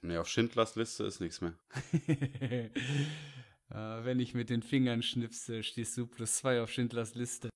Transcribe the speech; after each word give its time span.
Nee, 0.00 0.16
auf 0.16 0.28
Schindlers 0.28 0.76
Liste 0.76 1.04
ist 1.04 1.20
nichts 1.20 1.40
mehr. 1.40 1.54
äh, 2.10 2.70
wenn 3.70 4.20
ich 4.20 4.32
mit 4.32 4.48
den 4.48 4.62
Fingern 4.62 5.02
schnipse, 5.02 5.62
stehst 5.64 5.96
du 5.96 6.06
plus 6.06 6.36
zwei 6.36 6.62
auf 6.62 6.70
Schindlers 6.70 7.14
Liste. 7.16 7.50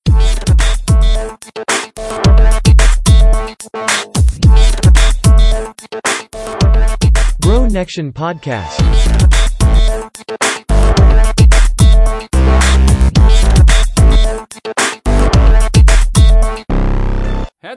Bro 7.40 7.66
Nection 7.68 8.12
Podcast. 8.12 8.82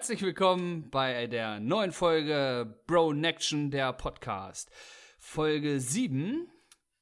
Herzlich 0.06 0.22
willkommen 0.22 0.92
bei 0.92 1.26
der 1.26 1.60
neuen 1.60 1.92
Folge 1.92 2.80
Bro 2.86 3.14
Nection, 3.14 3.72
der 3.72 3.92
Podcast. 3.92 4.70
Folge 5.18 5.80
7. 5.80 6.48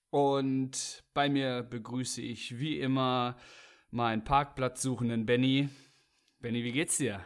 Und 0.10 1.04
bei 1.14 1.28
mir 1.28 1.64
begrüße 1.64 2.22
ich 2.22 2.60
wie 2.60 2.80
immer 2.80 3.36
meinen 3.92 4.24
Parkplatzsuchenden 4.24 5.26
Benny. 5.26 5.68
Benny, 6.40 6.64
wie 6.64 6.72
geht's 6.72 6.96
dir? 6.96 7.20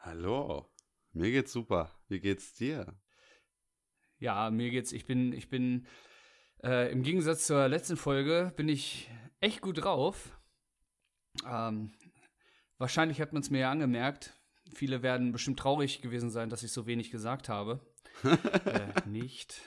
Hallo, 0.00 0.68
mir 1.12 1.30
geht's 1.30 1.52
super. 1.52 1.92
Wie 2.08 2.18
geht's 2.18 2.54
dir? 2.54 2.92
Ja, 4.18 4.50
mir 4.50 4.70
geht's, 4.70 4.90
ich 4.90 5.06
bin, 5.06 5.32
ich 5.32 5.48
bin, 5.48 5.86
äh, 6.64 6.90
im 6.90 7.04
Gegensatz 7.04 7.46
zur 7.46 7.68
letzten 7.68 7.96
Folge 7.96 8.52
bin 8.56 8.68
ich 8.68 9.08
echt 9.38 9.60
gut 9.60 9.84
drauf. 9.84 10.36
Ähm, 11.46 11.92
wahrscheinlich 12.78 13.20
hat 13.20 13.32
man 13.32 13.42
es 13.42 13.50
mir 13.50 13.60
ja 13.60 13.70
angemerkt. 13.70 14.36
Viele 14.74 15.02
werden 15.02 15.32
bestimmt 15.32 15.58
traurig 15.58 16.02
gewesen 16.02 16.30
sein, 16.30 16.50
dass 16.50 16.62
ich 16.62 16.72
so 16.72 16.86
wenig 16.86 17.10
gesagt 17.10 17.48
habe. 17.48 17.80
äh, 18.24 19.08
nicht. 19.08 19.60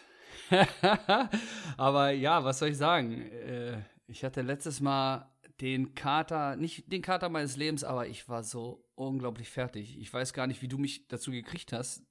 Aber 1.78 2.12
ja, 2.12 2.44
was 2.44 2.59
soll 2.59 2.70
ich 2.70 2.78
sagen? 2.78 3.22
Äh, 3.22 3.81
ich 4.08 4.23
hatte 4.23 4.42
letztes 4.42 4.81
Mal 4.81 5.31
den 5.61 5.95
Kater, 5.95 6.56
nicht 6.56 6.92
den 6.92 7.02
Kater 7.02 7.30
meines 7.30 7.56
Lebens, 7.56 7.83
aber 7.83 8.08
ich 8.08 8.28
war 8.28 8.44
so 8.44 8.86
unglaublich 8.95 9.50
fertig. 9.50 9.98
Ich 10.00 10.14
weiß 10.14 10.33
gar 10.33 10.48
nicht, 10.48 10.61
wie 10.61 10.67
du 10.67 10.78
mich 10.78 11.08
dazu 11.08 11.31
gekriegt 11.31 11.72
hast, 11.72 12.03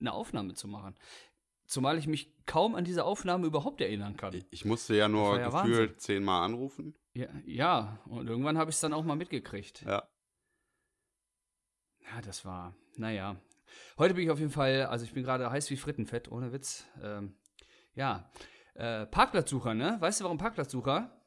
eine 0.00 0.12
Aufnahme 0.12 0.54
zu 0.54 0.68
machen. 0.68 0.94
Zumal 1.66 1.98
ich 1.98 2.06
mich 2.06 2.34
kaum 2.46 2.74
an 2.74 2.84
diese 2.84 3.04
Aufnahme 3.04 3.46
überhaupt 3.46 3.80
erinnern 3.80 4.16
kann. 4.16 4.42
Ich, 4.50 4.64
musste 4.64 4.96
ja 4.96 5.08
nur 5.08 5.38
ja 5.38 5.48
gefühlt 5.48 6.00
zehnmal 6.00 6.44
anrufen. 6.44 6.94
Ja, 7.14 7.28
ja, 7.44 8.00
und 8.06 8.28
irgendwann 8.28 8.56
habe 8.58 8.70
ich 8.70 8.76
es 8.76 8.80
dann 8.80 8.92
auch 8.92 9.04
mal 9.04 9.16
mitgekriegt. 9.16 9.82
Ja. 9.82 10.08
Ja, 12.10 12.20
das 12.22 12.44
war, 12.44 12.74
naja. 12.96 13.36
Heute 13.98 14.14
bin 14.14 14.24
ich 14.24 14.30
auf 14.30 14.38
jeden 14.38 14.50
Fall, 14.50 14.86
also 14.86 15.04
ich 15.04 15.12
bin 15.12 15.22
gerade 15.22 15.50
heiß 15.50 15.70
wie 15.70 15.76
Frittenfett, 15.76 16.30
ohne 16.30 16.52
Witz. 16.52 16.86
Ähm, 17.02 17.34
ja, 17.94 18.30
äh, 18.74 19.06
Parkplatzsucher, 19.06 19.74
ne? 19.74 19.96
Weißt 20.00 20.20
du, 20.20 20.24
warum 20.24 20.38
Parkplatzsucher? 20.38 21.20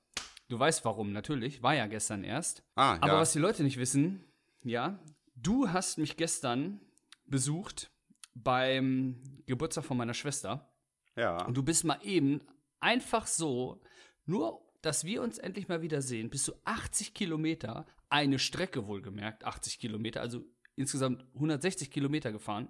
Du 0.48 0.60
weißt 0.60 0.84
warum, 0.84 1.14
natürlich. 1.14 1.62
War 1.62 1.76
ja 1.76 1.88
gestern 1.88 2.24
erst. 2.24 2.64
Ah, 2.76 2.96
ja. 2.96 3.02
Aber 3.02 3.20
was 3.20 3.34
die 3.34 3.40
Leute 3.40 3.64
nicht 3.64 3.78
wissen, 3.78 4.26
ja, 4.64 5.00
du 5.36 5.70
hast 5.70 5.98
mich 5.98 6.18
gestern 6.18 6.82
besucht 7.26 7.92
beim 8.34 9.44
Geburtstag 9.46 9.86
von 9.86 9.98
meiner 9.98 10.14
Schwester. 10.14 10.74
Ja. 11.16 11.46
Und 11.46 11.56
du 11.56 11.64
bist 11.64 11.84
mal 11.84 12.00
eben 12.04 12.42
einfach 12.80 13.28
so, 13.28 13.82
nur 14.26 14.66
dass 14.82 15.04
wir 15.06 15.22
uns 15.22 15.38
endlich 15.38 15.68
mal 15.68 15.82
wieder 15.82 16.02
sehen, 16.02 16.30
bist 16.30 16.48
du 16.48 16.54
80 16.66 17.14
Kilometer, 17.14 17.86
eine 18.10 18.40
Strecke 18.40 18.88
wohlgemerkt, 18.88 19.46
80 19.46 19.80
Kilometer, 19.80 20.22
also 20.22 20.44
insgesamt 20.76 21.26
160 21.36 21.92
Kilometer 21.92 22.32
gefahren. 22.32 22.68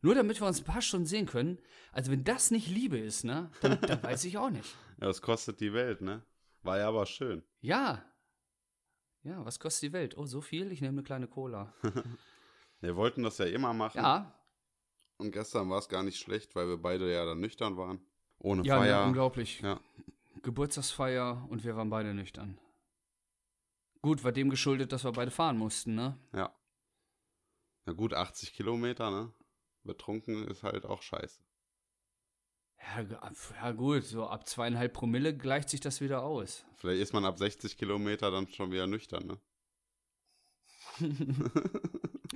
Nur 0.00 0.16
damit 0.16 0.40
wir 0.40 0.48
uns 0.48 0.60
ein 0.60 0.64
paar 0.64 0.82
Stunden 0.82 1.06
sehen 1.06 1.26
können. 1.26 1.58
Also 1.92 2.10
wenn 2.10 2.24
das 2.24 2.50
nicht 2.50 2.68
Liebe 2.68 2.98
ist, 2.98 3.24
ne, 3.24 3.50
dann, 3.60 3.80
dann 3.80 4.02
weiß 4.02 4.24
ich 4.24 4.36
auch 4.36 4.50
nicht. 4.50 4.76
Ja, 5.00 5.06
das 5.06 5.22
kostet 5.22 5.60
die 5.60 5.72
Welt, 5.72 6.00
ne? 6.00 6.22
War 6.62 6.78
ja 6.78 6.88
aber 6.88 7.06
schön. 7.06 7.42
Ja. 7.60 8.04
Ja, 9.22 9.44
was 9.44 9.60
kostet 9.60 9.90
die 9.90 9.92
Welt? 9.92 10.18
Oh, 10.18 10.26
so 10.26 10.40
viel? 10.40 10.72
Ich 10.72 10.80
nehme 10.80 10.94
eine 10.94 11.02
kleine 11.04 11.28
Cola. 11.28 11.72
wir 12.80 12.96
wollten 12.96 13.22
das 13.22 13.38
ja 13.38 13.46
immer 13.46 13.72
machen. 13.72 13.98
Ja. 13.98 14.34
Und 15.18 15.30
gestern 15.30 15.70
war 15.70 15.78
es 15.78 15.88
gar 15.88 16.02
nicht 16.02 16.18
schlecht, 16.18 16.56
weil 16.56 16.66
wir 16.66 16.78
beide 16.78 17.12
ja 17.12 17.24
dann 17.24 17.38
nüchtern 17.38 17.76
waren. 17.76 18.00
Ohne 18.38 18.64
ja, 18.64 18.78
Feier. 18.78 18.90
Ja, 18.90 19.06
unglaublich. 19.06 19.60
Ja. 19.60 19.80
Geburtstagsfeier 20.42 21.46
und 21.48 21.62
wir 21.62 21.76
waren 21.76 21.90
beide 21.90 22.12
nüchtern. 22.12 22.58
Gut, 24.00 24.24
war 24.24 24.32
dem 24.32 24.50
geschuldet, 24.50 24.90
dass 24.90 25.04
wir 25.04 25.12
beide 25.12 25.30
fahren 25.30 25.56
mussten, 25.56 25.94
ne? 25.94 26.18
Ja. 26.32 26.52
Na 27.84 27.92
gut, 27.92 28.14
80 28.14 28.52
Kilometer, 28.54 29.10
ne? 29.10 29.32
Betrunken 29.84 30.46
ist 30.48 30.62
halt 30.62 30.86
auch 30.86 31.02
scheiße. 31.02 31.42
Ja, 32.78 33.04
ja, 33.54 33.72
gut, 33.72 34.04
so 34.04 34.26
ab 34.26 34.46
zweieinhalb 34.46 34.92
Promille 34.92 35.36
gleicht 35.36 35.68
sich 35.70 35.80
das 35.80 36.00
wieder 36.00 36.22
aus. 36.22 36.64
Vielleicht 36.76 37.00
ist 37.00 37.12
man 37.12 37.24
ab 37.24 37.38
60 37.38 37.76
Kilometer 37.76 38.30
dann 38.30 38.48
schon 38.48 38.72
wieder 38.72 38.86
nüchtern, 38.86 39.26
ne? 39.26 39.38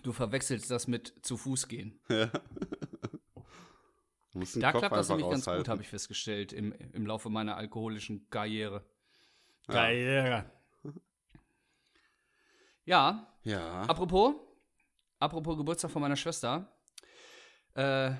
du 0.02 0.12
verwechselst 0.12 0.70
das 0.70 0.86
mit 0.86 1.14
zu 1.22 1.36
Fuß 1.36 1.68
gehen. 1.68 2.00
Ja. 4.34 4.50
da 4.60 4.70
Kopf 4.72 4.80
klappt 4.80 4.96
das 4.96 5.08
nämlich 5.08 5.30
ganz 5.30 5.46
gut, 5.46 5.66
habe 5.66 5.80
ich 5.80 5.88
festgestellt, 5.88 6.52
im, 6.52 6.72
im 6.72 7.06
Laufe 7.06 7.30
meiner 7.30 7.56
alkoholischen 7.56 8.28
Karriere. 8.28 8.84
Ja. 9.66 9.74
Karriere. 9.74 10.50
Ja. 12.84 13.34
Ja. 13.44 13.80
Apropos, 13.84 14.34
apropos 15.18 15.56
Geburtstag 15.56 15.90
von 15.90 16.02
meiner 16.02 16.16
Schwester. 16.16 16.72
Äh, 17.74 18.12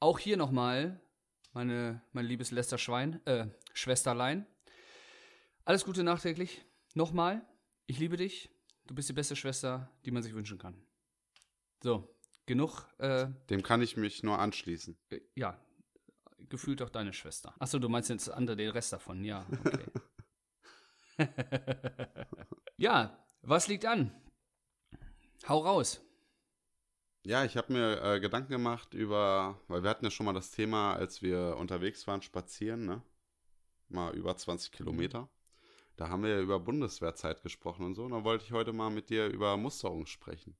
auch 0.00 0.18
hier 0.18 0.36
nochmal 0.36 1.00
meine, 1.52 2.02
mein 2.12 2.26
liebes 2.26 2.50
Lester 2.50 2.78
Schwein, 2.78 3.24
äh, 3.26 3.46
Schwesterlein. 3.72 4.46
Alles 5.64 5.84
Gute 5.84 6.02
nachträglich. 6.02 6.64
Nochmal, 6.94 7.46
ich 7.86 7.98
liebe 7.98 8.16
dich. 8.16 8.50
Du 8.86 8.94
bist 8.94 9.08
die 9.08 9.14
beste 9.14 9.34
Schwester, 9.34 9.90
die 10.04 10.10
man 10.10 10.22
sich 10.22 10.34
wünschen 10.34 10.58
kann. 10.58 10.84
So, 11.82 12.14
genug. 12.46 12.86
Äh, 12.98 13.28
Dem 13.48 13.62
kann 13.62 13.80
ich 13.82 13.96
mich 13.96 14.22
nur 14.22 14.38
anschließen. 14.38 14.98
Äh, 15.10 15.20
ja, 15.34 15.58
gefühlt 16.48 16.82
auch 16.82 16.90
deine 16.90 17.12
Schwester. 17.12 17.54
Achso, 17.58 17.78
du 17.78 17.88
meinst 17.88 18.10
jetzt 18.10 18.28
andere, 18.30 18.56
den 18.56 18.70
Rest 18.70 18.92
davon. 18.92 19.24
Ja, 19.24 19.46
okay. 19.64 19.86
ja, 22.76 23.26
was 23.42 23.68
liegt 23.68 23.86
an? 23.86 24.14
Hau 25.48 25.60
raus. 25.60 26.00
Ja, 27.26 27.42
ich 27.44 27.56
habe 27.56 27.72
mir 27.72 28.02
äh, 28.02 28.20
Gedanken 28.20 28.50
gemacht 28.52 28.92
über, 28.92 29.58
weil 29.68 29.82
wir 29.82 29.88
hatten 29.88 30.04
ja 30.04 30.10
schon 30.10 30.26
mal 30.26 30.34
das 30.34 30.50
Thema, 30.50 30.92
als 30.94 31.22
wir 31.22 31.56
unterwegs 31.58 32.06
waren, 32.06 32.20
spazieren, 32.20 32.84
ne? 32.84 33.02
Mal 33.88 34.14
über 34.14 34.36
20 34.36 34.72
Kilometer. 34.72 35.30
Da 35.96 36.08
haben 36.08 36.22
wir 36.22 36.30
ja 36.30 36.40
über 36.40 36.60
Bundeswehrzeit 36.60 37.42
gesprochen 37.42 37.86
und 37.86 37.94
so. 37.94 38.04
Und 38.04 38.10
da 38.10 38.24
wollte 38.24 38.44
ich 38.44 38.52
heute 38.52 38.72
mal 38.72 38.90
mit 38.90 39.08
dir 39.08 39.26
über 39.28 39.56
Musterung 39.56 40.04
sprechen. 40.06 40.54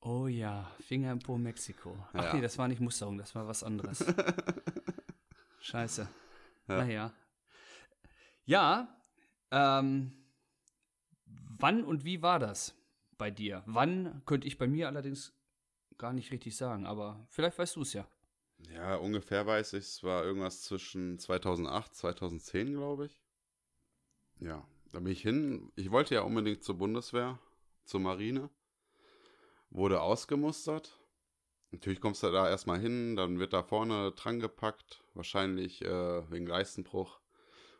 Oh 0.00 0.26
ja, 0.26 0.70
Finger 0.80 1.12
im 1.12 1.18
Po 1.20 1.36
Mexiko. 1.36 1.96
Ach 2.12 2.24
Ja. 2.24 2.34
nee, 2.34 2.40
das 2.40 2.58
war 2.58 2.66
nicht 2.66 2.80
Musterung, 2.80 3.18
das 3.18 3.34
war 3.34 3.46
was 3.46 3.62
anderes. 3.62 4.04
Scheiße. 5.60 6.08
Ja. 6.68 6.76
Naja. 6.78 7.12
Ja, 8.46 9.00
ähm, 9.50 10.12
wann 11.26 11.84
und 11.84 12.04
wie 12.04 12.22
war 12.22 12.38
das 12.38 12.74
bei 13.18 13.30
dir? 13.30 13.62
Wann 13.66 14.22
könnte 14.24 14.48
ich 14.48 14.56
bei 14.58 14.66
mir 14.66 14.88
allerdings 14.88 15.34
gar 16.00 16.12
nicht 16.12 16.32
richtig 16.32 16.56
sagen, 16.56 16.86
aber 16.86 17.24
vielleicht 17.28 17.58
weißt 17.58 17.76
du 17.76 17.82
es 17.82 17.92
ja. 17.92 18.08
Ja, 18.74 18.96
ungefähr 18.96 19.46
weiß 19.46 19.74
ich, 19.74 19.84
es 19.84 20.02
war 20.02 20.24
irgendwas 20.24 20.62
zwischen 20.62 21.18
2008, 21.18 21.94
2010, 21.94 22.72
glaube 22.72 23.06
ich. 23.06 23.22
Ja, 24.38 24.66
da 24.92 25.00
bin 25.00 25.12
ich 25.12 25.22
hin. 25.22 25.70
Ich 25.76 25.90
wollte 25.90 26.14
ja 26.14 26.22
unbedingt 26.22 26.64
zur 26.64 26.78
Bundeswehr, 26.78 27.38
zur 27.84 28.00
Marine. 28.00 28.50
Wurde 29.70 30.00
ausgemustert. 30.00 30.98
Natürlich 31.70 32.00
kommst 32.00 32.22
du 32.22 32.30
da 32.30 32.48
erstmal 32.48 32.80
hin, 32.80 33.14
dann 33.14 33.38
wird 33.38 33.52
da 33.52 33.62
vorne 33.62 34.10
dran 34.12 34.40
gepackt, 34.40 35.04
wahrscheinlich 35.14 35.82
äh, 35.82 36.30
wegen 36.30 36.46
Leistenbruch. 36.46 37.20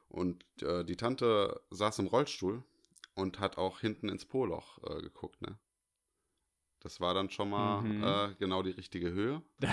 Und 0.08 0.44
äh, 0.62 0.84
die 0.84 0.96
Tante 0.96 1.60
saß 1.70 1.98
im 2.00 2.06
Rollstuhl 2.06 2.62
und 3.14 3.40
hat 3.40 3.58
auch 3.58 3.80
hinten 3.80 4.08
ins 4.08 4.26
Poloch 4.26 4.78
äh, 4.84 5.00
geguckt, 5.00 5.42
ne? 5.42 5.58
Das 6.80 7.00
war 7.00 7.14
dann 7.14 7.30
schon 7.30 7.50
mal 7.50 7.82
Mhm. 7.82 8.02
äh, 8.04 8.34
genau 8.38 8.62
die 8.62 8.70
richtige 8.70 9.12
Höhe. 9.12 9.42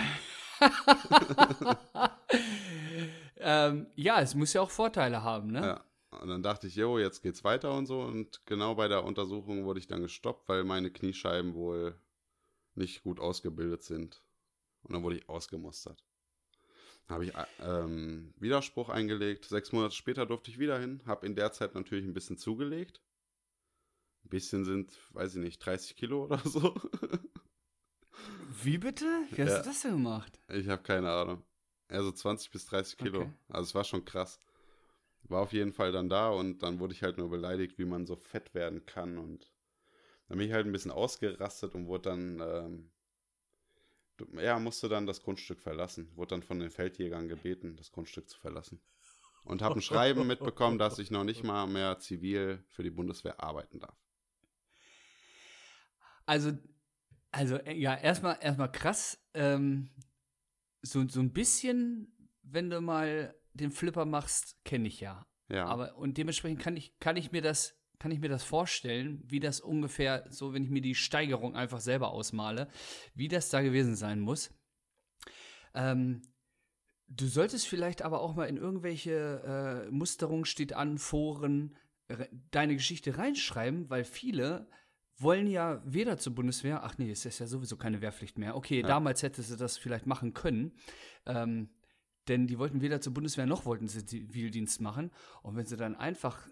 ähm, 3.38 3.88
ja, 3.96 4.22
es 4.22 4.36
muss 4.36 4.54
ja 4.54 4.62
auch 4.62 4.70
Vorteile 4.70 5.24
haben, 5.24 5.52
ne? 5.52 5.62
Ja. 5.62 5.84
Und 6.22 6.30
dann 6.30 6.42
dachte 6.42 6.68
ich, 6.68 6.76
jo, 6.76 6.98
jetzt 6.98 7.22
geht's 7.22 7.44
weiter 7.44 7.74
und 7.74 7.86
so. 7.86 8.02
Und 8.02 8.46
genau 8.46 8.76
bei 8.76 8.88
der 8.88 9.04
Untersuchung 9.04 9.66
wurde 9.66 9.80
ich 9.80 9.88
dann 9.88 10.02
gestoppt, 10.02 10.48
weil 10.50 10.64
meine 10.64 10.90
Kniescheiben 10.90 11.54
wohl 11.54 12.00
nicht 12.76 13.04
gut 13.04 13.20
ausgebildet 13.20 13.84
sind. 13.84 14.24
Und 14.84 14.94
dann 14.94 15.04
wurde 15.04 15.18
ich 15.18 15.28
ausgemustert. 15.30 16.04
Habe 17.08 17.26
ich 17.26 17.36
äh, 17.36 17.46
ähm, 17.62 18.34
Widerspruch 18.38 18.90
eingelegt. 18.90 19.46
Sechs 19.46 19.72
Monate 19.72 19.96
später 19.96 20.26
durfte 20.26 20.50
ich 20.50 20.60
wieder 20.60 20.80
hin. 20.80 21.02
Habe 21.06 21.26
in 21.26 21.36
der 21.36 21.52
Zeit 21.52 21.76
natürlich 21.76 22.06
ein 22.06 22.14
bisschen 22.14 22.38
zugelegt. 22.38 23.02
Ein 24.28 24.30
bisschen 24.30 24.66
sind, 24.66 24.92
weiß 25.14 25.36
ich 25.36 25.42
nicht, 25.42 25.60
30 25.60 25.96
Kilo 25.96 26.26
oder 26.26 26.40
so. 26.40 26.76
Wie 28.62 28.78
bitte? 28.78 29.06
Wie 29.32 29.42
hast 29.42 29.52
Ja. 29.52 29.60
du 29.60 29.70
das 29.70 29.82
denn 29.84 29.92
gemacht? 29.92 30.38
Ich 30.50 30.68
habe 30.68 30.84
keine 30.84 31.10
Ahnung. 31.10 31.46
Ja, 31.90 32.04
so 32.04 32.12
20 32.12 32.52
bis 32.52 32.66
30 32.66 32.98
Kilo. 32.98 33.22
Okay. 33.22 33.34
Also 33.48 33.70
es 33.70 33.76
war 33.76 33.86
schon 33.86 34.04
krass. 34.04 34.42
War 35.30 35.42
auf 35.42 35.54
jeden 35.54 35.72
Fall 35.72 35.94
dann 35.94 36.10
da 36.10 36.30
und 36.30 36.62
dann 36.62 36.80
wurde 36.82 36.94
ich 36.94 37.04
halt 37.04 37.18
nur 37.18 37.30
beleidigt, 37.30 37.80
wie 37.80 37.86
man 37.86 38.06
so 38.06 38.18
fett 38.18 38.54
werden 38.54 38.86
kann. 38.86 39.18
Und 39.18 39.50
dann 40.28 40.38
bin 40.38 40.48
ich 40.48 40.54
halt 40.54 40.66
ein 40.66 40.74
bisschen 40.74 40.92
ausgerastet 40.92 41.74
und 41.74 41.88
wurde 41.88 42.10
dann, 42.10 42.42
ähm, 42.42 42.92
ja, 44.42 44.60
musste 44.60 44.90
dann 44.90 45.08
das 45.08 45.22
Grundstück 45.22 45.62
verlassen. 45.62 46.12
Wurde 46.16 46.32
dann 46.32 46.44
von 46.44 46.60
den 46.60 46.70
Feldjägern 46.70 47.30
gebeten, 47.30 47.78
das 47.78 47.94
Grundstück 47.94 48.28
zu 48.28 48.38
verlassen. 48.38 48.82
Und 49.46 49.62
habe 49.62 49.76
ein 49.76 49.82
Schreiben 49.82 50.28
mitbekommen, 50.28 50.78
dass 50.78 51.00
ich 51.00 51.12
noch 51.12 51.24
nicht 51.24 51.46
mal 51.46 51.66
mehr 51.68 52.00
zivil 52.00 52.62
für 52.68 52.84
die 52.84 52.90
Bundeswehr 52.90 53.42
arbeiten 53.42 53.80
darf. 53.80 53.98
Also, 56.28 56.52
also 57.32 57.56
äh, 57.58 57.74
ja, 57.76 57.96
erstmal 57.96 58.38
erstmal 58.42 58.72
krass. 58.72 59.20
Ähm, 59.34 59.90
so, 60.84 61.08
so 61.08 61.20
ein 61.20 61.34
bisschen, 61.34 62.30
wenn 62.44 62.70
du 62.70 62.80
mal 62.82 63.34
den 63.54 63.72
Flipper 63.72 64.06
machst, 64.06 64.64
kenne 64.64 64.88
ich 64.88 65.00
ja. 65.00 65.26
Ja, 65.50 65.66
Aber 65.66 65.96
und 65.98 66.18
dementsprechend 66.18 66.62
kann 66.62 66.76
ich, 66.78 67.00
kann 67.00 67.16
ich 67.16 67.32
mir 67.32 67.42
das, 67.42 67.80
kann 68.00 68.12
ich 68.12 68.20
mir 68.20 68.30
das 68.30 68.44
vorstellen, 68.44 69.24
wie 69.26 69.40
das 69.40 69.62
ungefähr, 69.62 70.26
so 70.30 70.54
wenn 70.54 70.64
ich 70.64 70.70
mir 70.70 70.82
die 70.82 70.94
Steigerung 70.96 71.56
einfach 71.56 71.80
selber 71.80 72.12
ausmale, 72.12 72.70
wie 73.16 73.30
das 73.30 73.50
da 73.50 73.62
gewesen 73.62 73.96
sein 73.96 74.20
muss. 74.20 74.54
Ähm, 75.74 76.22
du 77.08 77.28
solltest 77.28 77.68
vielleicht 77.68 78.02
aber 78.02 78.20
auch 78.22 78.36
mal 78.36 78.46
in 78.46 78.58
irgendwelche 78.58 79.88
äh, 79.88 79.92
Musterungen 79.92 80.46
steht 80.46 80.74
an, 80.74 80.98
Foren, 80.98 81.78
re- 82.10 82.30
deine 82.52 82.76
Geschichte 82.76 83.18
reinschreiben, 83.18 83.90
weil 83.90 84.04
viele 84.04 84.70
wollen 85.20 85.48
ja 85.48 85.82
weder 85.86 86.18
zur 86.18 86.36
Bundeswehr, 86.36 86.84
ach 86.84 86.98
nee, 86.98 87.10
es 87.12 87.26
ist 87.26 87.40
ja 87.40 87.48
sowieso 87.48 87.76
keine 87.78 88.02
Wehrpflicht 88.02 88.38
mehr. 88.38 88.56
Okay, 88.56 88.82
Ja. 88.82 88.88
damals 88.88 89.24
hätte 89.24 89.42
sie 89.42 89.58
das 89.58 89.78
vielleicht 89.78 90.06
machen 90.06 90.34
können. 90.34 90.74
Ähm, 91.26 91.70
denn 92.28 92.46
die 92.48 92.60
wollten 92.60 92.82
weder 92.82 93.00
zur 93.02 93.14
Bundeswehr 93.14 93.46
noch 93.46 93.66
wollten 93.66 93.88
sie 93.88 94.06
Zivildienst 94.06 94.82
machen. 94.82 95.12
Und 95.44 95.56
wenn 95.56 95.66
sie 95.66 95.78
dann 95.78 95.96
einfach 95.96 96.48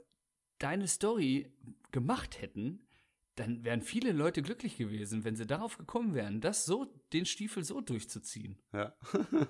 deine 0.57 0.87
Story 0.87 1.53
gemacht 1.91 2.41
hätten, 2.41 2.87
dann 3.35 3.65
wären 3.65 3.81
viele 3.81 4.13
Leute 4.13 4.41
glücklich 4.41 4.77
gewesen, 4.77 5.25
wenn 5.25 5.35
sie 5.35 5.45
darauf 5.45 5.77
gekommen 5.77 6.13
wären, 6.13 6.39
das 6.39 6.63
so, 6.65 6.85
den 7.11 7.25
Stiefel 7.25 7.63
so 7.65 7.81
durchzuziehen. 7.81 8.57
ja. 8.73 8.95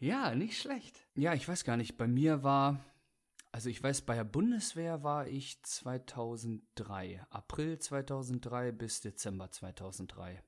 Ja, 0.00 0.32
nicht 0.34 0.56
schlecht. 0.60 1.08
Ja, 1.16 1.34
ich 1.34 1.48
weiß 1.48 1.64
gar 1.64 1.76
nicht. 1.76 1.96
Bei 1.96 2.06
mir 2.06 2.44
war, 2.44 2.84
also 3.58 3.70
ich 3.70 3.82
weiß, 3.82 4.02
bei 4.02 4.14
der 4.14 4.22
Bundeswehr 4.22 5.02
war 5.02 5.26
ich 5.26 5.60
2003, 5.64 7.26
April 7.28 7.76
2003 7.76 8.70
bis 8.70 9.00
Dezember 9.00 9.50
2003. 9.50 10.44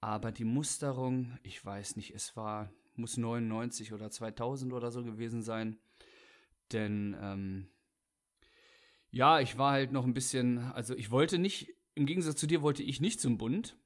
Aber 0.00 0.32
die 0.32 0.46
Musterung, 0.46 1.38
ich 1.42 1.62
weiß 1.62 1.96
nicht, 1.96 2.14
es 2.14 2.34
war, 2.36 2.72
muss 2.94 3.18
99 3.18 3.92
oder 3.92 4.10
2000 4.10 4.72
oder 4.72 4.90
so 4.90 5.04
gewesen 5.04 5.42
sein. 5.42 5.78
Denn, 6.72 7.14
ähm, 7.20 7.68
ja, 9.10 9.40
ich 9.40 9.58
war 9.58 9.72
halt 9.72 9.92
noch 9.92 10.06
ein 10.06 10.14
bisschen, 10.14 10.56
also 10.72 10.94
ich 10.94 11.10
wollte 11.10 11.36
nicht, 11.36 11.68
im 11.94 12.06
Gegensatz 12.06 12.40
zu 12.40 12.46
dir 12.46 12.62
wollte 12.62 12.82
ich 12.82 13.02
nicht 13.02 13.20
zum 13.20 13.36
Bund. 13.36 13.76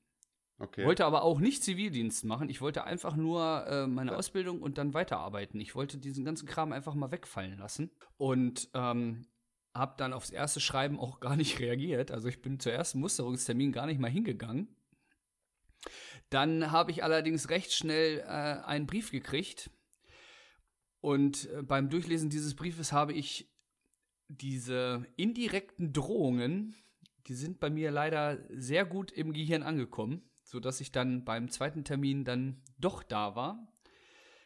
Okay. 0.59 0.85
Wollte 0.85 1.05
aber 1.05 1.23
auch 1.23 1.41
nicht 1.41 1.65
Zivildienst 1.65 2.25
machen. 2.25 2.49
Ich 2.49 2.61
wollte 2.61 2.85
einfach 2.85 3.17
nur 3.17 3.67
äh, 3.67 3.87
meine 3.87 4.17
Ausbildung 4.17 4.63
und 4.63 4.79
dann 4.79 4.95
weiterarbeiten. 4.95 5.61
Ich 5.61 5.75
wollte 5.75 5.99
diesen 5.99 6.25
ganzen 6.25 6.47
Kram 6.47 6.73
einfach 6.73 6.95
mal 6.95 7.11
wegfallen 7.11 7.59
lassen. 7.59 7.91
Und 8.17 8.69
ähm, 8.73 9.27
habe 9.75 9.95
dann 9.97 10.13
aufs 10.13 10.31
erste 10.31 10.61
Schreiben 10.61 11.01
auch 11.01 11.21
gar 11.21 11.37
nicht 11.37 11.59
reagiert. 11.61 12.11
Also 12.11 12.29
ich 12.29 12.41
bin 12.41 12.61
zur 12.61 12.73
ersten 12.73 13.01
Musterungstermin 13.01 13.73
gar 13.73 13.87
nicht 13.87 13.99
mal 13.99 14.11
hingegangen. 14.11 14.69
Dann 16.31 16.71
habe 16.71 16.91
ich 16.91 17.03
allerdings 17.05 17.51
recht 17.51 17.73
schnell 17.73 18.21
äh, 18.21 18.65
einen 18.65 18.87
Brief 18.87 19.11
gekriegt. 19.11 19.71
Und 21.01 21.51
äh, 21.51 21.63
beim 21.63 21.91
Durchlesen 21.91 22.31
dieses 22.31 22.55
Briefes 22.55 22.93
habe 22.93 23.13
ich 23.13 23.51
diese 24.29 25.07
indirekten 25.17 25.93
Drohungen, 25.93 26.75
die 27.27 27.35
sind 27.35 27.61
bei 27.61 27.71
mir 27.71 27.91
leider 27.91 28.39
sehr 28.51 28.85
gut 28.85 29.11
im 29.13 29.33
Gehirn 29.33 29.63
angekommen, 29.63 30.23
sodass 30.45 30.81
ich 30.81 30.93
dann 30.93 31.25
beim 31.25 31.51
zweiten 31.51 31.85
Termin 31.85 32.25
dann 32.25 32.63
doch 32.79 33.03
da 33.03 33.35
war. 33.35 33.67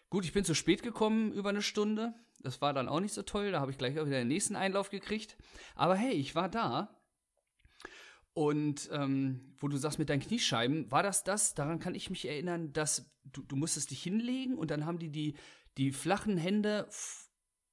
Gut, 0.09 0.25
ich 0.25 0.33
bin 0.33 0.45
zu 0.45 0.55
spät 0.55 0.83
gekommen, 0.83 1.33
über 1.33 1.50
eine 1.50 1.61
Stunde. 1.61 2.15
Das 2.41 2.62
war 2.62 2.73
dann 2.73 2.89
auch 2.89 3.00
nicht 3.00 3.12
so 3.12 3.23
toll. 3.23 3.50
Da 3.53 3.61
habe 3.61 3.71
ich 3.71 3.79
gleich 3.79 3.99
auch 3.99 4.06
wieder 4.06 4.19
den 4.19 4.29
nächsten 4.29 4.56
Einlauf 4.56 4.91
gekriegt. 4.91 5.37
Aber 5.75 5.97
hey, 5.97 6.12
ich 6.12 6.35
war 6.35 6.49
da. 6.49 6.97
Und 8.33 8.89
ähm, 8.93 9.53
wo 9.59 9.67
du 9.67 9.77
sagst 9.77 9.99
mit 9.99 10.09
deinen 10.09 10.21
Kniescheiben, 10.21 10.91
war 10.91 11.03
das 11.03 11.25
das? 11.25 11.55
Daran 11.55 11.81
kann 11.81 11.97
ich 11.97 12.09
mich 12.09 12.27
erinnern, 12.27 12.73
dass 12.73 13.11
du, 13.25 13.43
du 13.43 13.56
musstest 13.56 13.91
dich 13.91 14.03
hinlegen 14.03 14.56
und 14.56 14.71
dann 14.71 14.87
haben 14.87 15.00
die 15.00 15.11
die, 15.11 15.35
die 15.77 15.91
flachen 15.91 16.37
Hände 16.37 16.89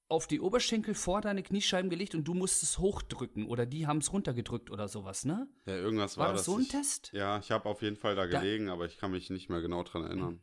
auf 0.07 0.27
die 0.27 0.39
Oberschenkel 0.39 0.93
vor 0.93 1.21
deine 1.21 1.41
Kniescheiben 1.41 1.89
gelegt 1.89 2.13
und 2.13 2.25
du 2.25 2.33
musstest 2.35 2.77
hochdrücken 2.77 3.47
oder 3.47 3.65
die 3.65 3.87
haben 3.87 3.97
es 3.97 4.13
runtergedrückt 4.13 4.69
oder 4.69 4.87
sowas, 4.87 5.25
ne? 5.25 5.47
Ja, 5.65 5.75
irgendwas 5.75 6.17
War, 6.17 6.27
war, 6.27 6.33
das 6.33 6.45
so 6.45 6.55
ein 6.57 6.61
ich, 6.63 6.67
Test? 6.69 7.11
Ja, 7.13 7.39
ich 7.39 7.51
habe 7.51 7.67
auf 7.67 7.81
jeden 7.81 7.95
Fall 7.95 8.15
da 8.15 8.27
Da- 8.27 8.39
gelegen, 8.39 8.69
aber 8.69 8.85
ich 8.85 8.97
kann 8.97 9.11
mich 9.11 9.29
nicht 9.29 9.49
mehr 9.49 9.61
genau 9.61 9.83
dran 9.83 10.03
erinnern. 10.03 10.41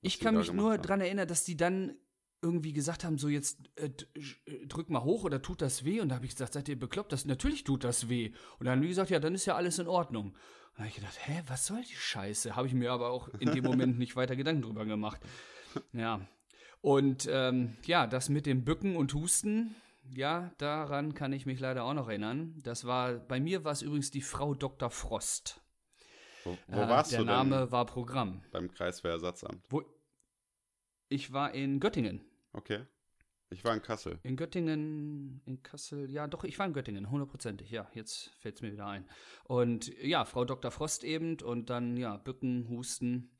Ich 0.00 0.20
kann 0.20 0.36
mich 0.36 0.52
nur 0.52 0.72
haben. 0.74 0.82
dran 0.82 1.00
erinnern, 1.00 1.28
dass 1.28 1.44
die 1.44 1.56
dann 1.56 1.96
irgendwie 2.40 2.72
gesagt 2.72 3.02
haben, 3.04 3.18
so 3.18 3.28
jetzt 3.28 3.58
äh, 3.74 3.90
äh, 4.46 4.66
drück 4.66 4.90
mal 4.90 5.02
hoch 5.02 5.24
oder 5.24 5.42
tut 5.42 5.60
das 5.60 5.84
weh? 5.84 6.00
Und 6.00 6.08
da 6.10 6.14
habe 6.14 6.24
ich 6.24 6.30
gesagt, 6.32 6.52
seid 6.54 6.68
ihr 6.68 6.78
bekloppt? 6.78 7.12
Das, 7.12 7.24
natürlich 7.24 7.64
tut 7.64 7.82
das 7.82 8.08
weh. 8.08 8.32
Und 8.58 8.66
dann 8.66 8.74
haben 8.76 8.82
die 8.82 8.88
gesagt, 8.88 9.10
ja, 9.10 9.18
dann 9.18 9.34
ist 9.34 9.44
ja 9.46 9.56
alles 9.56 9.78
in 9.80 9.88
Ordnung. 9.88 10.28
Und 10.28 10.36
da 10.74 10.78
habe 10.80 10.88
ich 10.88 10.94
gedacht, 10.94 11.18
hä, 11.26 11.42
was 11.48 11.66
soll 11.66 11.82
die 11.82 11.96
Scheiße? 11.96 12.54
Habe 12.54 12.68
ich 12.68 12.74
mir 12.74 12.92
aber 12.92 13.10
auch 13.10 13.28
in 13.40 13.50
dem 13.52 13.64
Moment 13.64 13.98
nicht 13.98 14.14
weiter 14.14 14.36
Gedanken 14.36 14.62
drüber 14.62 14.84
gemacht. 14.86 15.20
Ja. 15.92 16.20
Und 16.80 17.28
ähm, 17.30 17.76
ja, 17.84 18.06
das 18.06 18.28
mit 18.28 18.46
dem 18.46 18.64
Bücken 18.64 18.96
und 18.96 19.14
Husten, 19.14 19.74
ja, 20.14 20.50
daran 20.58 21.14
kann 21.14 21.32
ich 21.32 21.44
mich 21.46 21.60
leider 21.60 21.84
auch 21.84 21.94
noch 21.94 22.08
erinnern. 22.08 22.54
Das 22.62 22.84
war, 22.86 23.14
bei 23.14 23.40
mir 23.40 23.64
war 23.64 23.72
es 23.72 23.82
übrigens 23.82 24.10
die 24.10 24.22
Frau 24.22 24.54
Dr. 24.54 24.90
Frost. 24.90 25.60
Wo, 26.44 26.56
wo 26.68 26.80
Äh, 26.80 26.88
warst 26.88 27.12
der 27.12 27.20
du 27.20 27.24
Name 27.26 27.58
denn 27.60 27.72
war 27.72 27.84
Programm. 27.84 28.42
beim 28.52 28.70
Kreiswehrersatzamt? 28.70 29.60
Wo 29.68 29.82
ich 31.08 31.32
war 31.32 31.52
in 31.54 31.80
Göttingen. 31.80 32.20
Okay. 32.52 32.80
Ich 33.50 33.64
war 33.64 33.74
in 33.74 33.80
Kassel. 33.80 34.18
In 34.24 34.36
Göttingen, 34.36 35.40
in 35.46 35.62
Kassel, 35.62 36.10
ja, 36.10 36.26
doch, 36.26 36.44
ich 36.44 36.58
war 36.58 36.66
in 36.66 36.74
Göttingen, 36.74 37.10
hundertprozentig, 37.10 37.70
ja, 37.70 37.88
jetzt 37.94 38.28
fällt 38.40 38.56
es 38.56 38.62
mir 38.62 38.72
wieder 38.72 38.86
ein. 38.86 39.08
Und 39.44 39.88
ja, 40.02 40.26
Frau 40.26 40.44
Dr. 40.44 40.70
Frost 40.70 41.02
eben 41.02 41.38
und 41.40 41.70
dann, 41.70 41.96
ja, 41.96 42.18
Bücken, 42.18 42.68
Husten. 42.68 43.30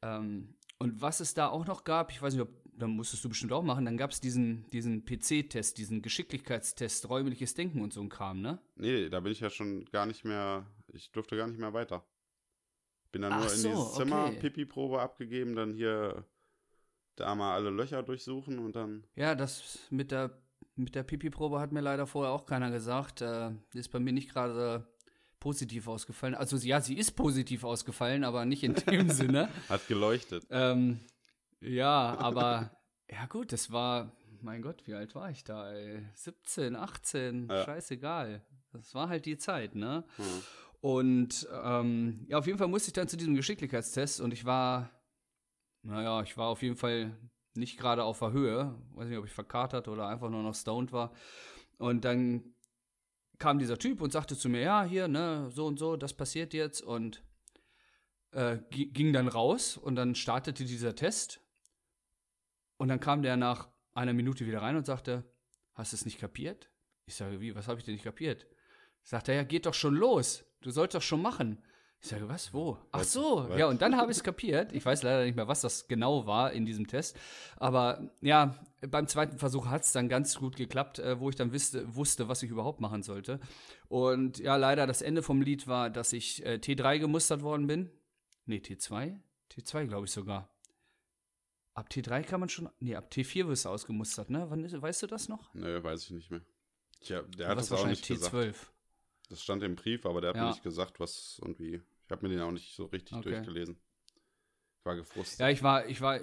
Ähm, 0.00 0.54
und 0.78 1.02
was 1.02 1.18
es 1.18 1.34
da 1.34 1.48
auch 1.48 1.66
noch 1.66 1.82
gab, 1.82 2.12
ich 2.12 2.22
weiß 2.22 2.34
nicht, 2.34 2.42
ob, 2.42 2.50
da 2.78 2.86
musstest 2.86 3.24
du 3.24 3.28
bestimmt 3.28 3.52
auch 3.52 3.62
machen, 3.62 3.84
dann 3.84 3.96
gab 3.96 4.10
es 4.10 4.20
diesen, 4.20 4.68
diesen 4.70 5.04
PC-Test, 5.04 5.78
diesen 5.78 6.02
Geschicklichkeitstest, 6.02 7.08
räumliches 7.08 7.54
Denken 7.54 7.80
und 7.82 7.92
so 7.92 8.00
ein 8.00 8.08
Kram, 8.08 8.40
ne? 8.40 8.58
Nee, 8.76 9.08
da 9.08 9.20
bin 9.20 9.32
ich 9.32 9.40
ja 9.40 9.50
schon 9.50 9.84
gar 9.86 10.06
nicht 10.06 10.24
mehr, 10.24 10.66
ich 10.92 11.10
durfte 11.12 11.36
gar 11.36 11.46
nicht 11.46 11.58
mehr 11.58 11.72
weiter. 11.72 12.04
Bin 13.12 13.22
dann 13.22 13.32
Ach 13.32 13.44
nur 13.44 13.52
in 13.52 13.58
so, 13.58 13.68
dieses 13.68 13.94
Zimmer, 13.94 14.26
okay. 14.26 14.40
Pipi-Probe 14.40 15.00
abgegeben, 15.00 15.56
dann 15.56 15.72
hier 15.72 16.24
da 17.16 17.34
mal 17.34 17.54
alle 17.54 17.70
Löcher 17.70 18.02
durchsuchen 18.02 18.58
und 18.58 18.76
dann. 18.76 19.04
Ja, 19.16 19.34
das 19.34 19.78
mit 19.90 20.10
der, 20.10 20.38
mit 20.76 20.94
der 20.94 21.02
Pipi-Probe 21.02 21.58
hat 21.58 21.72
mir 21.72 21.80
leider 21.80 22.06
vorher 22.06 22.32
auch 22.32 22.46
keiner 22.46 22.70
gesagt. 22.70 23.22
Äh, 23.22 23.50
ist 23.74 23.90
bei 23.90 23.98
mir 23.98 24.12
nicht 24.12 24.30
gerade 24.30 24.86
positiv 25.40 25.88
ausgefallen. 25.88 26.34
Also 26.34 26.56
ja, 26.56 26.80
sie 26.80 26.96
ist 26.96 27.12
positiv 27.12 27.64
ausgefallen, 27.64 28.24
aber 28.24 28.44
nicht 28.44 28.62
in 28.62 28.74
dem 28.74 29.10
Sinne. 29.10 29.48
Hat 29.68 29.86
geleuchtet. 29.88 30.46
Ähm, 30.50 31.00
ja, 31.60 32.16
aber 32.18 32.70
ja 33.10 33.26
gut, 33.26 33.52
das 33.52 33.70
war, 33.72 34.12
mein 34.42 34.62
Gott, 34.62 34.86
wie 34.86 34.94
alt 34.94 35.14
war 35.14 35.30
ich 35.30 35.44
da? 35.44 35.72
Ey? 35.72 36.06
17, 36.14 36.76
18, 36.76 37.48
Ja. 37.48 37.64
scheißegal. 37.64 38.44
Das 38.72 38.94
war 38.94 39.08
halt 39.08 39.24
die 39.26 39.38
Zeit, 39.38 39.74
ne? 39.74 40.04
Hm. 40.16 40.24
Und 40.80 41.48
ähm, 41.62 42.24
ja, 42.28 42.38
auf 42.38 42.46
jeden 42.46 42.58
Fall 42.58 42.68
musste 42.68 42.88
ich 42.90 42.92
dann 42.92 43.08
zu 43.08 43.16
diesem 43.16 43.34
Geschicklichkeitstest 43.34 44.20
und 44.20 44.32
ich 44.32 44.44
war, 44.44 44.90
naja, 45.82 46.22
ich 46.22 46.36
war 46.36 46.48
auf 46.48 46.62
jeden 46.62 46.76
Fall 46.76 47.16
nicht 47.54 47.78
gerade 47.78 48.04
auf 48.04 48.20
der 48.20 48.30
Höhe. 48.32 48.74
Weiß 48.94 49.08
nicht, 49.08 49.18
ob 49.18 49.24
ich 49.24 49.32
verkatert 49.32 49.88
oder 49.88 50.06
einfach 50.06 50.30
nur 50.30 50.42
noch 50.42 50.54
stoned 50.54 50.92
war. 50.92 51.12
Und 51.78 52.04
dann 52.04 52.54
kam 53.38 53.58
dieser 53.58 53.78
Typ 53.78 54.00
und 54.00 54.12
sagte 54.12 54.36
zu 54.36 54.48
mir, 54.48 54.60
ja, 54.60 54.84
hier, 54.84 55.08
ne, 55.08 55.48
so 55.50 55.66
und 55.66 55.78
so, 55.78 55.96
das 55.96 56.12
passiert 56.14 56.54
jetzt 56.54 56.82
und 56.82 57.24
äh, 58.32 58.58
gi- 58.70 58.90
ging 58.90 59.12
dann 59.12 59.26
raus 59.28 59.76
und 59.76 59.96
dann 59.96 60.14
startete 60.14 60.64
dieser 60.64 60.94
Test. 60.94 61.40
Und 62.78 62.88
dann 62.88 63.00
kam 63.00 63.22
der 63.22 63.36
nach 63.36 63.68
einer 63.92 64.14
Minute 64.14 64.46
wieder 64.46 64.62
rein 64.62 64.76
und 64.76 64.86
sagte, 64.86 65.24
hast 65.74 65.92
du 65.92 65.96
es 65.96 66.04
nicht 66.04 66.18
kapiert? 66.18 66.70
Ich 67.04 67.14
sage, 67.14 67.40
wie, 67.40 67.54
was 67.54 67.68
habe 67.68 67.78
ich 67.78 67.84
denn 67.84 67.94
nicht 67.94 68.04
kapiert? 68.04 68.46
Sagt 69.02 69.28
er, 69.28 69.34
ja, 69.34 69.42
geht 69.42 69.66
doch 69.66 69.74
schon 69.74 69.94
los. 69.94 70.44
Du 70.60 70.70
sollst 70.70 70.94
doch 70.94 71.02
schon 71.02 71.22
machen. 71.22 71.62
Ich 72.00 72.08
sage, 72.08 72.28
was, 72.28 72.54
wo? 72.54 72.78
Ach 72.92 73.02
so, 73.02 73.48
was? 73.48 73.58
ja, 73.58 73.66
und 73.66 73.82
dann 73.82 73.96
habe 73.96 74.12
ich 74.12 74.18
es 74.18 74.22
kapiert. 74.22 74.72
Ich 74.72 74.86
weiß 74.86 75.02
leider 75.02 75.24
nicht 75.24 75.34
mehr, 75.34 75.48
was 75.48 75.62
das 75.62 75.88
genau 75.88 76.26
war 76.26 76.52
in 76.52 76.64
diesem 76.64 76.86
Test. 76.86 77.18
Aber 77.56 78.12
ja, 78.20 78.54
beim 78.88 79.08
zweiten 79.08 79.38
Versuch 79.38 79.66
hat 79.66 79.82
es 79.82 79.92
dann 79.92 80.08
ganz 80.08 80.36
gut 80.36 80.54
geklappt, 80.54 81.00
äh, 81.00 81.18
wo 81.18 81.28
ich 81.28 81.34
dann 81.34 81.52
wusste, 81.52 81.96
wusste, 81.96 82.28
was 82.28 82.42
ich 82.44 82.50
überhaupt 82.50 82.80
machen 82.80 83.02
sollte. 83.02 83.40
Und 83.88 84.38
ja, 84.38 84.54
leider 84.54 84.86
das 84.86 85.02
Ende 85.02 85.22
vom 85.22 85.42
Lied 85.42 85.66
war, 85.66 85.90
dass 85.90 86.12
ich 86.12 86.46
äh, 86.46 86.60
T3 86.62 87.00
gemustert 87.00 87.42
worden 87.42 87.66
bin. 87.66 87.90
Nee, 88.46 88.58
T2? 88.58 89.18
T2, 89.52 89.86
glaube 89.86 90.06
ich 90.06 90.12
sogar. 90.12 90.48
Ab 91.78 91.88
T3 91.92 92.24
kann 92.24 92.40
man 92.40 92.48
schon. 92.48 92.68
Nee, 92.80 92.96
ab 92.96 93.08
T4 93.12 93.46
wirst 93.46 93.64
du 93.64 93.68
ausgemustert, 93.68 94.30
ne? 94.30 94.50
Wann 94.50 94.64
ist, 94.64 94.82
weißt 94.82 95.02
du 95.02 95.06
das 95.06 95.28
noch? 95.28 95.54
Nö, 95.54 95.80
weiß 95.80 96.06
ich 96.06 96.10
nicht 96.10 96.28
mehr. 96.28 96.40
Tja, 97.02 97.22
der 97.22 97.46
hat 97.46 97.58
das 97.58 97.70
auch 97.70 97.86
nicht 97.86 98.04
T12. 98.04 98.16
gesagt. 98.48 98.72
Das 99.28 99.40
stand 99.44 99.62
im 99.62 99.76
Brief, 99.76 100.04
aber 100.04 100.20
der 100.20 100.30
hat 100.30 100.36
Ja. 100.38 100.42
mir 100.42 100.48
nicht 100.48 100.64
gesagt, 100.64 100.98
was 100.98 101.38
und 101.38 101.60
wie. 101.60 101.76
Ich 101.76 102.10
habe 102.10 102.26
mir 102.26 102.34
den 102.34 102.42
auch 102.42 102.50
nicht 102.50 102.74
so 102.74 102.86
richtig 102.86 103.16
Okay. 103.18 103.30
durchgelesen. 103.30 103.78
Ich 104.80 104.84
war 104.84 104.96
gefrustet. 104.96 105.38
Ja, 105.38 105.50
ich 105.50 105.62
war, 105.62 105.86
ich 105.86 106.00
war, 106.00 106.18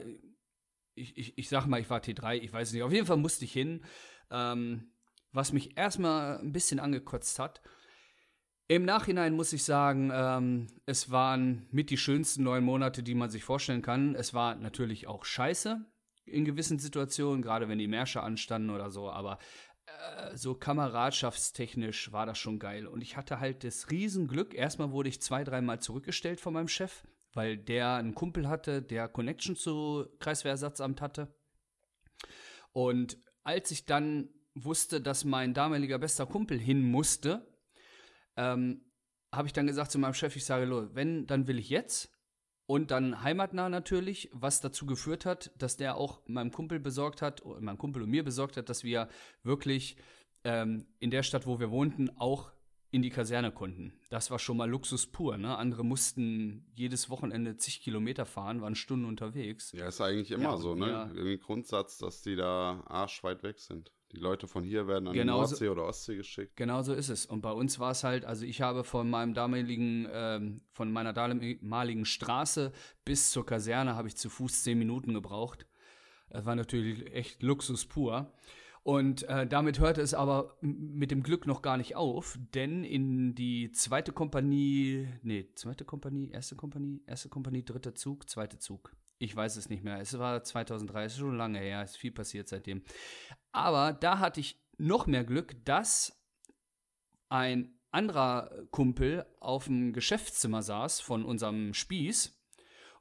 ich, 0.94 1.18
ich, 1.18 1.38
ich 1.38 1.48
sag 1.48 1.68
mal, 1.68 1.80
ich 1.80 1.90
war 1.90 2.02
T3, 2.02 2.36
ich 2.36 2.52
weiß 2.52 2.74
nicht. 2.74 2.84
Auf 2.84 2.92
jeden 2.92 3.06
Fall 3.08 3.16
musste 3.16 3.46
ich 3.46 3.54
hin. 3.54 3.86
Ähm, 4.32 4.92
was 5.32 5.54
mich 5.54 5.78
erstmal 5.78 6.38
ein 6.40 6.52
bisschen 6.52 6.82
angekotzt 6.82 7.40
hat. 7.40 7.62
Im 8.68 8.84
Nachhinein 8.84 9.36
muss 9.36 9.54
ich 9.54 9.64
sagen, 9.64 10.12
ähm, 10.12 10.68
es 10.88 11.12
waren 11.12 11.68
mit 11.72 11.92
die 11.92 11.98
schönsten 11.98 12.44
neun 12.44 12.64
Monate, 12.64 13.04
die 13.04 13.14
man 13.14 13.30
sich 13.30 13.44
vorstellen 13.44 13.84
kann. 13.84 14.16
Es 14.16 14.34
war 14.34 14.56
natürlich 14.56 15.08
auch 15.08 15.24
scheiße 15.24 15.86
in 16.26 16.46
gewissen 16.46 16.80
Situationen, 16.80 17.44
gerade 17.44 17.70
wenn 17.70 17.78
die 17.78 17.88
Märsche 17.88 18.24
anstanden 18.24 18.72
oder 18.72 18.90
so, 18.90 19.12
aber 19.12 19.38
äh, 19.86 20.36
so 20.36 20.56
kameradschaftstechnisch 20.56 22.12
war 22.12 22.26
das 22.26 22.40
schon 22.40 22.58
geil. 22.58 22.88
Und 22.88 23.02
ich 23.02 23.18
hatte 23.18 23.40
halt 23.40 23.64
das 23.64 23.92
Riesenglück. 23.92 24.56
Erstmal 24.56 24.92
wurde 24.92 25.10
ich 25.10 25.22
zwei, 25.22 25.44
dreimal 25.44 25.80
zurückgestellt 25.80 26.40
von 26.40 26.54
meinem 26.54 26.68
Chef, 26.68 27.04
weil 27.34 27.58
der 27.58 27.96
einen 27.96 28.16
Kumpel 28.16 28.50
hatte, 28.50 28.82
der 28.82 29.08
Connection 29.08 29.56
zu 29.56 30.08
Kreiswehrersatzamt 30.20 31.02
hatte. 31.02 31.36
Und 32.74 33.20
als 33.44 33.70
ich 33.70 33.86
dann 33.86 34.30
wusste, 34.56 35.02
dass 35.02 35.24
mein 35.24 35.54
damaliger 35.54 36.00
bester 36.00 36.26
Kumpel 36.26 36.58
hin 36.60 36.82
musste, 36.82 37.55
ähm, 38.38 38.82
habe 39.34 39.48
ich 39.48 39.54
dann 39.54 39.68
gesagt 39.68 39.92
zu 39.92 40.00
meinem 40.00 40.14
Chef, 40.14 40.36
ich 40.36 40.46
sage, 40.46 40.66
"Lo, 40.66 40.94
wenn, 40.94 41.28
dann 41.28 41.48
will 41.48 41.60
ich 41.60 41.70
jetzt. 41.70 42.12
Und 42.68 42.90
dann 42.90 43.22
heimatnah 43.22 43.70
natürlich, 43.70 44.30
was 44.34 44.60
dazu 44.60 44.86
geführt 44.88 45.26
hat, 45.26 45.52
dass 45.58 45.78
der 45.78 45.98
auch 45.98 46.22
meinem 46.26 46.52
Kumpel 46.52 46.80
besorgt 46.80 47.22
hat, 47.22 47.46
oder 47.46 47.62
meinem 47.62 47.78
Kumpel 47.78 48.02
und 48.02 48.10
mir 48.10 48.24
besorgt 48.24 48.58
hat, 48.58 48.70
dass 48.70 48.84
wir 48.84 49.08
wirklich 49.44 49.98
ähm, 50.44 50.88
in 51.00 51.12
der 51.12 51.22
Stadt, 51.22 51.46
wo 51.46 51.60
wir 51.60 51.70
wohnten, 51.70 52.10
auch 52.18 52.52
in 52.90 53.02
die 53.02 53.10
Kaserne 53.10 53.52
konnten. 53.52 53.94
Das 54.10 54.32
war 54.32 54.40
schon 54.40 54.58
mal 54.58 54.70
Luxus 54.70 55.06
pur. 55.06 55.38
Ne? 55.38 55.58
Andere 55.58 55.84
mussten 55.84 56.72
jedes 56.76 57.10
Wochenende 57.10 57.58
zig 57.58 57.82
Kilometer 57.82 58.26
fahren, 58.26 58.62
waren 58.62 58.76
Stunden 58.76 59.06
unterwegs. 59.06 59.72
Ja, 59.74 59.88
ist 59.88 60.02
eigentlich 60.02 60.32
immer 60.32 60.44
Ja, 60.44 60.58
so, 60.58 60.76
ne? 60.76 60.90
ja. 60.90 61.08
Irgendwie 61.08 61.38
Grundsatz, 61.38 61.98
dass 61.98 62.22
die 62.22 62.36
da 62.36 62.84
arschweit 62.88 63.44
weg 63.44 63.60
sind. 63.60 63.92
Die 64.16 64.22
Leute 64.22 64.48
von 64.48 64.64
hier 64.64 64.88
werden 64.88 65.08
an 65.08 65.14
Genauso- 65.14 65.56
die 65.56 65.64
Nordsee 65.66 65.70
oder 65.70 65.86
Ostsee 65.86 66.16
geschickt. 66.16 66.56
Genau 66.56 66.82
so 66.82 66.94
ist 66.94 67.10
es. 67.10 67.26
Und 67.26 67.42
bei 67.42 67.52
uns 67.52 67.80
war 67.80 67.92
es 67.92 68.04
halt, 68.04 68.24
also 68.26 68.46
ich 68.46 68.62
habe 68.62 68.84
von 68.84 69.10
meinem 69.10 69.34
damaligen, 69.34 70.08
ähm, 70.12 70.62
von 70.72 70.92
meiner 70.92 71.12
damaligen 71.14 72.06
Straße 72.06 72.72
bis 73.04 73.32
zur 73.32 73.46
Kaserne 73.46 73.96
habe 73.96 74.08
ich 74.08 74.16
zu 74.16 74.30
Fuß 74.30 74.64
zehn 74.64 74.78
Minuten 74.80 75.14
gebraucht. 75.14 75.68
Das 76.30 76.46
war 76.46 76.56
natürlich 76.56 77.14
echt 77.14 77.44
Luxus 77.44 77.86
pur. 77.86 78.32
Und 78.84 79.24
äh, 79.24 79.48
damit 79.48 79.80
hörte 79.80 80.02
es 80.02 80.14
aber 80.14 80.58
mit 80.62 81.10
dem 81.10 81.24
Glück 81.24 81.48
noch 81.48 81.64
gar 81.64 81.76
nicht 81.76 81.96
auf, 81.96 82.38
denn 82.54 82.84
in 82.84 83.34
die 83.34 83.72
zweite 83.72 84.12
Kompanie, 84.12 85.08
nee, 85.24 85.50
zweite 85.56 85.86
Kompanie, 85.86 86.30
erste 86.32 86.56
Kompanie, 86.56 87.02
erste 87.08 87.30
Kompanie, 87.30 87.64
dritter 87.66 87.96
Zug, 87.96 88.30
zweite 88.30 88.60
Zug. 88.60 88.96
Ich 89.18 89.36
weiß 89.36 89.56
es 89.56 89.70
nicht 89.70 89.84
mehr. 89.84 90.00
Es 90.00 90.18
war 90.18 90.44
2003, 90.44 91.06
es 91.06 91.14
ist 91.14 91.20
schon 91.20 91.38
lange 91.38 91.60
her, 91.60 91.82
es 91.82 91.92
ist 91.92 91.98
viel 91.98 92.12
passiert 92.12 92.48
seitdem. 92.48 92.84
Aber 93.52 93.94
da 93.94 94.20
hatte 94.20 94.40
ich 94.40 94.60
noch 94.78 95.08
mehr 95.08 95.24
Glück, 95.24 95.56
dass 95.66 96.22
ein 97.30 97.80
anderer 97.92 98.52
Kumpel 98.72 99.26
auf 99.40 99.66
dem 99.66 99.94
Geschäftszimmer 99.94 100.62
saß 100.62 101.00
von 101.00 101.24
unserem 101.24 101.74
Spieß 101.74 102.38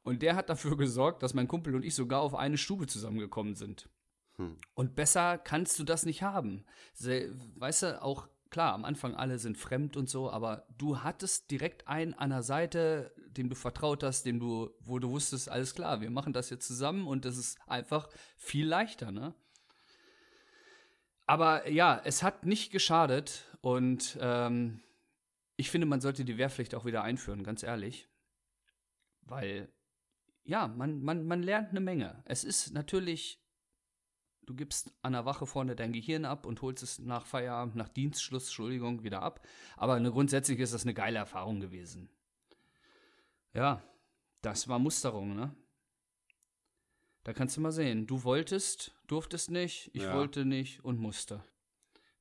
und 0.03 0.23
der 0.23 0.37
hat 0.37 0.49
dafür 0.49 0.77
gesorgt, 0.77 1.23
dass 1.23 1.35
mein 1.35 1.49
Kumpel 1.49 1.75
und 1.75 1.85
ich 1.85 1.95
sogar 1.95 2.21
auf 2.21 2.35
eine 2.35 2.59
Stube 2.59 2.87
zusammengekommen 2.87 3.57
sind. 3.57 3.89
Hm. 4.37 4.59
Und 4.75 4.95
besser 4.95 5.39
kannst 5.39 5.79
du 5.79 5.85
das 5.85 6.07
nicht 6.07 6.23
haben. 6.23 6.65
Weißt 7.57 7.83
du, 7.83 8.03
auch 8.03 8.29
klar, 8.55 8.73
am 8.73 8.85
Anfang 8.85 9.17
alle 9.17 9.41
sind 9.41 9.59
fremd 9.59 9.97
und 9.97 10.09
so, 10.09 10.31
aber 10.31 10.65
du 10.79 11.03
hattest 11.03 11.51
direkt 11.51 11.89
einen 11.89 12.15
an 12.15 12.31
der 12.31 12.45
Seite, 12.45 13.13
dem 13.27 13.49
du 13.49 13.57
vertraut 13.57 14.05
hast, 14.05 14.27
dem 14.27 14.39
du, 14.39 14.71
wo 14.79 15.01
du 15.01 15.11
wusstest, 15.11 15.49
alles 15.49 15.75
klar, 15.75 16.01
wir 16.01 16.09
machen 16.09 16.33
das 16.33 16.51
jetzt 16.51 16.69
zusammen 16.69 17.09
und 17.09 17.25
das 17.25 17.37
ist 17.37 17.59
einfach 17.67 18.09
viel 18.37 18.69
leichter, 18.69 19.11
ne? 19.11 19.35
Aber 21.27 21.69
ja, 21.69 22.01
es 22.05 22.23
hat 22.23 22.47
nicht 22.47 22.71
geschadet 22.71 23.43
und 23.61 24.17
ähm, 24.21 24.81
ich 25.57 25.69
finde, 25.69 25.89
man 25.89 26.01
sollte 26.01 26.25
die 26.25 26.39
Wehrpflicht 26.39 26.77
auch 26.77 26.85
wieder 26.85 27.03
einführen, 27.03 27.43
ganz 27.43 27.65
ehrlich. 27.65 28.09
Weil, 29.23 29.69
ja, 30.45 30.69
man, 30.69 31.03
man, 31.03 31.27
man 31.27 31.43
lernt 31.43 31.71
eine 31.71 31.81
Menge. 31.81 32.23
Es 32.25 32.45
ist 32.45 32.73
natürlich, 32.73 33.44
du 34.47 34.55
gibst 34.55 34.93
an 35.03 35.13
der 35.13 35.25
Wache 35.25 35.47
vorne 35.47 35.77
dein 35.77 35.93
Gehirn 35.93 36.25
ab 36.25 36.47
und 36.47 36.63
holst 36.63 36.83
es 36.83 36.99
nach 36.99 37.27
Feierabend, 37.27 37.77
nach 37.77 37.89
Dienstschluss, 37.89 38.45
Entschuldigung, 38.45 39.03
wieder 39.03 39.23
ab. 39.23 39.47
Aber 39.77 39.95
eine, 39.95 40.11
grundsätzlich 40.11 40.59
ist 40.61 40.75
das 40.75 40.83
eine 40.85 40.95
geile 40.95 41.19
Erfahrung 41.19 41.61
gewesen. 41.61 42.09
Ja, 43.53 43.83
das 44.43 44.69
war 44.69 44.79
Musterung, 44.79 45.35
ne? 45.35 45.55
Da 47.23 47.33
kannst 47.33 47.57
du 47.57 47.61
mal 47.63 47.73
sehen. 47.73 48.07
Du 48.07 48.25
wolltest, 48.25 48.95
durftest 49.07 49.51
nicht, 49.51 49.91
ich 49.95 50.03
Ja. 50.03 50.13
wollte 50.15 50.45
nicht 50.45 50.85
und 50.85 50.99
musste. 50.99 51.43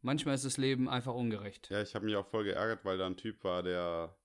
Manchmal 0.01 0.36
ist 0.36 0.46
das 0.46 0.58
Leben 0.58 0.89
einfach 0.89 1.13
ungerecht. 1.13 1.70
Ja, 1.70 1.82
ich 1.82 1.96
habe 1.96 2.06
mich 2.06 2.15
auch 2.15 2.25
voll 2.27 2.44
geärgert, 2.44 2.86
weil 2.86 2.98
da 2.98 3.06
ein 3.06 3.18
Typ 3.18 3.44
war, 3.44 3.63
der, 3.63 4.15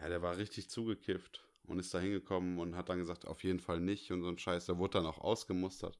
ja, 0.00 0.08
der 0.08 0.22
war 0.22 0.36
richtig 0.36 0.70
zugekifft 0.70 1.44
und 1.64 1.78
ist 1.78 1.92
da 1.94 2.00
hingekommen 2.00 2.58
und 2.58 2.76
hat 2.76 2.88
dann 2.88 2.98
gesagt, 2.98 3.26
auf 3.26 3.44
jeden 3.44 3.60
Fall 3.60 3.80
nicht 3.80 4.10
und 4.10 4.22
so 4.22 4.28
ein 4.28 4.38
Scheiß. 4.38 4.66
Der 4.66 4.78
wurde 4.78 4.98
dann 4.98 5.06
auch 5.06 5.18
ausgemustert. 5.18 5.98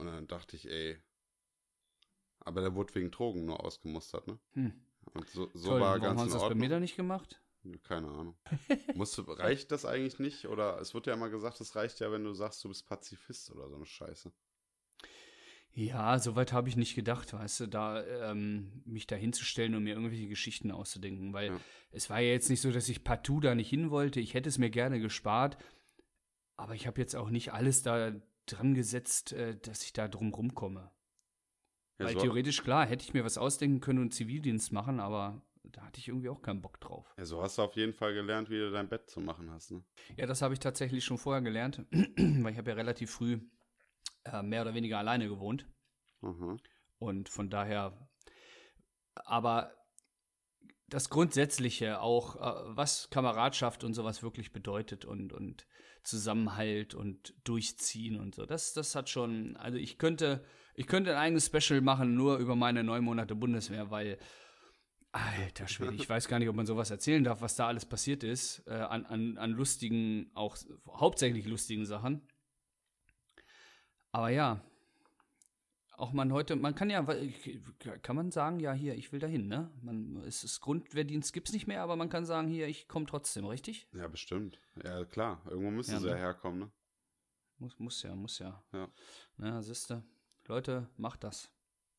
Und 0.00 0.06
dann 0.06 0.26
dachte 0.26 0.56
ich, 0.56 0.66
ey, 0.68 0.98
aber 2.38 2.62
der 2.62 2.74
wurde 2.74 2.94
wegen 2.94 3.10
Drogen 3.10 3.44
nur 3.44 3.62
ausgemustert, 3.62 4.26
ne? 4.26 4.38
Hm. 4.52 4.72
Und 5.12 5.28
so, 5.28 5.50
so 5.52 5.70
Toll, 5.70 5.80
war 5.80 5.90
warum 5.90 6.02
ganz 6.02 6.20
haben 6.20 6.28
in 6.28 6.32
das 6.34 6.42
bei 6.48 6.54
mir 6.54 6.68
da 6.68 6.80
nicht 6.80 6.96
gemacht? 6.96 7.42
Keine 7.82 8.08
Ahnung. 8.08 8.38
Musst 8.94 9.18
du, 9.18 9.22
reicht 9.22 9.70
das 9.72 9.84
eigentlich 9.84 10.18
nicht? 10.18 10.46
Oder 10.48 10.80
es 10.80 10.94
wird 10.94 11.06
ja 11.06 11.12
immer 11.12 11.28
gesagt, 11.28 11.60
es 11.60 11.76
reicht 11.76 12.00
ja, 12.00 12.10
wenn 12.10 12.24
du 12.24 12.32
sagst, 12.32 12.64
du 12.64 12.68
bist 12.68 12.86
Pazifist 12.86 13.50
oder 13.50 13.68
so 13.68 13.76
eine 13.76 13.84
Scheiße. 13.84 14.32
Ja, 15.72 16.18
soweit 16.18 16.52
habe 16.52 16.68
ich 16.68 16.76
nicht 16.76 16.94
gedacht, 16.94 17.32
weißt 17.32 17.60
du, 17.60 17.66
da 17.66 18.04
ähm, 18.30 18.82
mich 18.86 19.06
da 19.06 19.16
hinzustellen 19.16 19.74
und 19.74 19.84
mir 19.84 19.94
irgendwelche 19.94 20.26
Geschichten 20.26 20.70
auszudenken, 20.70 21.32
weil 21.32 21.48
Ja. 21.48 21.60
es 21.92 22.10
war 22.10 22.20
ja 22.20 22.30
jetzt 22.30 22.48
nicht 22.48 22.60
so, 22.60 22.72
dass 22.72 22.88
ich 22.88 23.04
partout 23.04 23.40
da 23.40 23.54
nicht 23.54 23.68
hin 23.68 23.90
wollte. 23.90 24.20
Ich 24.20 24.34
hätte 24.34 24.48
es 24.48 24.58
mir 24.58 24.70
gerne 24.70 24.98
gespart, 24.98 25.58
aber 26.56 26.74
ich 26.74 26.86
habe 26.86 27.00
jetzt 27.00 27.14
auch 27.14 27.30
nicht 27.30 27.52
alles 27.52 27.82
da 27.82 28.12
dran 28.52 28.74
gesetzt, 28.74 29.32
äh, 29.32 29.56
dass 29.58 29.82
ich 29.84 29.92
da 29.92 30.08
drum 30.08 30.32
rumkomme. 30.32 30.90
Ja, 31.98 32.06
weil 32.06 32.14
so, 32.14 32.20
theoretisch, 32.20 32.62
klar, 32.62 32.86
hätte 32.86 33.04
ich 33.04 33.14
mir 33.14 33.24
was 33.24 33.38
ausdenken 33.38 33.80
können 33.80 33.98
und 33.98 34.14
Zivildienst 34.14 34.72
machen, 34.72 35.00
aber 35.00 35.42
da 35.64 35.82
hatte 35.82 35.98
ich 35.98 36.08
irgendwie 36.08 36.28
auch 36.28 36.42
keinen 36.42 36.62
Bock 36.62 36.80
drauf. 36.80 37.14
ja, 37.18 37.24
so 37.24 37.42
hast 37.42 37.58
du 37.58 37.62
auf 37.62 37.76
jeden 37.76 37.92
Fall 37.92 38.14
gelernt, 38.14 38.50
wie 38.50 38.58
du 38.58 38.70
dein 38.70 38.88
Bett 38.88 39.10
zu 39.10 39.20
machen 39.20 39.50
hast, 39.50 39.70
ne? 39.70 39.84
Ja, 40.16 40.26
das 40.26 40.42
habe 40.42 40.54
ich 40.54 40.60
tatsächlich 40.60 41.04
schon 41.04 41.18
vorher 41.18 41.42
gelernt, 41.42 41.84
weil 41.90 42.52
ich 42.52 42.58
habe 42.58 42.70
ja 42.70 42.76
relativ 42.76 43.10
früh 43.10 43.40
äh, 44.24 44.42
mehr 44.42 44.62
oder 44.62 44.74
weniger 44.74 44.98
alleine 44.98 45.28
gewohnt. 45.28 45.66
Mhm. 46.22 46.58
Und 46.98 47.28
von 47.28 47.50
daher, 47.50 48.08
aber 49.14 49.74
das 50.90 51.08
Grundsätzliche 51.08 52.00
auch, 52.00 52.36
äh, 52.36 52.76
was 52.76 53.08
Kameradschaft 53.10 53.84
und 53.84 53.94
sowas 53.94 54.22
wirklich 54.22 54.52
bedeutet 54.52 55.04
und, 55.04 55.32
und 55.32 55.66
Zusammenhalt 56.02 56.94
und 56.94 57.34
Durchziehen 57.44 58.18
und 58.18 58.34
so, 58.34 58.46
das, 58.46 58.72
das 58.72 58.94
hat 58.94 59.08
schon, 59.08 59.56
also 59.56 59.78
ich 59.78 59.98
könnte, 59.98 60.44
ich 60.74 60.86
könnte 60.86 61.12
ein 61.12 61.18
eigenes 61.18 61.46
Special 61.46 61.80
machen, 61.80 62.14
nur 62.14 62.38
über 62.38 62.56
meine 62.56 62.82
neun 62.82 63.04
Monate 63.04 63.34
Bundeswehr, 63.34 63.90
weil, 63.90 64.18
alter 65.12 65.68
Schwede, 65.68 65.94
ich 65.94 66.08
weiß 66.08 66.28
gar 66.28 66.38
nicht, 66.38 66.48
ob 66.48 66.56
man 66.56 66.66
sowas 66.66 66.90
erzählen 66.90 67.22
darf, 67.22 67.42
was 67.42 67.56
da 67.56 67.66
alles 67.66 67.84
passiert 67.84 68.24
ist, 68.24 68.66
äh, 68.66 68.72
an, 68.72 69.06
an, 69.06 69.38
an 69.38 69.50
lustigen, 69.50 70.30
auch 70.34 70.56
hauptsächlich 70.88 71.46
lustigen 71.46 71.84
Sachen. 71.84 72.26
Aber 74.12 74.30
ja, 74.30 74.64
auch 76.00 76.12
man 76.12 76.32
heute, 76.32 76.56
man 76.56 76.74
kann 76.74 76.90
ja, 76.90 77.02
kann 78.02 78.16
man 78.16 78.30
sagen, 78.30 78.58
ja, 78.58 78.72
hier, 78.72 78.94
ich 78.94 79.12
will 79.12 79.20
dahin, 79.20 79.48
ne? 79.48 79.70
Man, 79.82 80.16
es 80.26 80.42
ist 80.44 80.60
Grundwehrdienst 80.60 81.32
gibt's 81.32 81.52
nicht 81.52 81.66
mehr, 81.66 81.82
aber 81.82 81.96
man 81.96 82.08
kann 82.08 82.24
sagen, 82.24 82.48
hier, 82.48 82.66
ich 82.68 82.88
komme 82.88 83.06
trotzdem, 83.06 83.44
richtig? 83.46 83.86
Ja, 83.92 84.08
bestimmt. 84.08 84.58
Ja, 84.82 85.04
klar. 85.04 85.42
Irgendwo 85.48 85.70
müssen 85.70 85.92
Ja, 85.92 86.00
sie 86.00 86.08
ja 86.08 86.14
ne? 86.14 86.20
herkommen, 86.20 86.58
ne? 86.60 86.70
Muss, 87.58 87.78
muss 87.78 88.02
ja, 88.02 88.14
muss 88.14 88.38
ja. 88.38 88.62
Ja. 88.72 88.88
Na, 89.36 89.62
siehste, 89.62 90.02
Leute, 90.46 90.88
macht 90.96 91.22
das. 91.24 91.50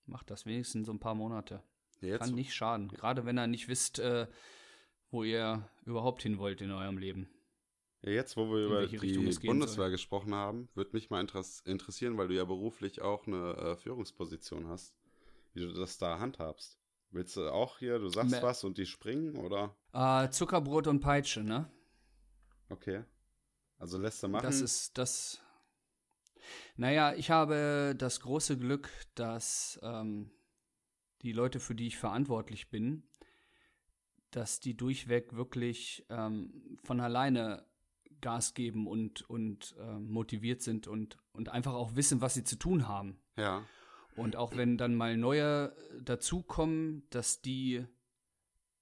Macht 0.08 0.32
das 0.32 0.46
wenigstens 0.46 0.88
so 0.88 0.94
ein 0.94 1.00
paar 1.00 1.16
Monate. 1.16 1.64
Jetzt, 2.02 2.22
Kann 2.22 2.34
nicht 2.34 2.56
schaden. 2.56 2.88
Gerade 2.90 3.26
wenn 3.26 3.38
ihr 3.38 3.46
nicht 3.46 3.68
wisst, 3.68 4.00
äh, 4.00 4.28
wo 5.12 5.24
ihr 5.24 5.70
überhaupt 5.86 6.24
hin 6.24 6.40
wollt 6.40 6.62
in 6.62 6.72
eurem 6.72 6.98
Leben. 6.98 7.30
Jetzt, 8.04 8.36
wo 8.38 8.52
wir 8.52 8.66
über 8.66 8.88
die 8.88 9.18
Bundeswehr 9.46 9.86
soll. 9.86 9.92
gesprochen 9.92 10.34
haben, 10.34 10.70
würde 10.74 10.92
mich 10.94 11.10
mal 11.10 11.22
interess 11.22 11.62
interessieren, 11.62 12.18
weil 12.18 12.28
du 12.28 12.36
ja 12.36 12.46
beruflich 12.46 13.02
auch 13.02 13.28
eine 13.28 13.56
äh, 13.58 13.76
Führungsposition 13.76 14.68
hast, 14.68 14.96
wie 15.54 15.62
du 15.62 15.72
das 15.74 15.98
da 15.98 16.20
handhabst. 16.20 16.80
Willst 17.12 17.36
du 17.36 17.50
auch 17.52 17.80
hier, 17.80 18.00
du 18.00 18.08
sagst 18.10 18.32
Me- 18.32 18.44
was 18.44 18.64
und 18.64 18.78
die 18.78 18.86
springen, 18.86 19.36
oder? 19.36 19.76
Äh, 19.94 20.30
Zuckerbrot 20.30 20.88
und 20.88 21.02
Peitsche, 21.02 21.44
ne? 21.44 21.70
Okay. 22.70 23.04
Also 23.80 23.98
lässt 23.98 24.24
du 24.24 24.28
machen. 24.30 24.44
Das 24.46 24.62
ist 24.62 24.98
das. 24.98 25.42
Naja, 26.76 27.14
ich 27.14 27.30
habe 27.30 27.94
das 27.98 28.22
große 28.22 28.58
Glück, 28.58 28.90
dass 29.16 29.80
ähm, 29.84 30.32
die 31.22 31.34
Leute, 31.34 31.60
für 31.60 31.76
die 31.76 31.88
ich 31.88 31.98
verantwortlich 31.98 32.70
bin, 32.70 33.04
dass 34.32 34.60
die 34.60 34.78
durchweg 34.78 35.34
wirklich 35.36 36.06
ähm, 36.10 36.78
von 36.84 37.00
alleine 37.02 37.66
Gas 38.22 38.54
geben 38.54 38.88
und, 38.88 39.30
und 39.30 39.76
äh, 39.80 40.00
motiviert 40.00 40.62
sind 40.62 40.88
und, 40.88 41.18
und 41.34 41.50
einfach 41.50 41.74
auch 41.74 41.96
wissen, 41.96 42.22
was 42.22 42.34
sie 42.34 42.44
zu 42.44 42.58
tun 42.58 42.88
haben. 42.88 43.20
Ja. 43.38 43.64
Und 44.16 44.36
auch 44.36 44.56
wenn 44.56 44.78
dann 44.78 44.96
mal 44.96 45.18
neue 45.18 45.76
dazukommen, 46.02 47.04
dass 47.10 47.42
die 47.42 47.86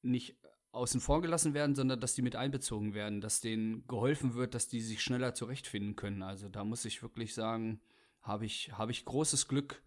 nicht 0.01 0.38
außen 0.72 1.01
vor 1.01 1.22
gelassen 1.22 1.53
werden, 1.53 1.75
sondern 1.75 2.00
dass 2.00 2.13
die 2.13 2.22
mit 2.22 2.36
einbezogen 2.36 2.93
werden, 2.93 3.22
dass 3.22 3.41
denen 3.41 3.88
geholfen 3.88 4.36
wird, 4.36 4.53
dass 4.53 4.67
die 4.67 4.81
sich 4.81 5.01
schneller 5.01 5.34
zurechtfinden 5.34 5.96
können. 5.96 6.22
Also 6.22 6.50
da 6.50 6.63
muss 6.63 6.86
ich 6.86 7.01
wirklich 7.01 7.34
sagen, 7.34 7.81
habe 8.22 8.46
ich, 8.46 8.72
habe 8.74 8.91
ich 8.91 9.05
großes 9.05 9.48
Glück. 9.48 9.81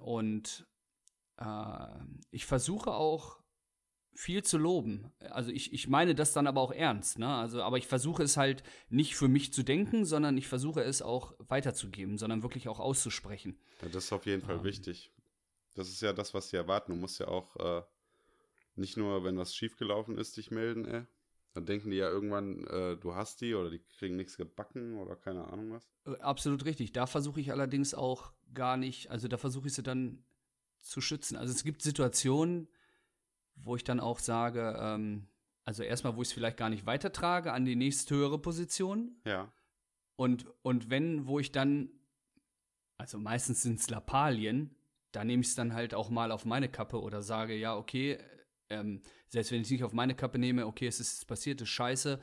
Und 0.00 0.66
äh, 1.36 1.86
ich 2.30 2.46
versuche 2.46 2.92
auch 2.92 3.40
viel 4.14 4.42
zu 4.42 4.58
loben. 4.58 5.12
Also 5.30 5.50
ich, 5.50 5.72
ich 5.72 5.88
meine 5.88 6.14
das 6.14 6.32
dann 6.32 6.46
aber 6.46 6.60
auch 6.60 6.72
ernst, 6.72 7.18
ne? 7.18 7.28
Also, 7.28 7.62
aber 7.62 7.78
ich 7.78 7.86
versuche 7.86 8.22
es 8.22 8.36
halt 8.36 8.62
nicht 8.88 9.16
für 9.16 9.28
mich 9.28 9.52
zu 9.52 9.62
denken, 9.62 10.04
sondern 10.04 10.36
ich 10.36 10.46
versuche 10.48 10.82
es 10.82 11.00
auch 11.02 11.34
weiterzugeben, 11.38 12.18
sondern 12.18 12.42
wirklich 12.42 12.68
auch 12.68 12.80
auszusprechen. 12.80 13.58
ja 13.82 13.88
das 13.88 14.04
ist 14.04 14.12
auf 14.12 14.26
jeden 14.26 14.42
Fall 14.42 14.56
Ähm. 14.56 14.64
wichtig. 14.64 15.10
Das 15.74 15.88
ist 15.88 16.02
ja 16.02 16.12
das, 16.12 16.34
was 16.34 16.50
sie 16.50 16.56
erwarten. 16.56 16.92
Du 16.92 16.98
musst 16.98 17.20
ja 17.20 17.28
auch 17.28 17.56
äh, 17.56 17.82
nicht 18.74 18.96
nur, 18.96 19.24
wenn 19.24 19.38
was 19.38 19.54
schiefgelaufen 19.54 20.18
ist, 20.18 20.36
dich 20.36 20.50
melden, 20.50 20.84
ey. 20.84 21.02
Dann 21.54 21.66
denken 21.66 21.90
die 21.90 21.96
ja 21.96 22.08
irgendwann, 22.08 22.64
äh, 22.68 22.96
du 22.96 23.14
hast 23.14 23.40
die 23.40 23.54
oder 23.54 23.70
die 23.70 23.80
kriegen 23.98 24.16
nichts 24.16 24.36
gebacken 24.36 24.98
oder 24.98 25.16
keine 25.16 25.44
Ahnung 25.48 25.72
was. 25.72 25.88
Äh, 26.06 26.20
Absolut 26.20 26.64
richtig. 26.64 26.92
Da 26.92 27.06
versuche 27.06 27.40
ich 27.40 27.50
allerdings 27.52 27.94
auch 27.94 28.32
gar 28.54 28.76
nicht, 28.76 29.10
also 29.10 29.26
da 29.28 29.36
versuche 29.36 29.66
ich 29.68 29.74
sie 29.74 29.82
dann 29.82 30.22
zu 30.80 31.00
schützen. 31.00 31.36
Also 31.36 31.52
es 31.52 31.64
gibt 31.64 31.82
Situationen, 31.82 32.68
wo 33.62 33.76
ich 33.76 33.84
dann 33.84 34.00
auch 34.00 34.18
sage, 34.18 34.76
ähm, 34.78 35.28
also 35.64 35.82
erstmal, 35.82 36.16
wo 36.16 36.22
ich 36.22 36.28
es 36.28 36.32
vielleicht 36.32 36.56
gar 36.56 36.70
nicht 36.70 36.86
weitertrage 36.86 37.52
an 37.52 37.64
die 37.64 37.76
nächsthöhere 37.76 38.38
Position. 38.38 39.20
Ja. 39.24 39.52
Und, 40.16 40.46
und 40.62 40.90
wenn, 40.90 41.26
wo 41.26 41.38
ich 41.38 41.52
dann, 41.52 41.90
also 42.98 43.18
meistens 43.18 43.62
sind 43.62 43.80
es 43.80 43.88
Lappalien, 43.88 44.74
da 45.12 45.24
nehme 45.24 45.42
ich 45.42 45.48
es 45.48 45.54
dann 45.54 45.74
halt 45.74 45.94
auch 45.94 46.10
mal 46.10 46.32
auf 46.32 46.44
meine 46.44 46.68
Kappe 46.68 47.00
oder 47.00 47.22
sage, 47.22 47.54
ja, 47.54 47.76
okay, 47.76 48.18
ähm, 48.68 49.02
selbst 49.28 49.50
wenn 49.50 49.60
ich 49.60 49.66
es 49.66 49.70
nicht 49.70 49.84
auf 49.84 49.92
meine 49.92 50.14
Kappe 50.14 50.38
nehme, 50.38 50.66
okay, 50.66 50.86
es 50.86 51.00
ist 51.00 51.26
passiert, 51.26 51.60
es 51.60 51.68
ist 51.68 51.74
scheiße, 51.74 52.20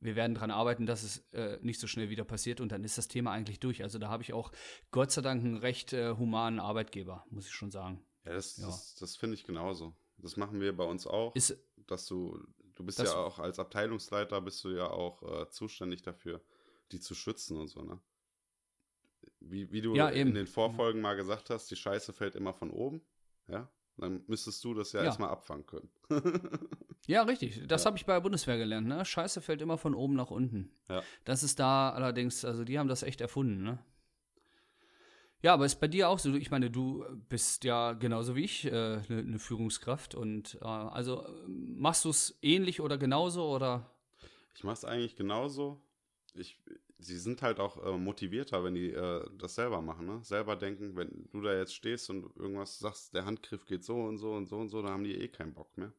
wir 0.00 0.16
werden 0.16 0.34
daran 0.34 0.50
arbeiten, 0.50 0.86
dass 0.86 1.02
es 1.02 1.18
äh, 1.32 1.58
nicht 1.62 1.78
so 1.78 1.86
schnell 1.86 2.10
wieder 2.10 2.24
passiert 2.24 2.60
und 2.60 2.72
dann 2.72 2.84
ist 2.84 2.98
das 2.98 3.08
Thema 3.08 3.32
eigentlich 3.32 3.60
durch. 3.60 3.82
Also 3.82 3.98
da 3.98 4.08
habe 4.08 4.22
ich 4.22 4.32
auch 4.32 4.50
Gott 4.90 5.10
sei 5.12 5.20
Dank 5.20 5.44
einen 5.44 5.58
recht 5.58 5.92
äh, 5.92 6.16
humanen 6.16 6.58
Arbeitgeber, 6.58 7.24
muss 7.30 7.46
ich 7.46 7.52
schon 7.52 7.70
sagen. 7.70 8.02
Ja, 8.24 8.32
das, 8.32 8.56
Ja. 8.56 8.66
das, 8.66 8.94
das 8.96 9.16
finde 9.16 9.34
ich 9.34 9.44
genauso. 9.44 9.94
Das 10.22 10.36
machen 10.36 10.60
wir 10.60 10.76
bei 10.76 10.84
uns 10.84 11.06
auch. 11.06 11.34
Ist, 11.34 11.56
dass 11.86 12.06
du, 12.06 12.38
du 12.74 12.84
bist 12.84 12.98
ja 12.98 13.14
auch 13.16 13.38
als 13.38 13.58
Abteilungsleiter 13.58 14.40
bist 14.40 14.62
du 14.64 14.70
ja 14.70 14.88
auch 14.90 15.22
äh, 15.22 15.48
zuständig 15.50 16.02
dafür, 16.02 16.40
die 16.92 17.00
zu 17.00 17.14
schützen 17.14 17.56
und 17.56 17.68
so, 17.68 17.82
ne? 17.82 18.00
Wie, 19.40 19.70
wie 19.72 19.80
du 19.80 19.94
Ja, 19.94 20.08
in 20.08 20.34
den 20.34 20.46
Vorfolgen 20.46 21.00
mal 21.00 21.14
gesagt 21.16 21.50
hast, 21.50 21.70
die 21.70 21.76
Scheiße 21.76 22.12
fällt 22.12 22.34
immer 22.36 22.52
von 22.52 22.70
oben, 22.70 23.00
ja? 23.48 23.70
Dann 23.96 24.24
müsstest 24.26 24.62
du 24.64 24.72
das 24.74 24.92
ja, 24.92 25.00
Ja. 25.00 25.06
erstmal 25.06 25.30
abfangen 25.30 25.66
können. 25.66 25.90
Ja, 27.06 27.22
richtig. 27.22 27.66
Das 27.66 27.82
Ja. 27.82 27.86
habe 27.86 27.96
ich 27.96 28.06
bei 28.06 28.12
der 28.12 28.20
Bundeswehr 28.20 28.56
gelernt. 28.56 28.86
Ne? 28.86 29.04
Scheiße 29.04 29.40
fällt 29.40 29.62
immer 29.62 29.78
von 29.78 29.94
oben 29.94 30.14
nach 30.14 30.30
unten. 30.30 30.70
Ja. 30.88 31.02
Das 31.24 31.42
ist 31.42 31.58
da 31.58 31.90
allerdings, 31.90 32.44
also 32.44 32.62
die 32.62 32.78
haben 32.78 32.88
das 32.88 33.02
echt 33.02 33.20
erfunden. 33.20 33.64
Ne? 33.64 33.78
Ja, 35.42 35.54
aber 35.54 35.64
ist 35.64 35.80
bei 35.80 35.88
dir 35.88 36.08
auch 36.08 36.18
so. 36.18 36.34
Ich 36.34 36.50
meine, 36.50 36.70
du 36.70 37.04
bist 37.28 37.64
ja 37.64 37.94
genauso 37.94 38.36
wie 38.36 38.44
ich 38.44 38.66
eine 38.66 39.04
äh, 39.08 39.22
ne 39.22 39.38
Führungskraft. 39.38 40.14
Und 40.14 40.58
äh, 40.60 40.66
also 40.66 41.26
machst 41.46 42.04
du 42.04 42.10
es 42.10 42.38
ähnlich 42.42 42.80
oder 42.80 42.98
genauso 42.98 43.48
oder? 43.48 43.90
Ich 44.54 44.64
mache 44.64 44.74
es 44.74 44.84
eigentlich 44.84 45.16
genauso. 45.16 45.80
Ich, 46.34 46.58
sie 46.98 47.18
sind 47.18 47.40
halt 47.40 47.58
auch 47.58 47.82
äh, 47.82 47.96
motivierter, 47.96 48.62
wenn 48.62 48.74
die 48.74 48.90
äh, 48.90 49.24
das 49.38 49.54
selber 49.54 49.80
machen, 49.80 50.06
ne? 50.06 50.20
Selber 50.22 50.56
denken, 50.56 50.94
wenn 50.96 51.28
du 51.32 51.40
da 51.40 51.54
jetzt 51.54 51.74
stehst 51.74 52.10
und 52.10 52.36
irgendwas 52.36 52.78
sagst, 52.78 53.14
der 53.14 53.24
Handgriff 53.24 53.64
geht 53.64 53.84
so 53.84 53.96
und 54.02 54.18
so 54.18 54.32
und 54.34 54.46
so 54.46 54.58
und 54.58 54.68
so, 54.68 54.82
dann 54.82 54.92
haben 54.92 55.04
die 55.04 55.14
eh 55.14 55.28
keinen 55.28 55.54
Bock 55.54 55.76
mehr. 55.78 55.92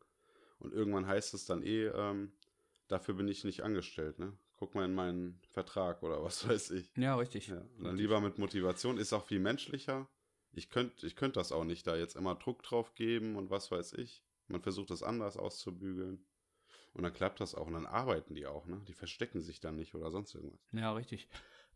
Und 0.59 0.73
irgendwann 0.73 1.07
heißt 1.07 1.33
es 1.33 1.45
dann 1.45 1.63
eh, 1.63 1.87
ähm, 1.87 2.31
dafür 2.87 3.15
bin 3.15 3.27
ich 3.27 3.43
nicht 3.43 3.63
angestellt, 3.63 4.19
ne? 4.19 4.33
Guck 4.61 4.75
mal 4.75 4.85
in 4.85 4.93
meinen 4.93 5.41
Vertrag 5.49 6.03
oder 6.03 6.21
was 6.23 6.47
weiß 6.47 6.69
ich. 6.69 6.91
Ja, 6.95 7.15
richtig. 7.15 7.47
Ja, 7.47 7.63
dann 7.81 7.95
lieber 7.97 8.21
mit 8.21 8.37
Motivation, 8.37 8.99
ist 8.99 9.11
auch 9.11 9.25
viel 9.25 9.39
menschlicher. 9.39 10.07
Ich 10.51 10.69
könnte 10.69 11.07
ich 11.07 11.15
könnt 11.15 11.35
das 11.35 11.51
auch 11.51 11.63
nicht 11.63 11.87
da 11.87 11.95
jetzt 11.95 12.15
immer 12.15 12.35
Druck 12.35 12.61
drauf 12.61 12.93
geben 12.93 13.37
und 13.37 13.49
was 13.49 13.71
weiß 13.71 13.93
ich. 13.93 14.23
Man 14.45 14.61
versucht 14.61 14.91
das 14.91 15.01
anders 15.01 15.35
auszubügeln. 15.35 16.27
Und 16.93 17.01
dann 17.01 17.11
klappt 17.11 17.39
das 17.39 17.55
auch. 17.55 17.65
Und 17.65 17.73
dann 17.73 17.87
arbeiten 17.87 18.35
die 18.35 18.45
auch, 18.45 18.67
ne? 18.67 18.83
Die 18.87 18.93
verstecken 18.93 19.41
sich 19.41 19.61
dann 19.61 19.77
nicht 19.77 19.95
oder 19.95 20.11
sonst 20.11 20.35
irgendwas. 20.35 20.59
Ja, 20.73 20.93
richtig. 20.93 21.27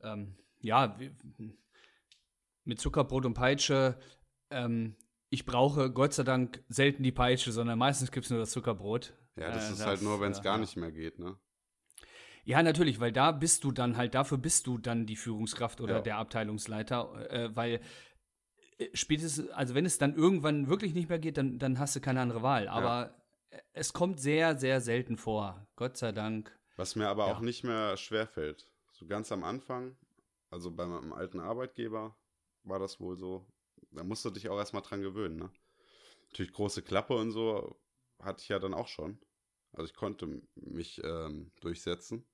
Ähm, 0.01 0.37
ja, 0.61 0.95
mit 2.65 2.79
Zuckerbrot 2.79 3.25
und 3.25 3.33
Peitsche. 3.33 3.97
Ähm, 4.51 4.95
ich 5.29 5.47
brauche 5.47 5.89
Gott 5.91 6.13
sei 6.13 6.21
Dank 6.21 6.63
selten 6.69 7.01
die 7.01 7.11
Peitsche, 7.11 7.51
sondern 7.51 7.79
meistens 7.79 8.11
gibt 8.11 8.25
es 8.25 8.29
nur 8.29 8.39
das 8.41 8.51
Zuckerbrot. 8.51 9.15
Ja, 9.37 9.49
das 9.51 9.69
Äh, 9.69 9.73
ist 9.73 9.85
halt 9.87 10.01
nur, 10.03 10.21
wenn 10.21 10.33
es 10.33 10.39
äh, 10.39 10.43
gar 10.43 10.59
nicht 10.59 10.75
mehr 10.75 10.91
geht, 10.91 11.17
ne? 11.17 11.39
Ja, 12.45 12.61
natürlich, 12.61 12.99
weil 12.99 13.11
da 13.11 13.31
bist 13.31 13.63
du 13.63 13.71
dann 13.71 13.97
halt, 13.97 14.13
dafür 14.13 14.37
bist 14.37 14.67
du 14.67 14.77
dann 14.77 15.07
die 15.07 15.15
Führungskraft 15.15 15.81
oder 15.81 15.95
Ja. 15.95 16.01
der 16.01 16.17
Abteilungsleiter, 16.17 17.31
äh, 17.31 17.55
weil 17.55 17.81
äh, 18.77 18.87
spätestens, 18.93 19.49
also 19.49 19.73
wenn 19.73 19.85
es 19.85 19.97
dann 19.97 20.15
irgendwann 20.15 20.67
wirklich 20.69 20.93
nicht 20.93 21.09
mehr 21.09 21.19
geht, 21.19 21.37
dann, 21.37 21.57
dann 21.57 21.79
hast 21.79 21.95
du 21.95 22.01
keine 22.01 22.21
andere 22.21 22.43
Wahl. 22.43 22.67
Aber 22.67 23.15
äh, 23.49 23.59
es 23.73 23.93
kommt 23.93 24.19
sehr, 24.19 24.57
sehr 24.57 24.79
selten 24.79 25.17
vor. 25.17 25.65
Gott 25.75 25.97
sei 25.97 26.11
Dank. 26.11 26.57
Was 26.75 26.95
mir 26.95 27.07
aber 27.07 27.25
Ja. 27.27 27.33
auch 27.33 27.39
nicht 27.41 27.63
mehr 27.63 27.97
schwerfällt. 27.97 28.69
So 28.91 29.07
ganz 29.07 29.31
am 29.31 29.43
Anfang, 29.43 29.97
also 30.51 30.71
bei 30.71 30.85
meinem 30.85 31.13
alten 31.13 31.39
Arbeitgeber, 31.39 32.15
war 32.63 32.79
das 32.79 32.99
wohl 32.99 33.17
so. 33.17 33.47
Da 33.91 34.03
musst 34.03 34.23
du 34.23 34.29
dich 34.29 34.49
auch 34.49 34.57
erstmal 34.57 34.83
dran 34.83 35.01
gewöhnen, 35.01 35.37
ne? 35.37 35.49
Natürlich 36.29 36.53
große 36.53 36.81
Klappe 36.81 37.15
und 37.15 37.31
so 37.31 37.79
hatte 38.19 38.41
ich 38.41 38.49
ja 38.49 38.59
dann 38.59 38.73
auch 38.73 38.87
schon. 38.87 39.19
Also 39.71 39.85
ich 39.89 39.95
konnte 39.95 40.41
mich 40.55 41.01
ähm, 41.03 41.51
durchsetzen. 41.61 42.25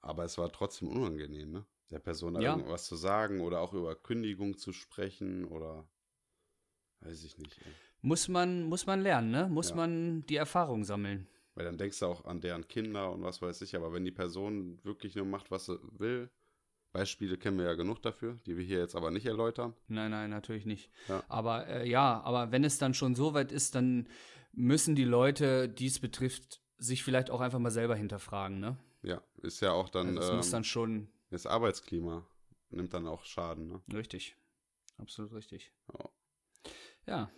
Aber 0.00 0.24
es 0.24 0.38
war 0.38 0.50
trotzdem 0.52 0.88
unangenehm, 0.88 1.50
ne? 1.52 1.66
Der 1.90 1.98
Person 1.98 2.34
da 2.34 2.40
Ja. 2.40 2.56
irgendwas 2.56 2.84
zu 2.86 2.96
sagen 2.96 3.40
oder 3.40 3.60
auch 3.60 3.72
über 3.72 3.94
Kündigung 3.94 4.56
zu 4.58 4.72
sprechen 4.72 5.44
oder 5.46 5.88
weiß 7.00 7.24
ich 7.24 7.38
nicht. 7.38 7.58
Ey. 7.58 7.72
Muss 8.02 8.28
man, 8.28 8.64
muss 8.64 8.86
man 8.86 9.00
lernen, 9.00 9.30
ne? 9.30 9.48
Muss 9.48 9.70
Ja. 9.70 9.76
man 9.76 10.24
die 10.26 10.36
Erfahrung 10.36 10.84
sammeln. 10.84 11.26
Weil 11.54 11.64
dann 11.64 11.78
denkst 11.78 11.98
du 11.98 12.06
auch 12.06 12.24
an 12.26 12.40
deren 12.40 12.68
Kinder 12.68 13.10
und 13.10 13.22
was 13.22 13.42
weiß 13.42 13.62
ich. 13.62 13.74
Aber 13.74 13.92
wenn 13.92 14.04
die 14.04 14.12
Person 14.12 14.78
wirklich 14.84 15.16
nur 15.16 15.24
macht, 15.24 15.50
was 15.50 15.66
sie 15.66 15.78
will, 15.98 16.30
Beispiele 16.92 17.36
kennen 17.36 17.58
wir 17.58 17.64
ja 17.66 17.74
genug 17.74 18.00
dafür, 18.02 18.38
die 18.46 18.56
wir 18.56 18.64
hier 18.64 18.78
jetzt 18.78 18.94
aber 18.94 19.10
nicht 19.10 19.26
erläutern. 19.26 19.74
Nein, 19.88 20.10
nein, 20.10 20.30
natürlich 20.30 20.66
nicht. 20.66 20.90
Ja. 21.08 21.24
Aber 21.28 21.66
äh, 21.66 21.88
ja, 21.88 22.20
aber 22.22 22.52
wenn 22.52 22.64
es 22.64 22.78
dann 22.78 22.94
schon 22.94 23.14
so 23.14 23.34
weit 23.34 23.50
ist, 23.52 23.74
dann 23.74 24.08
müssen 24.52 24.94
die 24.94 25.04
Leute, 25.04 25.68
die 25.68 25.86
es 25.86 25.98
betrifft, 25.98 26.60
sich 26.78 27.02
vielleicht 27.02 27.30
auch 27.30 27.40
einfach 27.40 27.58
mal 27.58 27.70
selber 27.70 27.96
hinterfragen, 27.96 28.60
ne? 28.60 28.76
Ja, 29.02 29.22
ist 29.42 29.60
ja 29.60 29.72
auch 29.72 29.88
dann, 29.88 30.18
Also 30.18 30.34
muss 30.34 30.46
ähm, 30.46 30.52
dann 30.52 30.64
schon 30.64 31.08
das 31.30 31.46
Arbeitsklima 31.46 32.26
nimmt 32.70 32.92
dann 32.94 33.06
auch 33.06 33.24
Schaden, 33.24 33.68
ne? 33.68 33.82
richtig. 33.92 34.36
Absolut 34.98 35.32
richtig. 35.32 35.72
Ja. 35.92 36.10
Ja, 37.06 37.30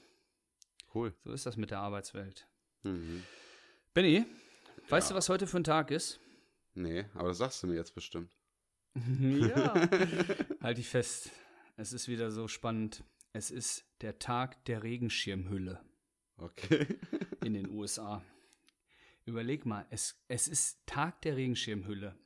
Cool. 0.94 1.14
so 1.25 1.33
ist 1.33 1.46
das 1.46 1.57
mit 1.57 1.70
der 1.70 1.79
Arbeitswelt. 1.81 2.49
Mhm. 2.83 3.23
Benny, 3.94 4.25
weißt 4.88 5.11
Ja. 5.11 5.14
du, 5.14 5.18
was 5.18 5.29
heute 5.29 5.46
für 5.46 5.59
ein 5.59 5.64
Tag 5.64 5.90
ist? 5.90 6.18
Nee, 6.75 7.05
aber 7.14 7.29
das 7.29 7.38
sagst 7.38 7.62
du 7.62 7.66
mir 7.66 7.75
jetzt 7.77 7.94
bestimmt. 7.94 8.37
ja. 9.20 9.75
halt 10.61 10.79
dich 10.79 10.88
fest. 10.88 11.31
Es 11.77 11.92
ist 11.92 12.09
wieder 12.09 12.31
so 12.31 12.49
spannend. 12.49 13.05
Es 13.33 13.51
ist 13.51 13.85
der 14.01 14.18
Tag 14.18 14.64
der 14.64 14.83
Regenschirmhülle 14.83 15.81
Okay. 16.37 16.99
in 17.44 17.53
den 17.55 17.70
USA. 17.70 18.25
Überleg 19.24 19.66
mal, 19.66 19.87
es, 19.90 20.22
es 20.28 20.48
ist 20.48 20.87
Tag 20.87 21.22
der 21.22 21.37
Regenschirmhülle. 21.37 22.18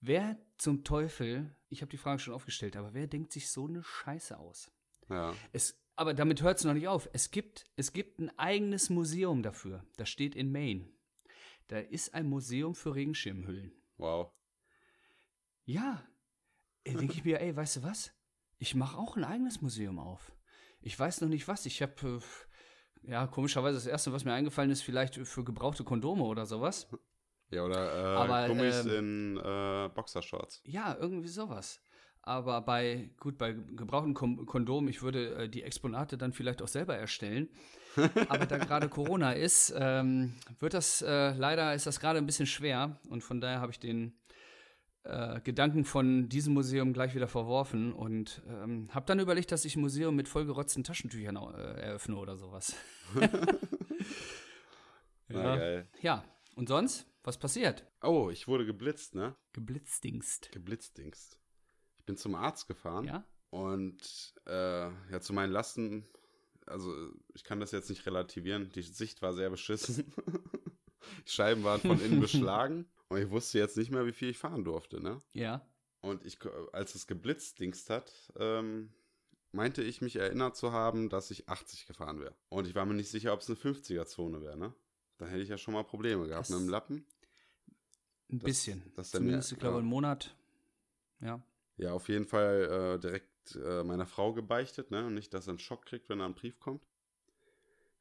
Wer 0.00 0.36
zum 0.58 0.84
Teufel, 0.84 1.54
ich 1.68 1.80
habe 1.80 1.90
die 1.90 1.96
Frage 1.96 2.18
schon 2.18 2.34
aufgestellt, 2.34 2.76
aber 2.76 2.92
wer 2.92 3.06
denkt 3.06 3.32
sich 3.32 3.50
so 3.50 3.66
eine 3.66 3.82
Scheiße 3.82 4.38
aus? 4.38 4.72
Ja. 5.08 5.34
Es, 5.52 5.80
aber 5.94 6.14
damit 6.14 6.42
hört 6.42 6.58
es 6.58 6.64
noch 6.64 6.74
nicht 6.74 6.88
auf. 6.88 7.08
Es 7.12 7.30
gibt, 7.30 7.64
es 7.76 7.92
gibt 7.92 8.18
ein 8.18 8.36
eigenes 8.38 8.90
Museum 8.90 9.42
dafür. 9.42 9.86
Das 9.96 10.08
steht 10.08 10.34
in 10.34 10.50
Maine. 10.50 10.88
Da 11.68 11.78
ist 11.78 12.14
ein 12.14 12.28
Museum 12.28 12.74
für 12.74 12.94
Regenschirmhüllen. 12.94 13.72
Wow. 13.96 14.32
Ja. 15.64 16.06
Denke 16.86 17.14
ich 17.14 17.24
mir, 17.24 17.40
ey, 17.40 17.54
weißt 17.54 17.76
du 17.76 17.82
was? 17.84 18.12
Ich 18.58 18.74
mache 18.74 18.98
auch 18.98 19.16
ein 19.16 19.24
eigenes 19.24 19.60
Museum 19.60 19.98
auf. 19.98 20.32
Ich 20.80 20.98
weiß 20.98 21.20
noch 21.20 21.28
nicht 21.28 21.46
was. 21.46 21.64
Ich 21.66 21.80
habe, 21.80 21.94
äh, 22.20 22.20
ja, 23.02 23.26
komischerweise 23.26 23.76
das 23.76 23.86
Erste, 23.86 24.12
was 24.12 24.24
mir 24.24 24.32
eingefallen 24.32 24.70
ist, 24.70 24.82
vielleicht 24.82 25.16
für 25.16 25.44
gebrauchte 25.44 25.84
Kondome 25.84 26.24
oder 26.24 26.46
sowas. 26.46 26.88
Ja, 27.50 27.64
oder 27.64 27.94
äh, 27.94 28.16
Aber, 28.16 28.48
Gummis 28.48 28.86
ähm, 28.86 29.36
in 29.36 29.36
äh, 29.38 29.88
Boxershorts. 29.94 30.62
Ja, 30.64 30.96
irgendwie 30.98 31.28
sowas. 31.28 31.80
Aber 32.22 32.60
bei, 32.60 33.10
gut, 33.18 33.36
bei 33.36 33.52
gebrauchten 33.52 34.14
Kom 34.14 34.46
Kondom, 34.46 34.86
ich 34.88 35.02
würde 35.02 35.34
äh, 35.34 35.48
die 35.48 35.62
Exponate 35.62 36.16
dann 36.16 36.32
vielleicht 36.32 36.62
auch 36.62 36.68
selber 36.68 36.96
erstellen. 36.96 37.48
Aber 38.28 38.46
da 38.46 38.58
gerade 38.58 38.88
Corona 38.88 39.32
ist, 39.32 39.74
ähm, 39.76 40.34
wird 40.60 40.72
das, 40.72 41.02
äh, 41.02 41.32
leider 41.32 41.74
ist 41.74 41.86
das 41.86 42.00
gerade 42.00 42.18
ein 42.18 42.26
bisschen 42.26 42.46
schwer. 42.46 43.00
Und 43.10 43.22
von 43.22 43.40
daher 43.40 43.60
habe 43.60 43.72
ich 43.72 43.80
den 43.80 44.14
äh, 45.04 45.40
Gedanken 45.40 45.84
von 45.84 46.28
diesem 46.28 46.54
Museum 46.54 46.92
gleich 46.92 47.14
wieder 47.14 47.28
verworfen 47.28 47.92
und 47.92 48.42
ähm, 48.46 48.88
habe 48.94 49.06
dann 49.06 49.18
überlegt, 49.18 49.50
dass 49.50 49.64
ich 49.64 49.76
ein 49.76 49.80
Museum 49.80 50.14
mit 50.14 50.28
vollgerotzten 50.28 50.84
Taschentüchern 50.84 51.36
äh, 51.36 51.80
eröffne 51.80 52.16
oder 52.16 52.36
sowas. 52.36 52.76
Na, 55.28 55.56
geil. 55.56 55.88
Ja, 56.00 56.24
und 56.54 56.68
sonst? 56.68 57.08
Was 57.24 57.38
passiert? 57.38 57.84
Oh, 58.02 58.30
ich 58.30 58.48
wurde 58.48 58.66
geblitzt, 58.66 59.14
ne? 59.14 59.36
Geblitzdingst. 59.52 60.50
Geblitzdingst. 60.52 61.38
Ich 61.96 62.04
bin 62.04 62.16
zum 62.16 62.34
Arzt 62.34 62.66
gefahren. 62.66 63.04
Ja? 63.04 63.24
Und 63.50 64.34
äh, 64.46 64.88
ja, 65.10 65.20
zu 65.20 65.32
meinen 65.32 65.52
Lasten, 65.52 66.06
also 66.66 66.92
ich 67.34 67.44
kann 67.44 67.60
das 67.60 67.70
jetzt 67.70 67.90
nicht 67.90 68.06
relativieren, 68.06 68.70
die 68.74 68.82
Sicht 68.82 69.22
war 69.22 69.34
sehr 69.34 69.50
beschissen. 69.50 70.12
die 71.26 71.30
Scheiben 71.30 71.62
waren 71.64 71.80
von 71.80 72.00
innen 72.00 72.20
beschlagen 72.20 72.86
und 73.12 73.20
ich 73.22 73.30
wusste 73.30 73.58
jetzt 73.58 73.76
nicht 73.76 73.90
mehr, 73.90 74.06
wie 74.06 74.12
viel 74.12 74.30
ich 74.30 74.38
fahren 74.38 74.64
durfte, 74.64 75.00
ne? 75.00 75.20
Ja. 75.32 75.64
Und 76.00 76.24
ich, 76.24 76.38
als 76.72 76.94
es 76.94 77.06
geblitzdingst 77.06 77.88
hat, 77.90 78.12
ähm, 78.36 78.92
meinte 79.52 79.82
ich 79.82 80.00
mich 80.00 80.16
erinnert 80.16 80.56
zu 80.56 80.72
haben, 80.72 81.08
dass 81.08 81.30
ich 81.30 81.48
80 81.48 81.86
gefahren 81.86 82.18
wäre. 82.20 82.34
Und 82.48 82.66
ich 82.66 82.74
war 82.74 82.84
mir 82.86 82.94
nicht 82.94 83.10
sicher, 83.10 83.32
ob 83.32 83.40
es 83.40 83.48
eine 83.48 83.56
50er-Zone 83.56 84.42
wäre, 84.42 84.56
ne? 84.56 84.74
Dann 85.18 85.28
hätte 85.28 85.42
ich 85.42 85.48
ja 85.48 85.58
schon 85.58 85.74
mal 85.74 85.84
Probleme 85.84 86.26
gehabt 86.26 86.46
Das- 86.48 86.50
mit 86.50 86.60
dem 86.60 86.68
Lappen. 86.68 87.06
Ein 88.30 88.38
Das- 88.38 88.44
bisschen. 88.46 88.92
das 88.96 89.10
Zumindest, 89.10 89.50
mir- 89.52 89.56
ich 89.56 89.60
glaube, 89.60 89.74
ja. 89.76 89.80
einen 89.80 89.88
Monat. 89.88 90.34
Ja. 91.20 91.42
Ja, 91.76 91.92
auf 91.92 92.08
jeden 92.08 92.26
Fall 92.26 92.96
äh, 92.96 92.98
direkt 93.00 93.56
äh, 93.56 93.82
meiner 93.84 94.06
Frau 94.06 94.32
gebeichtet, 94.32 94.90
ne? 94.90 95.06
Und 95.06 95.14
nicht, 95.14 95.32
dass 95.34 95.46
er 95.46 95.50
einen 95.50 95.58
Schock 95.58 95.84
kriegt, 95.86 96.08
wenn 96.08 96.18
da 96.18 96.26
ein 96.26 96.34
Brief 96.34 96.58
kommt. 96.58 96.86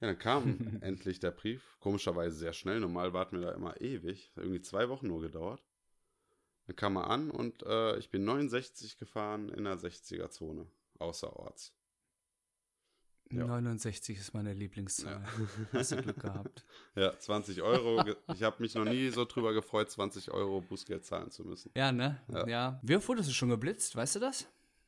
Ja, 0.02 0.08
dann 0.08 0.20
kam 0.20 0.58
endlich 0.82 1.20
der 1.20 1.32
Brief. 1.32 1.78
Komischerweise 1.80 2.36
sehr 2.36 2.54
schnell. 2.54 2.80
Normal 2.80 3.14
warten 3.14 3.40
wir 3.40 3.48
da 3.48 3.52
immer 3.54 3.80
ewig. 3.80 4.32
Hat 4.36 4.44
irgendwie 4.44 4.62
zwei 4.62 4.90
Wochen 4.90 5.08
nur 5.08 5.22
gedauert. 5.22 5.64
Dann 6.68 6.76
kam 6.76 6.98
er 6.98 7.08
an 7.10 7.32
und 7.32 7.64
äh, 7.64 7.98
ich 7.98 8.10
bin 8.10 8.24
69 8.26 8.98
gefahren 8.98 9.50
in 9.50 9.64
der 9.64 9.78
60er-Zone. 9.78 10.68
Außerorts. 11.00 11.74
Ja. 13.32 13.46
69 13.48 14.18
ist 14.18 14.34
meine 14.34 14.54
Lieblingszahl. 14.54 15.24
Hast 15.72 15.94
du 15.94 16.02
Glück 16.02 16.20
gehabt. 16.20 16.66
Ja, 16.96 17.18
20 17.18 17.62
Euro. 17.62 18.04
Ich 18.34 18.44
habe 18.44 18.62
mich 18.62 18.76
noch 18.76 18.84
nie 18.84 19.10
so 19.10 19.24
drüber 19.24 19.54
gefreut, 19.54 19.90
20 19.90 20.32
Euro 20.32 20.60
Bußgeld 20.60 21.06
zahlen 21.06 21.32
zu 21.32 21.46
müssen. 21.46 21.72
Ja, 21.74 21.92
ne? 21.94 22.22
Ja. 22.28 22.48
Ja. 22.48 22.80
Wie 22.84 22.96
oft 22.98 23.08
wurdest 23.08 23.30
du 23.30 23.34
schon 23.34 23.50
geblitzt? 23.50 23.96
Weißt 23.96 24.16
du 24.16 24.20
das? 24.20 24.48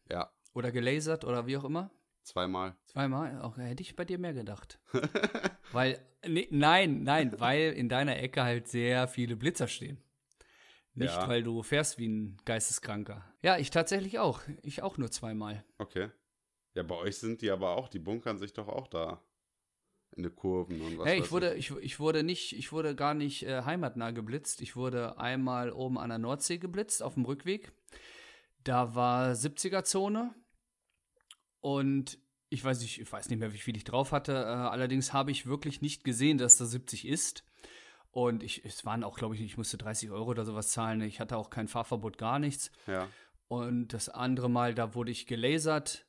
Ja, 0.09 0.29
Oder 0.53 0.71
gelasert 0.73 1.23
oder 1.23 1.47
wie 1.47 1.55
auch 1.55 1.63
immer? 1.63 1.89
Zweimal. 2.23 2.75
Zweimal? 2.85 3.41
Auch 3.41 3.57
hätte 3.57 3.81
ich 3.81 3.95
bei 3.95 4.05
dir 4.05 4.17
mehr 4.17 4.33
gedacht. 4.33 4.79
weil, 5.71 5.99
nee, 6.27 6.47
nein, 6.51 7.03
nein, 7.03 7.39
weil 7.39 7.73
in 7.73 7.89
deiner 7.89 8.17
Ecke 8.17 8.43
halt 8.43 8.67
sehr 8.67 9.07
viele 9.07 9.35
Blitzer 9.35 9.67
stehen. 9.67 10.01
Nicht, 10.95 11.13
Ja. 11.15 11.27
weil 11.27 11.41
du 11.43 11.63
fährst 11.63 11.97
wie 11.97 12.07
ein 12.07 12.37
Geisteskranker. 12.45 13.23
Ja, 13.41 13.57
ich 13.57 13.71
tatsächlich 13.71 14.19
auch. 14.19 14.41
Ich 14.61 14.83
auch 14.83 14.97
nur 14.97 15.09
zweimal. 15.09 15.63
Okay. 15.77 16.09
Ja, 16.75 16.83
bei 16.83 16.95
euch 16.95 17.17
sind 17.17 17.41
die 17.41 17.49
aber 17.51 17.77
auch, 17.77 17.87
die 17.87 17.99
bunkern 17.99 18.37
sich 18.37 18.53
doch 18.53 18.67
auch 18.67 18.87
da 18.87 19.23
in 20.15 20.21
den 20.23 20.35
Kurven 20.35 20.79
und 20.81 20.99
was 20.99 21.07
hey, 21.07 21.19
ich 21.19 21.31
wurde, 21.31 21.55
ich, 21.55 21.71
ich 21.77 21.99
wurde 21.99 22.21
nicht, 22.23 22.53
ich 22.55 22.71
wurde 22.71 22.95
gar 22.95 23.15
nicht 23.15 23.43
äh, 23.47 23.63
heimatnah 23.63 24.11
geblitzt. 24.11 24.61
Ich 24.61 24.75
wurde 24.75 25.17
einmal 25.17 25.71
oben 25.71 25.97
an 25.97 26.09
der 26.09 26.19
Nordsee 26.19 26.59
geblitzt 26.59 27.01
auf 27.01 27.15
dem 27.15 27.25
Rückweg. 27.25 27.71
Da 28.63 28.93
war 28.93 29.31
70er-Zone 29.31 30.35
und 31.63 32.19
ich 32.49 32.63
weiß 32.63 32.81
nicht, 32.81 32.99
ich 32.99 33.09
weiß 33.09 33.29
nicht 33.29 33.39
mehr, 33.39 33.53
wie 33.53 33.57
viel 33.57 33.77
ich 33.77 33.85
drauf 33.85 34.11
hatte. 34.11 34.33
Äh, 34.33 34.45
allerdings 34.45 35.13
habe 35.13 35.31
ich 35.31 35.45
wirklich 35.45 35.81
nicht 35.81 36.03
gesehen, 36.03 36.37
dass 36.37 36.57
da 36.57 36.65
70 36.65 37.07
ist. 37.07 37.45
Und 38.11 38.43
ich, 38.43 38.65
es 38.65 38.85
waren 38.85 39.05
auch, 39.05 39.17
glaube 39.17 39.35
ich, 39.35 39.41
ich 39.41 39.55
musste 39.57 39.77
30 39.77 40.11
Euro 40.11 40.31
oder 40.31 40.43
sowas 40.43 40.69
zahlen. 40.71 40.99
Ich 41.01 41.21
hatte 41.21 41.37
auch 41.37 41.49
kein 41.49 41.69
Fahrverbot, 41.69 42.17
gar 42.17 42.37
nichts. 42.37 42.69
Ja, 42.85 43.07
Und 43.47 43.93
das 43.93 44.09
andere 44.09 44.49
Mal, 44.49 44.75
da 44.75 44.93
wurde 44.93 45.11
ich 45.11 45.25
gelasert. 45.25 46.05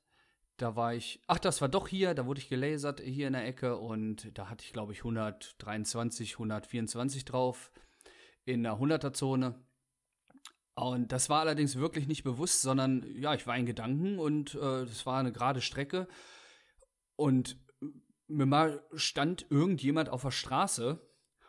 Da 0.56 0.74
war 0.74 0.92
ich, 0.92 1.22
ach, 1.28 1.38
das 1.38 1.60
war 1.60 1.68
doch 1.68 1.86
hier, 1.86 2.14
da 2.14 2.26
wurde 2.26 2.40
ich 2.40 2.48
gelasert, 2.48 3.00
hier 3.00 3.28
in 3.28 3.34
der 3.34 3.46
Ecke. 3.46 3.76
Und 3.76 4.36
da 4.36 4.50
hatte 4.50 4.64
ich, 4.64 4.72
glaube 4.72 4.92
ich, 4.92 4.98
123, 4.98 6.32
124 6.32 7.24
drauf 7.24 7.70
in 8.44 8.64
der 8.64 8.72
100er-Zone. 8.72 9.54
Und 10.74 11.12
das 11.12 11.30
war 11.30 11.40
allerdings 11.40 11.76
wirklich 11.76 12.08
nicht 12.08 12.24
bewusst, 12.24 12.62
sondern 12.62 13.06
ja, 13.16 13.34
ich 13.34 13.46
war 13.46 13.56
in 13.56 13.66
Gedanken 13.66 14.18
und 14.18 14.54
äh, 14.54 14.84
das 14.84 15.06
war 15.06 15.20
eine 15.20 15.32
gerade 15.32 15.60
Strecke. 15.60 16.08
Und 17.16 17.56
mir 18.26 18.46
mal 18.46 18.84
stand 18.94 19.46
irgendjemand 19.50 20.08
auf 20.08 20.22
der 20.22 20.32
Straße 20.32 21.00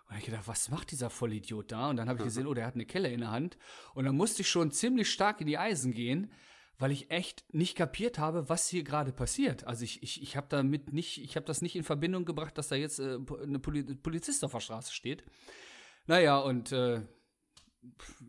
und 0.09 0.17
ich 0.17 0.25
gedacht, 0.25 0.47
was 0.47 0.69
macht 0.69 0.91
dieser 0.91 1.09
Vollidiot 1.09 1.71
da? 1.71 1.89
Und 1.89 1.97
dann 1.97 2.07
habe 2.07 2.19
ich 2.19 2.25
gesehen, 2.25 2.47
oh, 2.47 2.53
der 2.53 2.67
hat 2.67 2.75
eine 2.75 2.85
Kelle 2.85 3.09
in 3.09 3.21
der 3.21 3.31
Hand. 3.31 3.57
Und 3.93 4.05
dann 4.05 4.15
musste 4.15 4.43
ich 4.43 4.49
schon 4.49 4.71
ziemlich 4.71 5.09
stark 5.09 5.41
in 5.41 5.47
die 5.47 5.57
Eisen 5.57 5.93
gehen, 5.93 6.31
weil 6.77 6.91
ich 6.91 7.09
echt 7.09 7.45
nicht 7.53 7.75
kapiert 7.75 8.19
habe, 8.19 8.49
was 8.49 8.67
hier 8.67 8.83
gerade 8.83 9.11
passiert. 9.11 9.65
Also 9.65 9.83
ich, 9.83 10.03
ich, 10.03 10.21
ich 10.21 10.37
habe 10.37 10.47
damit 10.49 10.93
nicht, 10.93 11.23
ich 11.23 11.35
habe 11.35 11.45
das 11.45 11.61
nicht 11.61 11.75
in 11.75 11.83
Verbindung 11.83 12.25
gebracht, 12.25 12.57
dass 12.57 12.67
da 12.67 12.75
jetzt 12.75 12.99
äh, 12.99 13.17
eine 13.41 13.59
Poli 13.59 13.83
Polizist 13.95 14.43
auf 14.43 14.51
der 14.51 14.59
Straße 14.59 14.93
steht. 14.93 15.23
Naja, 16.05 16.37
und 16.37 16.71
äh, 16.71 17.01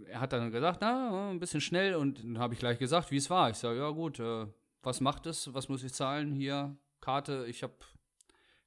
er 0.07 0.21
hat 0.21 0.33
dann 0.33 0.51
gesagt, 0.51 0.79
na, 0.81 1.31
ein 1.31 1.39
bisschen 1.41 1.61
schnell. 1.61 1.95
Und 1.97 2.23
dann 2.23 2.39
habe 2.39 2.55
ich 2.55 2.61
gleich 2.61 2.79
gesagt, 2.79 3.11
wie 3.11 3.17
es 3.17 3.31
war. 3.31 3.51
Ich 3.51 3.57
sage, 3.57 3.79
ja 3.79 3.91
gut, 3.91 4.19
äh, 4.21 4.47
was 4.83 5.01
macht 5.01 5.27
es? 5.27 5.53
Was 5.55 5.69
muss 5.69 5.83
ich 5.83 5.93
zahlen? 5.93 6.33
Hier, 6.33 6.77
Karte, 7.01 7.47
ich 7.49 7.63
habe 7.63 7.75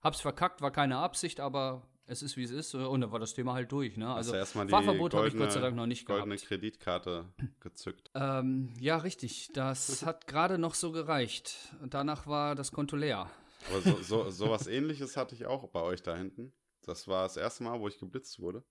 hab's 0.02 0.22
verkackt, 0.22 0.62
war 0.62 0.72
keine 0.72 0.98
Absicht, 0.98 1.40
aber 1.40 1.88
es 2.06 2.24
ist 2.24 2.38
wie 2.38 2.44
es 2.44 2.52
ist. 2.52 2.74
Und 2.76 3.02
dann 3.02 3.12
war 3.12 3.20
das 3.20 3.34
Thema 3.34 3.54
halt 3.54 3.72
durch. 3.72 3.96
Ne? 3.96 4.12
Also 4.12 4.34
Fahrverbot 4.34 5.14
habe 5.14 5.28
ich 5.28 5.38
Gott 5.38 5.52
sei 5.52 5.60
goldene- 5.60 5.62
Dank 5.62 5.76
noch 5.76 5.86
nicht 5.86 6.06
goldene 6.06 6.36
gehabt. 6.36 6.48
Kreditkarte 6.48 7.26
gezückt. 7.60 8.10
Ähm, 8.16 8.74
ja, 8.80 8.98
richtig. 8.98 9.50
Das 9.54 10.04
hat 10.06 10.26
gerade 10.28 10.58
noch 10.58 10.74
so 10.74 10.92
gereicht. 10.92 11.56
Danach 11.88 12.26
war 12.28 12.56
das 12.56 12.72
Konto 12.72 12.96
leer. 12.96 13.30
Aber 13.70 13.82
so, 13.82 14.02
so, 14.02 14.30
sowas 14.30 14.68
ähnliches 14.68 15.18
hatte 15.18 15.36
ich 15.36 15.46
auch 15.46 15.68
bei 15.70 15.82
euch 15.82 16.02
da 16.02 16.16
hinten. 16.16 16.54
Das 16.86 17.08
war 17.08 17.24
das 17.24 17.38
erste 17.38 17.64
Mal, 17.64 17.80
wo 17.80 17.88
ich 17.88 18.00
geblitzt 18.00 18.40
wurde. 18.40 18.64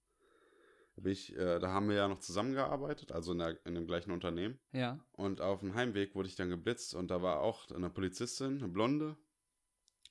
Da, 0.98 1.02
bin 1.02 1.12
ich, 1.12 1.37
äh, 1.37 1.61
da 1.61 1.68
haben 1.68 1.88
wir 1.88 1.94
ja 1.94 2.08
noch 2.08 2.18
zusammengearbeitet, 2.18 3.12
also 3.12 3.30
in, 3.30 3.38
der, 3.38 3.64
in 3.64 3.74
dem 3.76 3.87
gleichen 3.87 4.11
Unternehmen. 4.11 4.58
Ja. 4.72 4.98
Und 5.12 5.40
auf 5.40 5.61
dem 5.61 5.76
Heimweg 5.76 6.16
wurde 6.16 6.28
ich 6.28 6.34
dann 6.34 6.48
geblitzt 6.48 6.92
und 6.96 7.08
da 7.12 7.22
war 7.22 7.38
auch 7.40 7.70
eine 7.70 7.88
Polizistin, 7.88 8.58
eine 8.58 8.66
Blonde. 8.66 9.16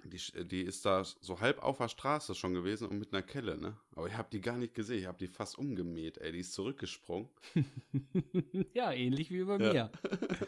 Die, 0.05 0.45
die 0.47 0.61
ist 0.61 0.85
da 0.85 1.03
so 1.03 1.41
halb 1.41 1.61
auf 1.61 1.79
der 1.79 1.89
Straße 1.89 2.35
schon 2.35 2.53
gewesen 2.53 2.87
und 2.87 2.99
mit 2.99 3.11
einer 3.11 3.21
Kelle, 3.21 3.57
ne? 3.57 3.75
Aber 3.97 4.07
ich 4.07 4.13
habe 4.15 4.29
die 4.31 4.39
gar 4.39 4.55
nicht 4.55 4.75
gesehen. 4.75 4.99
Ich 4.99 5.07
habe 5.07 5.17
die 5.17 5.27
fast 5.27 5.57
umgemäht, 5.57 6.19
ey. 6.19 6.31
Die 6.31 6.39
ist 6.39 6.53
zurückgesprungen. 6.53 7.27
ja, 8.73 8.93
ähnlich 8.93 9.29
wie 9.29 9.43
bei 9.43 9.57
Ja. 9.57 9.73
mir. 9.73 9.91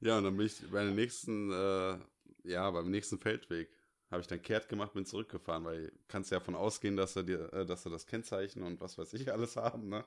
Ja, 0.00 0.18
und 0.18 0.24
dann 0.24 0.36
bin 0.36 0.46
ich 0.46 0.60
bei 0.70 0.84
der 0.84 0.92
nächsten, 0.92 1.50
äh, 1.50 1.98
ja, 2.44 2.70
beim 2.70 2.90
nächsten 2.90 3.18
Feldweg 3.18 3.70
habe 4.10 4.20
ich 4.20 4.26
dann 4.26 4.40
kehrt 4.42 4.68
gemacht, 4.68 4.92
bin 4.92 5.04
zurückgefahren, 5.04 5.64
weil 5.64 5.92
kannst 6.08 6.30
ja 6.30 6.38
davon 6.38 6.54
ausgehen, 6.54 6.96
dass 6.96 7.16
er 7.16 7.22
dir, 7.24 7.52
äh, 7.52 7.66
dass 7.66 7.84
er 7.84 7.90
das 7.90 8.06
Kennzeichen 8.06 8.62
und 8.62 8.80
was 8.80 8.98
weiß 8.98 9.12
ich 9.14 9.32
alles 9.32 9.56
haben, 9.56 9.88
ne? 9.88 10.04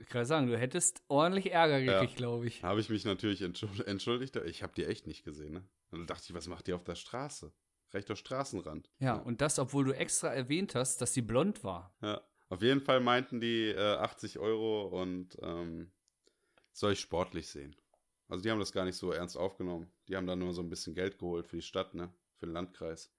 Ich 0.00 0.08
kann 0.08 0.24
sagen, 0.24 0.46
du 0.46 0.58
hättest 0.58 1.02
ordentlich 1.08 1.52
Ärger 1.52 1.78
Ja. 1.78 2.00
gekriegt, 2.00 2.16
glaube 2.16 2.46
ich. 2.46 2.62
Habe 2.62 2.80
ich 2.80 2.88
mich 2.88 3.04
natürlich 3.04 3.42
entschuld- 3.42 3.84
entschuldigt. 3.86 4.36
Ich 4.36 4.62
habe 4.62 4.72
die 4.74 4.84
echt 4.84 5.06
nicht 5.06 5.24
gesehen, 5.24 5.52
ne? 5.52 5.64
Und 5.90 5.98
dann 6.00 6.06
dachte 6.06 6.24
ich, 6.28 6.34
was 6.34 6.46
macht 6.48 6.66
die 6.66 6.72
auf 6.72 6.84
der 6.84 6.94
Straße? 6.94 7.52
Rechter 7.92 8.16
Straßenrand. 8.16 8.90
Ja, 8.98 9.14
und 9.16 9.40
das, 9.40 9.58
obwohl 9.58 9.84
du 9.84 9.92
extra 9.92 10.28
erwähnt 10.28 10.74
hast, 10.74 11.00
dass 11.00 11.14
sie 11.14 11.22
blond 11.22 11.64
war. 11.64 11.94
Ja. 12.02 12.22
Auf 12.48 12.62
jeden 12.62 12.80
Fall 12.80 13.00
meinten 13.00 13.40
die 13.40 13.68
äh, 13.68 13.96
80 13.96 14.38
Euro 14.38 14.86
und 15.00 15.36
ähm, 15.42 15.90
soll 16.72 16.92
ich 16.92 17.00
sportlich 17.00 17.48
sehen. 17.48 17.76
Also 18.28 18.42
die 18.42 18.50
haben 18.50 18.58
das 18.60 18.72
gar 18.72 18.84
nicht 18.84 18.96
so 18.96 19.12
ernst 19.12 19.36
aufgenommen. 19.36 19.90
Die 20.08 20.16
haben 20.16 20.26
dann 20.26 20.38
nur 20.38 20.52
so 20.54 20.62
ein 20.62 20.68
bisschen 20.70 20.94
Geld 20.94 21.18
geholt 21.18 21.46
für 21.46 21.56
die 21.56 21.62
Stadt, 21.62 21.94
ne? 21.94 22.12
Für 22.38 22.46
den 22.46 22.52
Landkreis. 22.52 23.10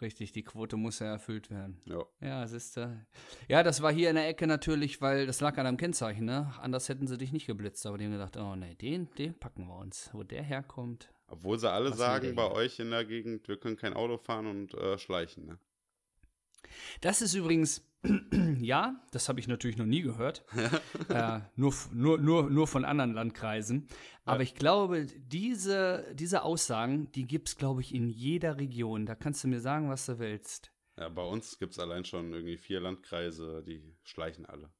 Richtig, 0.00 0.30
die 0.30 0.44
Quote 0.44 0.76
muss 0.76 1.00
ja 1.00 1.06
erfüllt 1.08 1.50
werden. 1.50 1.80
Ja. 1.84 2.04
Ja, 2.20 2.46
siehst 2.46 2.76
du. 2.76 3.04
Ja, 3.48 3.64
das 3.64 3.82
war 3.82 3.92
hier 3.92 4.10
in 4.10 4.14
der 4.14 4.28
Ecke 4.28 4.46
natürlich, 4.46 5.00
weil 5.00 5.26
das 5.26 5.40
lag 5.40 5.58
an 5.58 5.66
einem 5.66 5.76
Kennzeichen, 5.76 6.24
ne? 6.24 6.54
Anders 6.60 6.88
hätten 6.88 7.08
sie 7.08 7.18
dich 7.18 7.32
nicht 7.32 7.46
geblitzt, 7.46 7.84
aber 7.84 7.98
die 7.98 8.04
haben 8.04 8.12
gedacht, 8.12 8.36
oh 8.36 8.54
ne, 8.54 8.76
den, 8.76 9.10
den 9.18 9.34
packen 9.34 9.66
wir 9.66 9.76
uns. 9.76 10.10
Wo 10.12 10.22
der 10.22 10.42
herkommt. 10.42 11.12
Obwohl 11.26 11.58
sie 11.58 11.70
alle 11.70 11.92
sagen 11.92 12.34
bei 12.36 12.48
euch 12.50 12.78
in 12.78 12.90
der 12.90 13.04
Gegend, 13.04 13.48
wir 13.48 13.58
können 13.58 13.76
kein 13.76 13.92
Auto 13.92 14.18
fahren 14.18 14.46
und 14.46 14.74
äh, 14.74 14.98
schleichen, 14.98 15.46
ne? 15.46 15.58
Das 17.00 17.20
ist 17.20 17.34
übrigens, 17.34 17.84
ja, 18.60 19.00
das 19.10 19.28
habe 19.28 19.40
ich 19.40 19.48
natürlich 19.48 19.76
noch 19.76 19.86
nie 19.86 20.02
gehört. 20.02 20.44
äh, 21.08 21.40
nur, 21.56 21.74
nur, 21.92 22.18
nur, 22.18 22.48
nur 22.50 22.66
von 22.66 22.84
anderen 22.84 23.12
Landkreisen. 23.12 23.88
Aber 24.24 24.42
ich 24.42 24.54
glaube, 24.54 25.06
diese, 25.06 26.06
diese 26.14 26.42
Aussagen, 26.42 27.10
die 27.12 27.26
gibt 27.26 27.48
es, 27.48 27.56
glaube 27.56 27.80
ich, 27.80 27.94
in 27.94 28.08
jeder 28.08 28.58
Region. 28.58 29.06
Da 29.06 29.14
kannst 29.14 29.42
du 29.42 29.48
mir 29.48 29.60
sagen, 29.60 29.88
was 29.90 30.06
du 30.06 30.18
willst. 30.18 30.72
Ja, 30.96 31.08
bei 31.08 31.22
uns 31.22 31.58
gibt 31.58 31.72
es 31.72 31.78
allein 31.78 32.04
schon 32.04 32.32
irgendwie 32.32 32.56
vier 32.56 32.80
Landkreise, 32.80 33.62
die 33.66 33.82
schleichen 34.02 34.46
alle. 34.46 34.72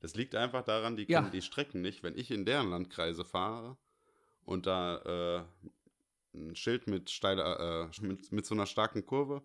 Das 0.00 0.14
liegt 0.14 0.34
einfach 0.34 0.62
daran, 0.62 0.96
die 0.96 1.04
Ja. 1.08 1.20
kennen 1.20 1.32
die 1.32 1.42
Strecken 1.42 1.80
nicht. 1.80 2.02
Wenn 2.02 2.16
ich 2.16 2.30
in 2.30 2.44
deren 2.44 2.70
Landkreise 2.70 3.24
fahre, 3.24 3.76
und 4.44 4.66
da 4.66 5.44
äh, 5.44 5.68
ein 6.34 6.56
Schild 6.56 6.86
mit 6.86 7.10
steiler, 7.10 7.90
äh, 7.90 8.06
mit, 8.06 8.32
mit 8.32 8.46
so 8.46 8.54
einer 8.54 8.64
starken 8.64 9.04
Kurve, 9.04 9.42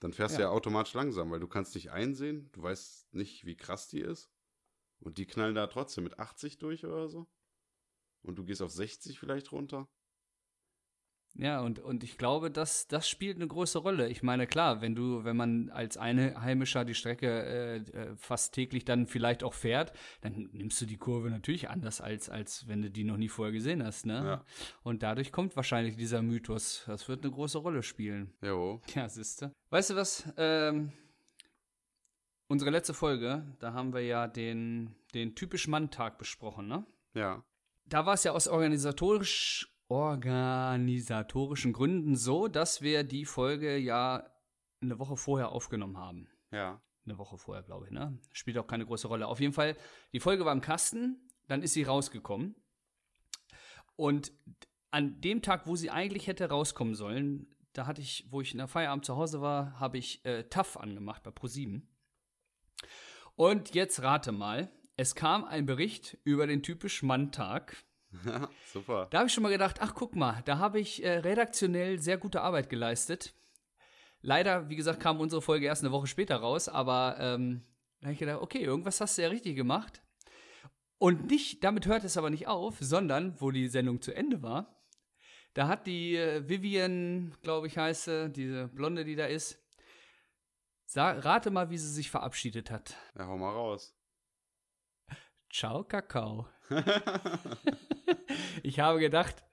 dann 0.00 0.12
fährst 0.12 0.36
du 0.36 0.42
Ja. 0.42 0.48
ja 0.48 0.50
automatisch 0.50 0.94
langsam, 0.94 1.30
weil 1.30 1.40
du 1.40 1.48
kannst 1.48 1.74
nicht 1.74 1.90
einsehen, 1.90 2.50
du 2.52 2.62
weißt 2.62 3.14
nicht, 3.14 3.44
wie 3.44 3.56
krass 3.56 3.88
die 3.88 4.00
ist. 4.00 4.30
Und 5.00 5.18
die 5.18 5.26
knallen 5.26 5.54
da 5.54 5.66
trotzdem 5.66 6.04
mit 6.04 6.18
80 6.18 6.58
durch 6.58 6.84
oder 6.84 7.08
so. 7.08 7.28
Und 8.22 8.36
du 8.36 8.44
gehst 8.44 8.62
auf 8.62 8.70
60 8.70 9.18
vielleicht 9.18 9.52
runter. 9.52 9.88
Ja, 11.34 11.60
und, 11.60 11.78
und 11.78 12.02
ich 12.02 12.18
glaube, 12.18 12.50
das, 12.50 12.88
das 12.88 13.08
spielt 13.08 13.36
eine 13.36 13.46
große 13.46 13.78
Rolle. 13.78 14.08
Ich 14.08 14.22
meine, 14.22 14.46
klar, 14.46 14.80
wenn 14.80 14.94
du, 14.94 15.24
wenn 15.24 15.36
man 15.36 15.70
als 15.70 15.96
Einheimischer 15.96 16.84
die 16.84 16.94
Strecke 16.94 17.28
äh, 17.28 17.76
äh, 17.76 18.16
fast 18.16 18.54
täglich 18.54 18.84
dann 18.84 19.06
vielleicht 19.06 19.44
auch 19.44 19.54
fährt, 19.54 19.92
dann 20.20 20.48
nimmst 20.52 20.80
du 20.80 20.86
die 20.86 20.96
Kurve 20.96 21.30
natürlich 21.30 21.70
anders, 21.70 22.00
als, 22.00 22.28
als 22.28 22.66
wenn 22.66 22.82
du 22.82 22.90
die 22.90 23.04
noch 23.04 23.16
nie 23.16 23.28
vorher 23.28 23.52
gesehen 23.52 23.84
hast, 23.84 24.04
ne? 24.04 24.14
Ja. 24.14 24.44
Und 24.82 25.04
dadurch 25.04 25.30
kommt 25.30 25.54
wahrscheinlich 25.54 25.96
dieser 25.96 26.22
Mythos. 26.22 26.82
Das 26.86 27.08
wird 27.08 27.22
eine 27.22 27.32
große 27.32 27.58
Rolle 27.58 27.82
spielen. 27.82 28.34
Jo. 28.42 28.80
Ja, 28.94 29.08
siehste. 29.08 29.52
Weißt 29.70 29.90
du 29.90 29.96
was? 29.96 30.28
Ähm, 30.36 30.92
unsere 32.48 32.70
letzte 32.70 32.94
Folge, 32.94 33.44
da 33.60 33.74
haben 33.74 33.92
wir 33.92 34.00
ja 34.00 34.26
den, 34.26 34.96
den 35.14 35.36
typisch 35.36 35.68
Mann-Tag 35.68 36.18
besprochen, 36.18 36.66
ne? 36.66 36.84
Ja. 37.14 37.44
Da 37.86 38.06
war 38.06 38.14
es 38.14 38.24
ja 38.24 38.32
aus 38.32 38.48
organisatorisch, 38.48 39.72
organisatorischen 39.88 41.72
Gründen 41.72 42.16
so, 42.16 42.48
dass 42.48 42.82
wir 42.82 43.04
die 43.04 43.24
Folge 43.24 43.76
ja 43.76 44.30
eine 44.80 44.98
Woche 44.98 45.16
vorher 45.16 45.50
aufgenommen 45.50 45.98
haben. 45.98 46.28
Ja. 46.50 46.80
Eine 47.04 47.18
Woche 47.18 47.38
vorher, 47.38 47.62
glaube 47.62 47.86
ich, 47.86 47.92
ne? 47.92 48.18
Spielt 48.32 48.58
auch 48.58 48.66
keine 48.66 48.84
große 48.84 49.08
Rolle. 49.08 49.26
Auf 49.26 49.40
jeden 49.40 49.54
Fall, 49.54 49.76
die 50.12 50.20
Folge 50.20 50.44
war 50.44 50.52
im 50.52 50.60
Kasten, 50.60 51.28
dann 51.46 51.62
ist 51.62 51.72
sie 51.72 51.84
rausgekommen. 51.84 52.54
Und 53.96 54.32
an 54.90 55.20
dem 55.20 55.42
Tag, 55.42 55.66
wo 55.66 55.74
sie 55.74 55.90
eigentlich 55.90 56.26
hätte 56.26 56.48
rauskommen 56.48 56.94
sollen, 56.94 57.54
da 57.72 57.86
hatte 57.86 58.02
ich, 58.02 58.26
wo 58.30 58.40
ich 58.40 58.52
in 58.52 58.58
der 58.58 58.68
Feierabend 58.68 59.04
zu 59.04 59.16
Hause 59.16 59.40
war, 59.40 59.78
habe 59.80 59.98
ich 59.98 60.24
äh, 60.24 60.44
TAF 60.44 60.76
angemacht 60.76 61.22
bei 61.22 61.30
Pro7. 61.30 61.82
Und 63.36 63.74
jetzt 63.74 64.02
rate 64.02 64.32
mal, 64.32 64.70
es 64.96 65.14
kam 65.14 65.44
ein 65.44 65.64
Bericht 65.64 66.18
über 66.24 66.46
den 66.46 66.62
typisch 66.62 67.02
Mann-Tag. 67.02 67.76
Ja, 68.24 68.48
super. 68.72 69.06
Da 69.10 69.18
habe 69.18 69.28
ich 69.28 69.34
schon 69.34 69.42
mal 69.42 69.52
gedacht, 69.52 69.76
ach 69.80 69.94
guck 69.94 70.16
mal, 70.16 70.42
da 70.44 70.58
habe 70.58 70.80
ich 70.80 71.04
äh, 71.04 71.18
redaktionell 71.18 71.98
sehr 71.98 72.18
gute 72.18 72.40
Arbeit 72.40 72.68
geleistet. 72.68 73.34
Leider, 74.20 74.68
wie 74.68 74.76
gesagt, 74.76 75.00
kam 75.00 75.20
unsere 75.20 75.42
Folge 75.42 75.66
erst 75.66 75.82
eine 75.82 75.92
Woche 75.92 76.06
später 76.06 76.36
raus, 76.36 76.68
aber 76.68 77.16
ähm, 77.20 77.62
da 78.00 78.06
habe 78.06 78.12
ich 78.14 78.18
gedacht, 78.18 78.40
okay, 78.40 78.58
irgendwas 78.58 79.00
hast 79.00 79.18
du 79.18 79.22
ja 79.22 79.28
richtig 79.28 79.56
gemacht. 79.56 80.02
Und 80.98 81.30
nicht, 81.30 81.62
damit 81.62 81.86
hört 81.86 82.02
es 82.02 82.16
aber 82.16 82.30
nicht 82.30 82.48
auf, 82.48 82.76
sondern, 82.80 83.40
wo 83.40 83.52
die 83.52 83.68
Sendung 83.68 84.00
zu 84.00 84.12
Ende 84.12 84.42
war, 84.42 84.74
da 85.54 85.68
hat 85.68 85.86
die 85.86 86.16
äh, 86.16 86.48
Vivian, 86.48 87.34
glaube 87.42 87.68
ich, 87.68 87.78
heißt 87.78 88.04
sie, 88.04 88.30
diese 88.30 88.68
Blonde, 88.68 89.04
die 89.04 89.16
da 89.16 89.26
ist, 89.26 89.62
sa 90.86 91.10
rate 91.10 91.50
mal, 91.50 91.70
wie 91.70 91.78
sie 91.78 91.90
sich 91.90 92.10
verabschiedet 92.10 92.70
hat. 92.70 92.96
Ja, 93.16 93.26
hau 93.26 93.36
mal 93.36 93.52
raus. 93.52 93.97
Ciao, 95.50 95.84
Kakao. 95.84 96.46
Ich 98.62 98.80
habe 98.80 98.98
gedacht, 98.98 99.44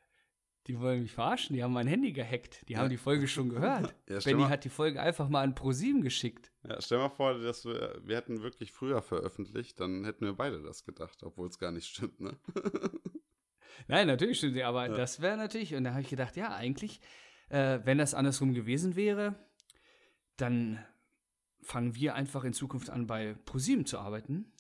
die 0.68 0.80
wollen 0.80 1.04
mich 1.04 1.14
verarschen, 1.14 1.56
die 1.56 1.64
haben 1.64 1.72
mein 1.74 1.88
Handy 1.88 2.12
gehackt. 2.12 2.68
Die 2.68 2.76
haben 2.76 2.86
Ja. 2.86 2.90
die 2.90 2.98
Folge 2.98 3.28
schon 3.28 3.50
gehört. 3.50 3.96
Ja, 4.10 4.20
Benny 4.20 4.42
mal- 4.42 4.50
hat 4.50 4.64
die 4.66 4.70
Folge 4.70 5.02
einfach 5.02 5.30
mal 5.30 5.44
an 5.44 5.56
ProSieben 5.56 6.02
geschickt. 6.02 6.52
Ja, 6.64 6.82
stell 6.82 6.98
mal 6.98 7.10
vor, 7.10 7.36
dass 7.38 7.66
wir, 7.66 8.00
wir 8.04 8.18
hätten 8.18 8.42
wirklich 8.42 8.72
früher 8.72 9.02
veröffentlicht, 9.02 9.80
dann 9.80 10.04
hätten 10.06 10.26
wir 10.26 10.34
beide 10.34 10.62
das 10.64 10.84
gedacht, 10.84 11.22
obwohl 11.24 11.48
es 11.48 11.60
gar 11.60 11.72
nicht 11.72 11.88
stimmt, 11.88 12.20
ne? 12.20 12.38
Nein, 13.88 14.08
natürlich 14.08 14.40
stimmt 14.40 14.56
sie, 14.56 14.64
aber 14.64 14.88
Ja. 14.88 14.96
das 14.96 15.22
wäre 15.22 15.38
natürlich, 15.38 15.76
und 15.76 15.84
da 15.84 15.92
habe 15.92 16.02
ich 16.02 16.10
gedacht, 16.10 16.36
ja, 16.36 16.54
eigentlich, 16.56 17.00
äh, 17.50 17.80
wenn 17.84 17.98
das 18.00 18.14
andersrum 18.16 18.54
gewesen 18.54 18.96
wäre, 18.96 19.36
dann 20.38 20.84
fangen 21.62 21.96
wir 21.96 22.16
einfach 22.16 22.44
in 22.44 22.54
Zukunft 22.54 22.90
an, 22.90 23.06
bei 23.08 23.36
ProSieben 23.46 23.86
zu 23.86 24.00
arbeiten, 24.00 24.52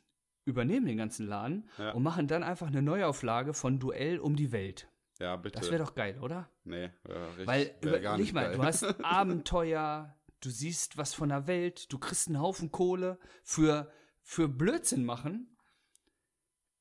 übernehmen 0.45 0.85
den 0.85 0.97
ganzen 0.97 1.27
Laden 1.27 1.67
Ja. 1.77 1.91
und 1.91 2.03
machen 2.03 2.27
dann 2.27 2.43
einfach 2.43 2.67
eine 2.67 2.81
Neuauflage 2.81 3.53
von 3.53 3.79
Duell 3.79 4.19
um 4.19 4.35
die 4.35 4.51
Welt. 4.51 4.87
Ja, 5.19 5.35
bitte. 5.37 5.59
Das 5.59 5.69
wäre 5.71 5.83
doch 5.83 5.95
geil, 5.95 6.19
oder? 6.21 6.49
Nee, 6.63 6.89
wär 7.03 7.27
richtig, 7.29 7.47
Weil, 7.47 7.65
wär 7.81 7.89
über, 7.91 7.99
gar 7.99 8.17
nicht 8.17 8.25
nicht 8.25 8.33
mal, 8.33 8.45
geil. 8.47 8.55
du 8.57 8.63
hast 8.63 8.83
Abenteuer, 9.03 10.15
du 10.41 10.49
siehst 10.49 10.97
was 10.97 11.13
von 11.13 11.29
der 11.29 11.47
Welt, 11.47 11.91
du 11.91 11.97
kriegst 11.97 12.27
einen 12.27 12.39
Haufen 12.39 12.71
Kohle 12.71 13.17
für, 13.43 13.91
für 14.21 14.47
Blödsinn 14.49 15.05
machen. 15.05 15.55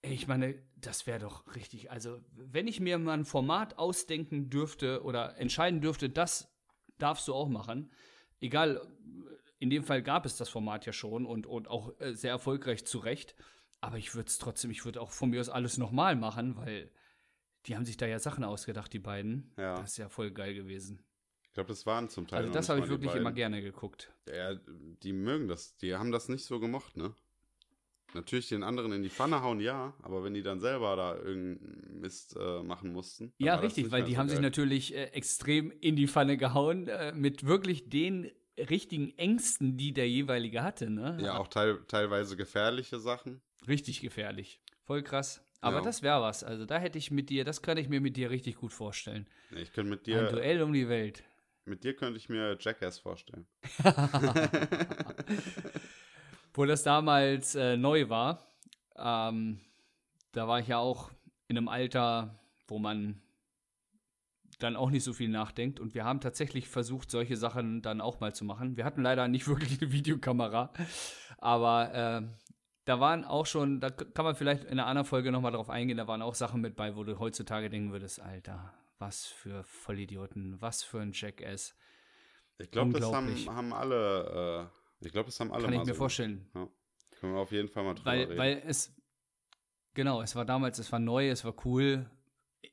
Ich 0.02 0.26
meine, 0.28 0.54
das 0.76 1.06
wäre 1.06 1.20
doch 1.20 1.54
richtig. 1.56 1.90
Also, 1.90 2.20
wenn 2.34 2.66
ich 2.66 2.80
mir 2.80 2.98
mal 2.98 3.14
ein 3.14 3.24
Format 3.24 3.78
ausdenken 3.78 4.50
dürfte 4.50 5.02
oder 5.02 5.38
entscheiden 5.38 5.80
dürfte, 5.80 6.10
das 6.10 6.52
darfst 6.98 7.26
du 7.28 7.34
auch 7.34 7.48
machen. 7.48 7.90
Egal, 8.40 8.86
in 9.58 9.70
dem 9.70 9.84
Fall 9.84 10.02
gab 10.02 10.26
es 10.26 10.36
das 10.36 10.48
Format 10.48 10.86
ja 10.86 10.92
schon 10.92 11.26
und, 11.26 11.46
und 11.46 11.68
auch 11.68 11.98
äh, 12.00 12.14
sehr 12.14 12.30
erfolgreich 12.30 12.84
zu 12.84 12.98
Recht. 12.98 13.34
Aber 13.80 13.98
ich 13.98 14.14
würde 14.14 14.28
es 14.28 14.38
trotzdem, 14.38 14.70
ich 14.70 14.84
würde 14.84 15.00
auch 15.00 15.10
von 15.10 15.30
mir 15.30 15.40
aus 15.40 15.48
alles 15.48 15.78
nochmal 15.78 16.16
machen, 16.16 16.56
weil 16.56 16.90
die 17.66 17.76
haben 17.76 17.84
sich 17.84 17.96
da 17.96 18.06
ja 18.06 18.18
Sachen 18.18 18.44
ausgedacht, 18.44 18.92
die 18.92 18.98
beiden. 18.98 19.52
Ja. 19.56 19.74
Das 19.76 19.92
ist 19.92 19.96
ja 19.98 20.08
voll 20.08 20.30
geil 20.30 20.54
gewesen. 20.54 21.02
Ich 21.44 21.52
glaube, 21.52 21.68
das 21.68 21.86
waren 21.86 22.08
zum 22.08 22.26
Teil 22.26 22.40
Also 22.40 22.52
das 22.52 22.68
habe 22.68 22.80
ich 22.80 22.88
wirklich 22.88 23.14
immer 23.14 23.32
gerne 23.32 23.62
geguckt. 23.62 24.12
Ja, 24.28 24.54
die 24.54 25.12
mögen 25.12 25.48
das, 25.48 25.76
die 25.76 25.94
haben 25.94 26.10
das 26.10 26.28
nicht 26.28 26.44
so 26.44 26.58
gemocht, 26.58 26.96
ne? 26.96 27.14
Natürlich 28.12 28.48
den 28.48 28.62
anderen 28.62 28.92
in 28.92 29.02
die 29.02 29.10
Pfanne 29.10 29.42
hauen, 29.42 29.60
ja, 29.60 29.92
aber 30.02 30.22
wenn 30.22 30.34
die 30.34 30.42
dann 30.42 30.60
selber 30.60 30.94
da 30.94 31.16
irgendeinen 31.16 32.00
Mist 32.00 32.36
äh, 32.38 32.62
machen 32.62 32.92
mussten. 32.92 33.32
Ja, 33.38 33.56
richtig, 33.56 33.90
weil 33.90 34.04
die 34.04 34.12
so 34.12 34.18
haben 34.18 34.28
sich 34.28 34.36
geil. 34.36 34.42
natürlich 34.42 34.94
äh, 34.94 35.06
extrem 35.06 35.72
in 35.80 35.96
die 35.96 36.06
Pfanne 36.06 36.36
gehauen, 36.36 36.86
äh, 36.86 37.12
mit 37.12 37.46
wirklich 37.46 37.88
den 37.88 38.30
richtigen 38.58 39.16
Ängsten, 39.18 39.76
die 39.76 39.92
der 39.92 40.08
jeweilige 40.08 40.62
hatte, 40.62 40.90
ne? 40.90 41.18
Ja, 41.20 41.36
auch 41.38 41.48
teil, 41.48 41.78
teilweise 41.88 42.36
gefährliche 42.36 42.98
Sachen. 43.00 43.40
Richtig 43.66 44.00
gefährlich. 44.00 44.60
Voll 44.84 45.02
krass. 45.02 45.42
Aber 45.60 45.78
Ja. 45.78 45.82
das 45.82 46.02
wäre 46.02 46.20
was. 46.20 46.44
Also 46.44 46.66
da 46.66 46.78
hätte 46.78 46.98
ich 46.98 47.10
mit 47.10 47.30
dir, 47.30 47.44
das 47.44 47.62
kann 47.62 47.78
ich 47.78 47.88
mir 47.88 48.00
mit 48.00 48.16
dir 48.16 48.30
richtig 48.30 48.56
gut 48.56 48.72
vorstellen. 48.72 49.26
Ich 49.56 49.72
könnte 49.72 49.90
mit 49.90 50.00
Ein 50.00 50.04
dir, 50.04 50.28
Duell 50.30 50.62
um 50.62 50.72
die 50.72 50.88
Welt. 50.88 51.24
mit 51.64 51.84
dir 51.84 51.94
könnte 51.96 52.18
ich 52.18 52.28
mir 52.28 52.56
Jackass 52.60 52.98
vorstellen. 52.98 53.46
Wo 56.52 56.64
das 56.66 56.82
damals 56.82 57.54
äh, 57.54 57.76
neu 57.76 58.08
war, 58.08 58.46
ähm, 58.96 59.60
da 60.32 60.46
war 60.46 60.60
ich 60.60 60.68
ja 60.68 60.78
auch 60.78 61.10
in 61.48 61.56
einem 61.58 61.68
Alter, 61.68 62.38
wo 62.68 62.78
man 62.78 63.20
dann 64.64 64.76
auch 64.76 64.90
nicht 64.90 65.04
so 65.04 65.12
viel 65.12 65.28
nachdenkt. 65.28 65.78
Und 65.78 65.94
wir 65.94 66.04
haben 66.04 66.20
tatsächlich 66.20 66.68
versucht, 66.68 67.10
solche 67.10 67.36
Sachen 67.36 67.82
dann 67.82 68.00
auch 68.00 68.20
mal 68.20 68.34
zu 68.34 68.44
machen. 68.44 68.76
Wir 68.76 68.84
hatten 68.84 69.02
leider 69.02 69.28
nicht 69.28 69.46
wirklich 69.48 69.80
eine 69.80 69.92
Videokamera, 69.92 70.72
aber 71.38 71.94
äh, 71.94 72.44
da 72.84 73.00
waren 73.00 73.24
auch 73.24 73.46
schon, 73.46 73.80
da 73.80 73.90
kann 73.90 74.24
man 74.24 74.34
vielleicht 74.34 74.64
in 74.64 74.72
einer 74.72 74.86
anderen 74.86 75.06
Folge 75.06 75.32
nochmal 75.32 75.52
drauf 75.52 75.70
eingehen, 75.70 75.96
da 75.96 76.06
waren 76.06 76.22
auch 76.22 76.34
Sachen 76.34 76.60
mit 76.60 76.76
bei, 76.76 76.96
wo 76.96 77.04
du 77.04 77.18
heutzutage 77.18 77.70
denken 77.70 77.92
würdest, 77.92 78.20
Alter, 78.20 78.74
was 78.98 79.26
für 79.26 79.64
Vollidioten, 79.64 80.60
was 80.60 80.82
für 80.82 81.00
ein 81.00 81.12
Jackass. 81.12 81.76
Ich 82.58 82.70
glaube, 82.70 82.98
das 82.98 83.12
haben, 83.12 83.34
haben 83.48 83.72
alle, 83.72 84.70
äh, 85.00 85.06
ich 85.06 85.12
glaube, 85.12 85.26
das 85.26 85.40
haben 85.40 85.52
alle 85.52 85.64
Kann 85.64 85.72
ich 85.72 85.78
mal 85.78 85.86
mir 85.86 85.92
so 85.94 85.98
vorstellen. 85.98 86.48
Ja. 86.54 86.68
Können 87.18 87.34
wir 87.34 87.40
auf 87.40 87.52
jeden 87.52 87.68
Fall 87.68 87.84
mal 87.84 87.94
drüber 87.94 88.10
Weil, 88.10 88.20
reden. 88.24 88.38
weil 88.38 88.62
es, 88.66 88.94
genau, 89.94 90.20
es 90.22 90.36
war 90.36 90.44
damals, 90.44 90.78
es 90.78 90.92
war 90.92 90.98
neu, 90.98 91.30
es 91.30 91.44
war 91.44 91.54
cool. 91.64 92.10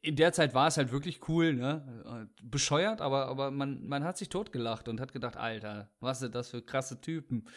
In 0.01 0.15
der 0.15 0.33
Zeit 0.33 0.53
war 0.53 0.67
es 0.67 0.77
halt 0.77 0.91
wirklich 0.91 1.27
cool, 1.27 1.53
ne? 1.53 2.29
Bescheuert, 2.41 3.01
aber, 3.01 3.27
aber 3.27 3.51
man, 3.51 3.85
man 3.87 4.03
hat 4.03 4.17
sich 4.17 4.29
totgelacht 4.29 4.87
und 4.87 5.01
hat 5.01 5.11
gedacht, 5.11 5.37
Alter, 5.37 5.89
was 5.99 6.19
sind 6.19 6.35
das 6.35 6.49
für 6.49 6.61
krasse 6.61 7.01
Typen. 7.01 7.47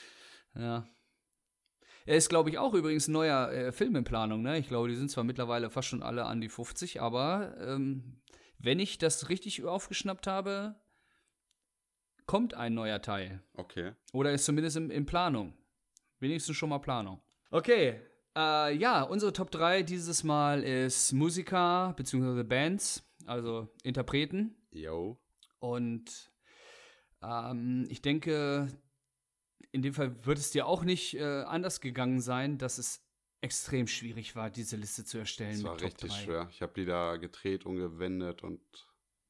Ja. 0.54 0.88
Er 2.06 2.16
ist, 2.16 2.28
glaube 2.28 2.50
ich, 2.50 2.58
auch 2.58 2.74
übrigens 2.74 3.08
ein 3.08 3.12
neuer 3.12 3.50
äh, 3.50 3.72
Film 3.72 3.96
in 3.96 4.04
Planung, 4.04 4.42
ne? 4.42 4.58
Ich 4.58 4.68
glaube, 4.68 4.88
die 4.88 4.96
sind 4.96 5.10
zwar 5.10 5.24
mittlerweile 5.24 5.70
fast 5.70 5.88
schon 5.88 6.02
alle 6.02 6.24
an 6.26 6.40
die 6.40 6.48
50, 6.48 7.00
aber 7.00 7.56
ähm, 7.60 8.20
wenn 8.58 8.78
ich 8.78 8.98
das 8.98 9.28
richtig 9.28 9.64
aufgeschnappt 9.64 10.26
habe, 10.26 10.74
kommt 12.26 12.54
ein 12.54 12.74
neuer 12.74 13.00
Teil. 13.00 13.42
okay. 13.54 13.92
Oder 14.12 14.32
ist 14.32 14.44
zumindest 14.44 14.76
in, 14.76 14.90
in 14.90 15.06
Planung. 15.06 15.54
Wenigstens 16.20 16.56
schon 16.56 16.70
mal 16.70 16.78
Planung. 16.78 17.20
Okay. 17.50 18.00
Äh, 18.36 18.76
ja, 18.76 19.02
unsere 19.02 19.32
Top 19.32 19.50
3 19.50 19.82
dieses 19.82 20.24
Mal 20.24 20.62
ist 20.62 21.12
Musiker 21.12 21.94
bzw. 21.96 22.42
Bands, 22.42 23.08
also 23.26 23.68
Interpreten. 23.82 24.56
Yo. 24.70 25.20
Und 25.60 26.32
ähm, 27.22 27.86
ich 27.88 28.02
denke, 28.02 28.68
in 29.70 29.82
dem 29.82 29.94
Fall 29.94 30.24
wird 30.24 30.38
es 30.38 30.50
dir 30.50 30.66
auch 30.66 30.84
nicht 30.84 31.14
äh, 31.14 31.42
anders 31.42 31.80
gegangen 31.80 32.20
sein, 32.20 32.58
dass 32.58 32.78
es 32.78 33.04
extrem 33.40 33.86
schwierig 33.86 34.34
war, 34.36 34.50
diese 34.50 34.76
Liste 34.76 35.04
zu 35.04 35.18
erstellen. 35.18 35.52
Das 35.52 35.62
mit 35.62 35.66
war 35.66 35.80
richtig 35.80 36.10
3. 36.10 36.16
schwer. 36.16 36.48
Ich 36.50 36.62
habe 36.62 36.72
die 36.74 36.86
da 36.86 37.16
gedreht 37.16 37.66
und 37.66 37.76
gewendet 37.76 38.42
und 38.42 38.60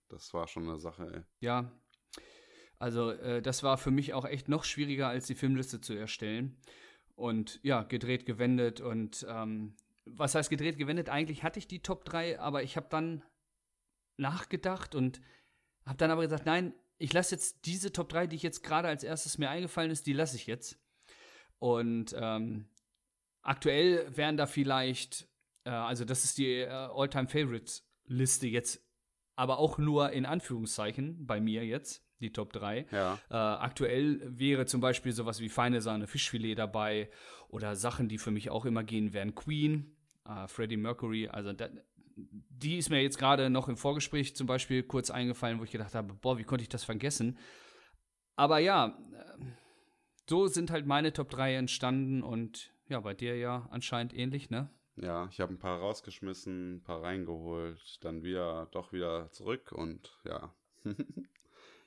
das 0.09 0.33
war 0.33 0.49
schon 0.49 0.69
eine 0.69 0.79
Sache, 0.79 1.11
ey. 1.13 1.23
Ja. 1.41 1.73
Also, 2.79 3.11
äh, 3.11 3.43
das 3.43 3.63
war 3.63 3.77
für 3.77 3.91
mich 3.91 4.15
auch 4.15 4.25
echt 4.25 4.49
noch 4.49 4.65
schwieriger, 4.65 5.09
als 5.09 5.27
die 5.27 5.35
Filmliste 5.35 5.81
zu 5.81 5.95
erstellen. 5.95 6.57
Und 7.17 7.61
ja, 7.63 7.83
gedreht, 7.83 8.27
gewendet 8.27 8.81
und 8.81 9.25
ähm, 9.29 9.77
was 10.05 10.35
heißt 10.35 10.51
gedreht, 10.51 10.79
gewendet? 10.79 11.09
Eigentlich 11.09 11.43
hatte 11.43 11.59
ich 11.59 11.67
die 11.67 11.81
Top 11.81 12.05
3, 12.05 12.41
aber 12.41 12.63
ich 12.63 12.77
habe 12.77 12.89
dann 12.91 13.23
nachgedacht 14.17 14.95
und 14.95 15.21
habe 15.87 15.97
dann 15.97 16.11
aber 16.11 16.23
gesagt, 16.23 16.47
nein, 16.47 16.75
ich 16.99 17.13
lasse 17.13 17.35
jetzt 17.35 17.67
diese 17.67 17.93
Top 17.93 18.09
3, 18.09 18.27
die 18.27 18.37
ich 18.37 18.43
jetzt 18.43 18.63
gerade 18.63 18.89
als 18.89 19.05
erstes 19.05 19.39
mir 19.39 19.51
eingefallen 19.51 19.91
ist, 19.91 20.07
die 20.07 20.13
lasse 20.13 20.37
ich 20.37 20.47
jetzt. 20.47 20.79
Und 21.59 22.15
ähm, 22.19 22.69
aktuell 23.43 24.07
wären 24.17 24.37
da 24.37 24.47
vielleicht, 24.47 25.29
äh, 25.65 25.71
also 25.71 26.05
das 26.05 26.25
ist 26.25 26.39
die 26.39 26.61
äh, 26.61 26.69
All-Time-Favorites-Liste 26.69 28.47
jetzt, 28.47 28.85
aber 29.37 29.59
auch 29.59 29.79
nur 29.79 30.11
in 30.13 30.27
Anführungszeichen 30.27 31.27
bei 31.27 31.41
mir 31.41 31.65
jetzt, 31.65 32.05
die 32.25 32.33
Top 32.33 32.53
3. 32.53 32.87
Ja. 32.91 33.19
Äh, 33.31 33.35
aktuell 33.35 34.21
wäre 34.25 34.67
zum 34.67 34.81
Beispiel 34.81 35.13
sowas 35.13 35.41
wie 35.41 35.49
feine 35.49 35.81
Sahne 35.81 36.07
Fischfilet 36.07 36.57
dabei 36.57 37.11
oder 37.49 37.77
Sachen, 37.77 38.09
die 38.09 38.19
für 38.19 38.31
mich 38.31 38.51
auch 38.51 38.65
immer 38.65 38.83
gehen, 38.83 39.13
wären 39.13 39.35
Queen, 39.35 39.95
äh, 40.27 40.49
Freddie 40.49 40.77
Mercury, 40.77 41.29
also 41.29 41.53
da, 41.53 41.69
die 42.17 42.79
ist 42.79 42.91
mir 42.91 43.03
jetzt 43.03 43.19
gerade 43.19 43.51
noch 43.51 43.69
im 43.69 43.77
Vorgespräch 43.77 44.35
zum 44.37 44.47
Beispiel 44.47 44.83
kurz 44.83 45.11
eingefallen, 45.11 45.59
wo 45.61 45.65
ich 45.65 45.71
gedacht 45.71 45.95
habe, 45.95 46.15
boah, 46.15 46.39
wie 46.39 46.45
konnte 46.45 46.63
ich 46.63 46.69
das 46.69 46.85
vergessen? 46.85 47.39
Aber 48.37 48.59
ja, 48.59 48.99
äh, 49.13 49.45
so 50.29 50.47
sind 50.47 50.71
halt 50.71 50.87
meine 50.87 51.13
Top 51.13 51.31
3 51.31 51.55
entstanden 51.57 52.23
und 52.23 52.73
ja, 52.89 53.01
bei 53.01 53.15
dir 53.15 53.37
ja 53.37 53.69
anscheinend 53.71 54.15
ähnlich, 54.15 54.51
ne? 54.51 54.71
Ja, 54.97 55.27
ich 55.31 55.41
habe 55.41 55.53
ein 55.53 55.59
paar 55.59 55.81
rausgeschmissen, 55.81 56.77
ein 56.77 56.83
paar 56.83 57.03
reingeholt, 57.03 58.05
dann 58.05 58.23
wieder 58.23 58.69
doch 58.71 58.93
wieder 58.93 59.31
zurück 59.33 59.73
und 59.73 60.19
ja. 60.25 60.55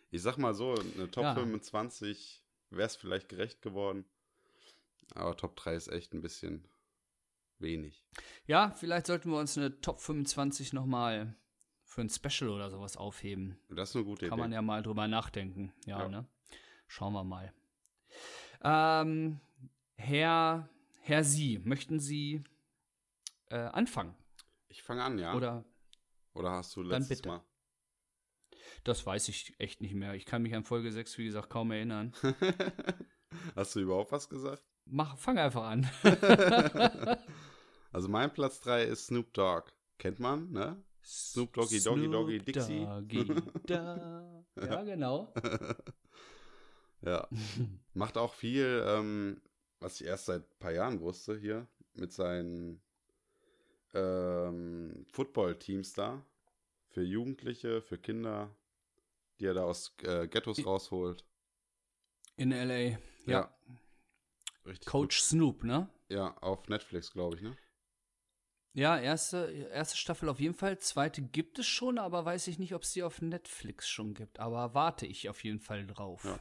ich 0.10 0.22
sag 0.22 0.38
mal 0.38 0.54
so, 0.54 0.74
eine 0.96 1.10
Top 1.12 1.24
Ja. 1.24 1.34
25 1.36 2.43
wäre 2.70 2.88
es 2.88 2.96
vielleicht 2.96 3.30
gerecht 3.30 3.62
geworden. 3.62 4.06
Aber 5.15 5.36
Top 5.38 5.56
3 5.56 5.76
ist 5.76 5.88
echt 5.88 6.13
ein 6.13 6.22
bisschen 6.22 6.67
wenig. 7.60 8.06
Ja, 8.46 8.72
vielleicht 8.76 9.08
sollten 9.08 9.32
wir 9.32 9.38
uns 9.39 9.58
eine 9.58 9.80
Top 9.82 10.00
25 10.00 10.74
nochmal 10.74 11.36
für 11.84 12.02
ein 12.02 12.10
Special 12.10 12.50
oder 12.52 12.70
sowas 12.70 12.98
aufheben. 12.98 13.58
Das 13.70 13.89
ist 13.89 13.96
eine 13.96 14.06
gute 14.06 14.28
Kann 14.28 14.38
Idee. 14.38 14.41
man 14.43 14.52
ja 14.52 14.62
mal 14.62 14.84
drüber 14.84 15.08
nachdenken. 15.08 15.74
Ja, 15.86 16.00
Ja. 16.02 16.10
ne? 16.10 16.28
Schauen 16.88 17.13
wir 17.13 17.24
mal. 17.24 17.54
Ähm, 18.62 19.39
Herr, 19.96 20.70
Herr 21.02 21.24
Sie, 21.24 21.60
möchten 21.60 22.00
Sie 22.00 22.43
äh, 23.50 23.56
anfangen? 23.58 24.15
Ich 24.67 24.84
fange 24.84 25.04
an, 25.04 25.17
ja. 25.17 25.34
Oder 25.34 25.63
Oder 26.34 26.52
hast 26.52 26.76
du 26.76 26.84
letztes. 26.84 27.24
Mal? 27.26 27.41
Das 28.84 29.06
weiß 29.06 29.30
ich 29.30 29.54
echt 29.60 29.82
nicht 29.82 29.94
mehr. 29.94 30.13
Ich 30.16 30.26
kann 30.26 30.42
mich 30.42 30.56
an 30.56 30.63
Folge 30.63 30.92
6, 30.92 31.18
wie 31.18 31.26
gesagt, 31.26 31.50
kaum 31.50 31.72
erinnern. 31.72 32.13
hast 33.56 33.76
du 33.76 33.80
überhaupt 33.80 34.12
was 34.12 34.30
gesagt? 34.30 34.63
Mach, 34.86 35.18
fang 35.18 35.38
einfach 35.38 35.63
an. 35.63 35.90
Also 37.98 38.10
mein 38.10 38.32
Platz 38.32 38.60
3 38.62 38.84
ist 38.84 39.08
Snoop 39.08 39.34
Dogg. 39.34 39.72
Kennt 39.98 40.20
man, 40.20 40.52
ne? 40.52 40.80
Snoop 41.04 41.54
Doggy 41.54 41.82
Doggy 41.82 42.08
Doggy 42.10 42.36
Snoop 42.36 42.46
Dixie. 42.46 42.86
Doggy 42.86 43.26
da. 43.66 44.44
Ja, 44.56 44.84
genau. 44.84 45.34
ja. 47.02 47.28
Macht 47.94 48.18
auch 48.18 48.34
viel, 48.34 48.84
ähm, 48.86 49.42
was 49.80 50.00
ich 50.00 50.06
erst 50.06 50.26
seit 50.26 50.44
ein 50.44 50.60
paar 50.60 50.74
Jahren 50.74 51.02
wusste 51.02 51.38
hier, 51.40 51.68
mit 51.94 52.12
seinen 52.12 52.82
ähm, 53.94 55.06
Football-Teams 55.12 55.94
da. 55.94 56.24
Für 56.90 57.02
Jugendliche, 57.02 57.82
für 57.82 57.98
Kinder, 57.98 58.56
die 59.39 59.45
er 59.45 59.54
da 59.54 59.63
aus 59.63 59.95
äh, 60.04 60.28
Ghettos 60.28 60.65
rausholt. 60.65 61.26
In 62.36 62.52
L.A. 62.52 62.97
Ja. 63.30 63.54
Richtig. 64.65 64.88
Coach 64.88 65.21
Snoop, 65.21 65.63
ne? 65.63 65.89
Gut. 66.08 66.17
Ja, 66.17 66.38
auf 66.38 66.67
Netflix, 66.67 67.12
glaube 67.12 67.36
ich, 67.36 67.41
ne? 67.41 67.58
Ja, 68.73 69.00
erste, 69.00 69.47
erste 69.71 69.97
Staffel 69.97 70.30
auf 70.30 70.39
jeden 70.39 70.54
Fall. 70.54 70.78
Zweite 70.78 71.21
gibt 71.23 71.58
es 71.58 71.65
schon, 71.65 71.97
aber 71.97 72.26
weiß 72.26 72.47
ich 72.47 72.60
nicht, 72.60 72.76
ob 72.76 72.84
es 72.84 72.93
die 72.93 73.02
auf 73.02 73.21
Netflix 73.21 73.89
schon 73.89 74.13
gibt. 74.13 74.39
Aber 74.39 74.76
warte 74.76 75.08
ich 75.08 75.30
auf 75.30 75.43
jeden 75.43 75.60
Fall 75.60 75.88
drauf. 75.88 76.23
Ja. 76.26 76.39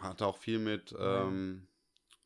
Hat 0.00 0.20
auch 0.20 0.36
viel 0.36 0.58
mit 0.58 0.94
ähm, 0.98 1.68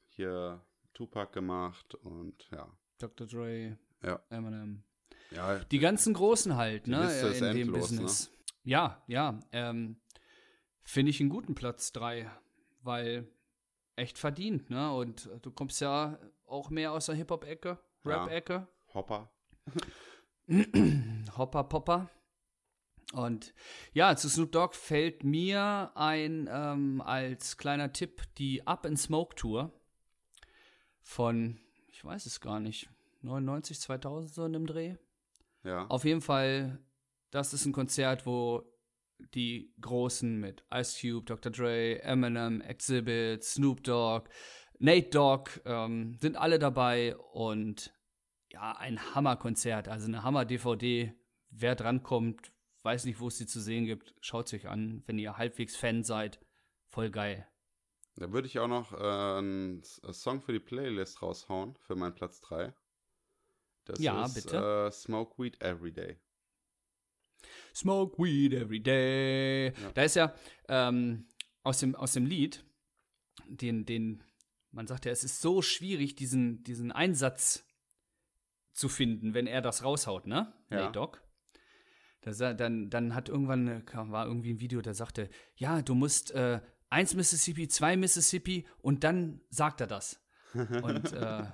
hier 0.08 0.64
Tupac 0.92 1.32
gemacht 1.32 1.94
und 1.94 2.48
ja. 2.50 2.68
Dr. 2.98 3.26
Dre, 3.28 3.78
Ja. 4.02 4.20
Eminem. 4.30 4.82
Ja, 5.30 5.58
Die 5.66 5.78
ganzen 5.78 6.14
Großen 6.14 6.56
halt, 6.56 6.88
ne? 6.88 7.04
In 7.36 7.54
dem 7.54 7.74
endlos, 7.74 7.90
ne? 7.92 8.10
Ja, 8.64 9.02
ja. 9.06 9.40
Ähm, 9.52 10.00
Finde 10.82 11.10
ich 11.10 11.20
einen 11.20 11.30
guten 11.30 11.54
Platz 11.54 11.92
3, 11.92 12.30
weil 12.82 13.28
echt 13.96 14.18
verdient, 14.18 14.70
ne? 14.70 14.92
Und 14.92 15.28
du 15.42 15.50
kommst 15.50 15.80
ja 15.80 16.18
auch 16.46 16.70
mehr 16.70 16.92
aus 16.92 17.06
der 17.06 17.14
Hip-Hop-Ecke, 17.14 17.78
Ja. 18.04 18.24
Rap-Ecke. 18.24 18.68
Hopper. 18.94 19.30
Hopper 21.36 21.64
Popper. 21.64 22.10
Und 23.12 23.54
ja, 23.92 24.16
zu 24.16 24.28
Snoop 24.28 24.52
Dogg 24.52 24.74
fällt 24.74 25.24
mir 25.24 25.92
ein 25.94 26.48
ähm, 26.50 27.00
als 27.00 27.56
kleiner 27.56 27.92
Tipp 27.92 28.22
die 28.36 28.66
Up 28.66 28.84
and 28.84 28.98
Smoke 28.98 29.34
Tour 29.34 29.72
von, 31.00 31.58
ich 31.86 32.04
weiß 32.04 32.26
es 32.26 32.40
gar 32.40 32.60
nicht, 32.60 32.90
99, 33.22 33.80
2000 33.80 34.32
so 34.32 34.44
in 34.44 34.52
dem 34.52 34.66
Dreh. 34.66 34.96
Ja. 35.64 35.86
Auf 35.86 36.04
jeden 36.04 36.20
Fall, 36.20 36.78
das 37.30 37.52
ist 37.52 37.64
ein 37.64 37.72
Konzert, 37.72 38.26
wo 38.26 38.62
die 39.34 39.74
Großen 39.80 40.38
mit 40.38 40.64
Ice 40.72 41.00
Cube, 41.00 41.24
Dr. 41.26 41.50
Dre, 41.50 42.00
Eminem, 42.02 42.60
Exhibit, 42.60 43.42
Snoop 43.44 43.82
Dogg, 43.82 44.28
Nate 44.78 45.10
Dogg 45.10 45.50
ähm, 45.64 46.18
sind 46.20 46.36
alle 46.36 46.58
dabei 46.58 47.16
und 47.16 47.92
ja, 48.50 48.76
ein 48.76 49.14
Hammerkonzert, 49.14 49.88
also 49.88 50.06
eine 50.06 50.22
Hammer-DVD. 50.22 51.14
Wer 51.50 51.74
drankommt, 51.74 52.52
weiß 52.82 53.04
nicht, 53.04 53.20
wo 53.20 53.28
es 53.28 53.38
sie 53.38 53.46
zu 53.46 53.60
sehen 53.60 53.86
gibt, 53.86 54.14
schaut 54.20 54.48
sich 54.48 54.68
an, 54.68 55.02
wenn 55.06 55.18
ihr 55.18 55.36
halbwegs 55.36 55.76
Fan 55.76 56.04
seid. 56.04 56.40
Voll 56.90 57.10
geil. 57.10 57.46
Da 58.16 58.32
würde 58.32 58.46
ich 58.46 58.58
auch 58.58 58.68
noch 58.68 58.92
äh, 58.92 59.38
einen 59.38 59.82
äh, 60.02 60.12
Song 60.12 60.40
für 60.40 60.52
die 60.52 60.60
Playlist 60.60 61.22
raushauen, 61.22 61.76
für 61.76 61.94
meinen 61.94 62.14
Platz 62.14 62.40
3. 62.40 62.74
Das 63.84 64.00
Ja, 64.00 64.24
ist 64.24 64.34
bitte. 64.34 64.86
Äh, 64.88 64.92
Smoke 64.92 65.42
Weed 65.42 65.60
Every 65.62 65.92
Day. 65.92 66.18
Smoke 67.78 68.22
weed 68.22 68.52
every 68.54 68.80
day. 68.80 69.66
Ja. 69.68 69.90
Da 69.94 70.02
ist 70.02 70.16
ja 70.16 70.34
ähm, 70.68 71.26
aus, 71.62 71.78
dem, 71.78 71.94
aus 71.94 72.12
dem 72.12 72.26
Lied, 72.26 72.64
den, 73.46 73.84
den, 73.86 74.22
man 74.72 74.86
sagt 74.86 75.04
ja, 75.04 75.12
es 75.12 75.24
ist 75.24 75.40
so 75.40 75.62
schwierig, 75.62 76.16
diesen, 76.16 76.62
diesen 76.64 76.90
Einsatz 76.92 77.64
zu 78.72 78.88
finden, 78.88 79.34
wenn 79.34 79.46
er 79.46 79.60
das 79.60 79.84
raushaut, 79.84 80.26
ne? 80.26 80.52
Ja. 80.70 80.76
Nate 80.82 80.92
Dogg. 80.92 81.18
Da, 82.22 82.32
sa- 82.32 82.52
dann, 82.54 82.90
dann 82.90 83.14
hat 83.14 83.28
irgendwann, 83.28 83.82
war 83.92 84.26
irgendwie 84.26 84.52
ein 84.52 84.60
Video, 84.60 84.80
der 84.82 84.94
sagte, 84.94 85.30
ja, 85.56 85.82
du 85.82 85.94
musst 85.94 86.32
äh, 86.32 86.60
eins 86.90 87.14
Mississippi, 87.14 87.68
zwei 87.68 87.96
Mississippi 87.96 88.66
und 88.82 89.04
dann 89.04 89.40
sagt 89.50 89.80
er 89.80 89.86
das. 89.86 90.20
Und 90.54 91.12
äh, 91.12 91.44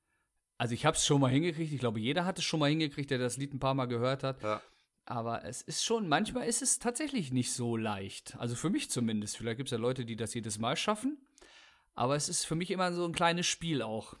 also 0.58 0.74
ich 0.74 0.86
habe 0.86 0.96
es 0.96 1.04
schon 1.06 1.20
mal 1.20 1.30
hingekriegt, 1.30 1.72
ich 1.72 1.80
glaube, 1.80 2.00
jeder 2.00 2.24
hat 2.24 2.38
es 2.38 2.44
schon 2.44 2.60
mal 2.60 2.70
hingekriegt, 2.70 3.10
der 3.10 3.18
das 3.18 3.36
Lied 3.36 3.52
ein 3.52 3.58
paar 3.60 3.74
Mal 3.74 3.86
gehört 3.86 4.22
hat. 4.22 4.42
Ja. 4.42 4.62
Aber 5.06 5.44
es 5.44 5.60
ist 5.62 5.84
schon, 5.84 6.08
manchmal 6.08 6.46
ist 6.48 6.62
es 6.62 6.78
tatsächlich 6.78 7.30
nicht 7.32 7.52
so 7.52 7.76
leicht. 7.76 8.36
Also 8.38 8.54
für 8.56 8.70
mich 8.70 8.90
zumindest. 8.90 9.36
Vielleicht 9.36 9.58
gibt 9.58 9.68
es 9.68 9.72
ja 9.72 9.78
Leute, 9.78 10.04
die 10.04 10.16
das 10.16 10.32
jedes 10.34 10.58
Mal 10.58 10.76
schaffen. 10.76 11.18
Aber 11.94 12.16
es 12.16 12.28
ist 12.28 12.44
für 12.44 12.54
mich 12.54 12.70
immer 12.70 12.92
so 12.92 13.04
ein 13.04 13.12
kleines 13.12 13.46
Spiel 13.46 13.82
auch, 13.82 14.14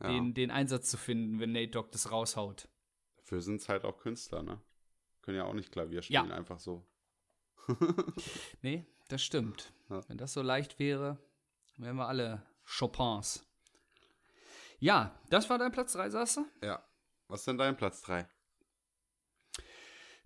Ja. 0.00 0.08
den, 0.08 0.34
den 0.34 0.50
Einsatz 0.50 0.90
zu 0.90 0.96
finden, 0.98 1.40
wenn 1.40 1.52
Nate 1.52 1.68
Dogg 1.72 1.88
das 1.92 2.10
raushaut. 2.12 2.68
Dafür 3.16 3.40
sind 3.40 3.60
es 3.60 3.68
halt 3.68 3.84
auch 3.84 3.98
Künstler, 3.98 4.42
ne? 4.42 4.60
Können 5.22 5.36
ja 5.38 5.44
auch 5.44 5.54
nicht 5.54 5.72
Klavier 5.72 6.02
spielen, 6.02 6.30
einfach 6.32 6.58
so. 6.58 6.86
Nee, 8.62 8.86
das 9.08 9.22
stimmt. 9.22 9.72
Ja. 9.88 10.00
Wenn 10.08 10.18
das 10.18 10.32
so 10.32 10.42
leicht 10.42 10.78
wäre, 10.78 11.18
wären 11.76 11.96
wir 11.96 12.06
alle 12.08 12.42
Chopins. 12.64 13.44
Ja, 14.78 15.18
das 15.30 15.50
war 15.50 15.58
dein 15.58 15.72
Platz 15.72 15.92
3, 15.94 16.10
sagst 16.10 16.36
du? 16.38 16.46
Ja. 16.62 16.82
Was 17.28 17.40
ist 17.40 17.46
denn 17.48 17.58
dein 17.58 17.76
Platz 17.76 18.02
3? 18.02 18.28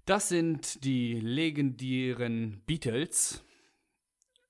Das 0.05 0.29
sind 0.29 0.85
die 0.85 1.19
legendären 1.19 2.61
Beatles. 2.67 3.43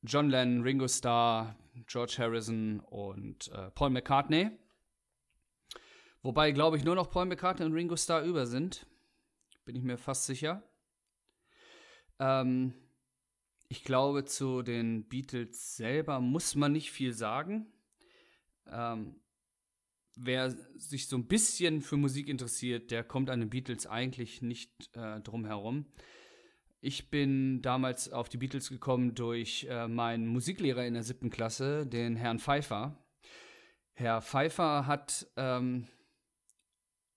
John 0.03 0.29
Lennon, 0.29 0.63
Ringo 0.63 0.89
Starr, 0.89 1.55
George 1.87 2.17
Harrison 2.19 2.81
und 2.81 3.53
äh, 3.53 3.71
Paul 3.71 3.91
McCartney. 3.91 4.51
Wobei, 6.23 6.51
glaube 6.51 6.77
ich, 6.77 6.83
nur 6.83 6.97
noch 6.97 7.09
Paul 7.09 7.27
McCartney 7.27 7.67
und 7.67 7.73
Ringo 7.73 7.97
Starr 7.97 8.23
über 8.23 8.47
sind. 8.47 8.85
Bin 9.65 9.77
ich 9.77 9.85
mir 9.85 9.97
fast 9.97 10.27
sicher. 10.27 10.65
Ähm, 12.19 12.75
ich 13.69 13.85
glaube, 13.85 14.25
zu 14.25 14.63
den 14.63 15.09
Beatles 15.09 15.77
selber 15.77 16.19
muss 16.19 16.57
man 16.57 16.73
nicht 16.73 16.91
viel 16.91 17.13
sagen. 17.13 17.73
Ähm, 18.67 19.21
wer 20.17 20.51
sich 20.77 21.09
so 21.09 21.17
ein 21.17 21.27
bisschen 21.27 21.81
für 21.81 21.97
Musik 21.97 22.29
interessiert, 22.29 22.91
der 22.91 23.05
kommt 23.05 23.31
an 23.31 23.41
den 23.41 23.51
Beatles 23.51 23.87
eigentlich 23.87 24.43
nicht 24.43 24.91
äh, 24.97 25.21
drum 25.21 25.45
herum. 25.45 25.87
Ich 26.81 27.11
bin 27.11 27.63
damals 27.63 28.13
auf 28.13 28.29
die 28.29 28.37
Beatles 28.37 28.69
gekommen 28.69 29.15
durch 29.15 29.67
äh, 29.71 29.89
meinen 29.89 30.27
Musiklehrer 30.27 30.87
in 30.87 30.95
der 30.95 31.03
siebten 31.03 31.31
Klasse, 31.31 31.87
den 31.87 32.17
Herrn 32.17 32.39
Pfeiffer. 32.39 33.03
Herr 33.95 34.21
Pfeiffer 34.21 34.87
hat 34.87 35.27
ähm, 35.37 35.87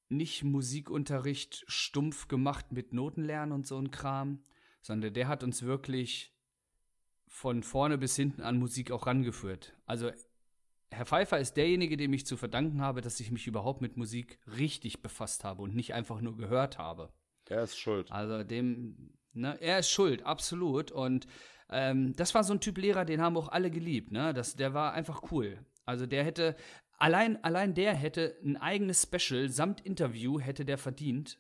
nicht 0.10 0.44
Musikunterricht 0.44 1.66
stumpf 1.68 2.28
gemacht 2.28 2.72
mit 2.72 2.94
Notenlernen 2.94 3.52
und 3.52 3.68
so 3.68 3.78
ein 3.78 3.92
Kram, 3.92 4.44
sondern 4.82 5.14
der 5.14 5.28
hat 5.28 5.44
uns 5.44 5.64
wirklich 5.64 6.34
von 7.28 7.62
vorne 7.62 7.98
bis 7.98 8.16
hinten 8.16 8.42
an 8.42 8.58
Musik 8.58 8.92
auch 8.92 9.06
rangeführt. 9.06 9.74
Also 9.86 10.12
Herr 10.92 11.06
Pfeiffer 11.06 11.40
ist 11.40 11.58
derjenige, 11.58 11.98
dem 11.98 12.14
ich 12.14 12.26
zu 12.26 12.38
verdanken 12.38 12.82
habe, 12.82 13.02
dass 13.02 13.20
ich 13.20 13.32
mich 13.32 13.48
überhaupt 13.48 13.82
mit 13.82 13.98
Musik 13.98 14.40
richtig 14.58 15.02
befasst 15.02 15.44
habe 15.44 15.62
und 15.62 15.76
nicht 15.76 15.94
einfach 15.94 16.22
nur 16.22 16.38
gehört 16.38 16.78
habe. 16.78 17.12
Er 17.50 17.64
ist 17.64 17.78
schuld. 17.78 18.12
Also 18.12 18.44
dem, 18.44 19.14
ne, 19.34 19.58
er 19.62 19.80
ist 19.80 19.90
schuld, 19.90 20.24
absolut. 20.24 20.92
Und 20.92 21.28
ähm, 21.70 22.16
das 22.16 22.34
war 22.34 22.44
so 22.44 22.54
ein 22.54 22.62
Typ 22.62 22.78
Lehrer, 22.78 23.06
den 23.06 23.22
haben 23.22 23.38
auch 23.38 23.50
alle 23.50 23.70
geliebt. 23.70 24.12
Ne? 24.12 24.34
Das, 24.34 24.56
der 24.56 24.74
war 24.74 24.94
einfach 24.94 25.32
cool. 25.32 25.66
Also 25.86 26.06
der 26.06 26.24
hätte, 26.24 26.56
allein, 26.98 27.44
allein 27.44 27.74
der 27.74 27.94
hätte 27.94 28.38
ein 28.44 28.58
eigenes 28.58 29.04
Special 29.04 29.50
samt 29.50 29.82
Interview 29.82 30.40
hätte 30.40 30.66
der 30.66 30.78
verdient, 30.78 31.40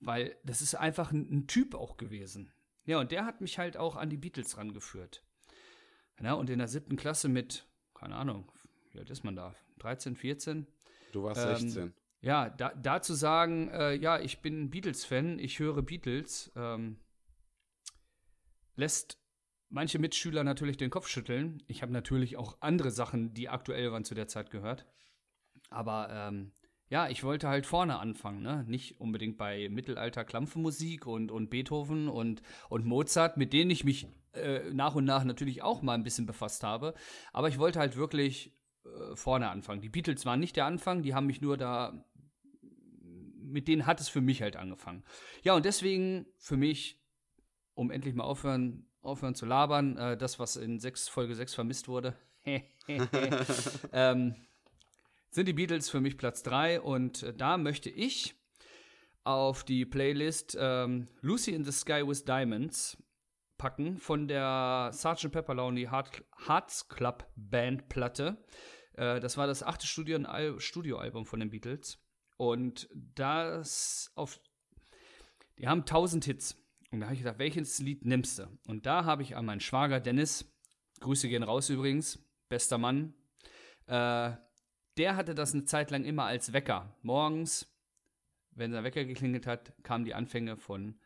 weil 0.00 0.36
das 0.44 0.62
ist 0.62 0.74
einfach 0.74 1.12
ein, 1.12 1.28
ein 1.30 1.46
Typ 1.46 1.74
auch 1.74 1.96
gewesen. 1.96 2.52
Ja, 2.84 3.00
und 3.00 3.10
der 3.10 3.26
hat 3.26 3.40
mich 3.40 3.58
halt 3.58 3.76
auch 3.76 3.96
an 3.96 4.10
die 4.10 4.16
Beatles 4.16 4.56
rangeführt. 4.56 5.24
Ja, 6.22 6.34
und 6.34 6.48
in 6.48 6.58
der 6.58 6.68
siebten 6.68 6.96
Klasse 6.96 7.28
mit, 7.28 7.66
keine 7.94 8.14
Ahnung, 8.14 8.50
wie 8.96 9.00
alt 9.00 9.10
ist 9.10 9.24
man 9.24 9.36
da? 9.36 9.54
13, 9.78 10.16
14? 10.16 10.66
Du 11.12 11.22
warst 11.22 11.44
Ähm, 11.44 11.56
16. 11.68 11.94
Ja, 12.22 12.48
da, 12.48 12.72
da 12.74 13.02
zu 13.02 13.12
sagen, 13.12 13.68
äh, 13.68 13.94
ja, 13.94 14.18
ich 14.18 14.40
bin 14.40 14.70
Beatles-Fan, 14.70 15.38
ich 15.38 15.58
höre 15.58 15.82
Beatles, 15.82 16.50
ähm, 16.56 16.98
lässt 18.74 19.20
manche 19.68 19.98
Mitschüler 19.98 20.44
natürlich 20.44 20.78
den 20.78 20.88
Kopf 20.90 21.08
schütteln. 21.08 21.62
Ich 21.66 21.82
habe 21.82 21.92
natürlich 21.92 22.38
auch 22.38 22.56
andere 22.60 22.90
Sachen, 22.90 23.34
die 23.34 23.50
aktuell 23.50 23.92
waren, 23.92 24.04
zu 24.04 24.14
der 24.14 24.28
Zeit 24.28 24.50
gehört. 24.50 24.86
Aber 25.68 26.08
ähm, 26.10 26.52
ja, 26.88 27.08
ich 27.08 27.22
wollte 27.22 27.48
halt 27.48 27.66
vorne 27.66 27.98
anfangen, 27.98 28.42
ne? 28.42 28.64
Nicht 28.66 28.98
unbedingt 28.98 29.36
bei 29.36 29.68
Mittelalter-Klampfenmusik 29.68 31.06
und, 31.06 31.30
und 31.30 31.50
Beethoven 31.50 32.08
und, 32.08 32.42
und 32.70 32.86
Mozart, 32.86 33.36
mit 33.36 33.52
denen 33.52 33.70
ich 33.70 33.84
mich 33.84 34.06
äh, 34.32 34.70
nach 34.72 34.94
und 34.94 35.04
nach 35.04 35.24
natürlich 35.24 35.62
auch 35.62 35.82
mal 35.82 35.94
ein 35.94 36.04
bisschen 36.04 36.26
befasst 36.26 36.62
habe. 36.62 36.94
Aber 37.32 37.48
ich 37.48 37.58
wollte 37.58 37.78
halt 37.78 37.96
wirklich 37.96 38.55
äh, 38.86 39.16
vorne 39.16 39.50
anfangen. 39.50 39.80
Die 39.80 39.88
Beatles 39.88 40.26
waren 40.26 40.40
nicht 40.40 40.56
der 40.56 40.66
Anfang, 40.66 41.02
die 41.02 41.14
haben 41.14 41.26
mich 41.26 41.40
nur 41.40 41.56
da. 41.56 42.04
Mit 43.38 43.68
denen 43.68 43.86
hat 43.86 44.00
es 44.00 44.08
für 44.08 44.20
mich 44.20 44.42
halt 44.42 44.56
angefangen. 44.56 45.04
Ja, 45.42 45.54
und 45.54 45.64
deswegen 45.64 46.26
für 46.36 46.56
mich, 46.56 47.00
um 47.74 47.90
endlich 47.90 48.14
mal 48.14 48.24
aufhören, 48.24 48.88
aufhören 49.02 49.34
zu 49.34 49.46
labern, 49.46 49.96
äh, 49.96 50.16
das, 50.16 50.38
was 50.38 50.56
in 50.56 50.80
6, 50.80 51.08
Folge 51.08 51.34
6 51.34 51.54
vermisst 51.54 51.88
wurde, 51.88 52.16
ähm, 53.92 54.34
sind 55.30 55.48
die 55.48 55.52
Beatles 55.52 55.90
für 55.90 56.00
mich 56.00 56.16
Platz 56.16 56.42
3 56.42 56.80
und 56.80 57.22
äh, 57.22 57.34
da 57.34 57.56
möchte 57.56 57.90
ich 57.90 58.34
auf 59.24 59.64
die 59.64 59.84
Playlist 59.84 60.56
ähm, 60.58 61.08
Lucy 61.20 61.52
in 61.52 61.64
the 61.64 61.72
Sky 61.72 62.06
with 62.06 62.24
Diamonds 62.24 62.96
packen 63.58 63.98
von 63.98 64.28
der 64.28 64.90
Sgt. 64.92 65.32
Pepper 65.32 65.54
Lonely 65.54 65.88
Heart, 65.90 66.24
Hearts 66.46 66.88
Club 66.88 67.26
Band 67.34 67.88
Platte. 67.88 68.36
Äh, 68.96 69.20
das 69.20 69.36
war 69.36 69.46
das 69.46 69.62
achte 69.62 69.86
Studioal 69.86 70.60
Studioalbum 70.60 71.24
von 71.24 71.40
den 71.40 71.50
Beatles. 71.50 71.98
Und 72.36 72.88
das 72.92 74.10
auf. 74.14 74.40
Die 75.58 75.68
haben 75.68 75.80
1000 75.80 76.24
Hits. 76.24 76.56
Und 76.90 77.00
da 77.00 77.06
habe 77.06 77.14
ich 77.14 77.20
gedacht, 77.20 77.38
welches 77.38 77.78
Lied 77.78 78.04
nimmst 78.04 78.38
du? 78.38 78.48
Und 78.66 78.86
da 78.86 79.04
habe 79.04 79.22
ich 79.22 79.36
an 79.36 79.46
meinen 79.46 79.60
Schwager 79.60 80.00
Dennis, 80.00 80.44
Grüße 81.00 81.28
gehen 81.28 81.42
raus 81.42 81.68
übrigens, 81.68 82.18
bester 82.48 82.78
Mann, 82.78 83.14
äh, 83.86 84.32
der 84.96 85.16
hatte 85.16 85.34
das 85.34 85.52
eine 85.52 85.64
Zeit 85.64 85.90
lang 85.90 86.04
immer 86.04 86.24
als 86.24 86.52
Wecker. 86.52 86.94
Morgens, 87.02 87.66
wenn 88.52 88.72
sein 88.72 88.84
Wecker 88.84 89.04
geklingelt 89.04 89.46
hat, 89.46 89.72
kamen 89.82 90.04
die 90.04 90.14
Anfänge 90.14 90.56
von 90.56 90.98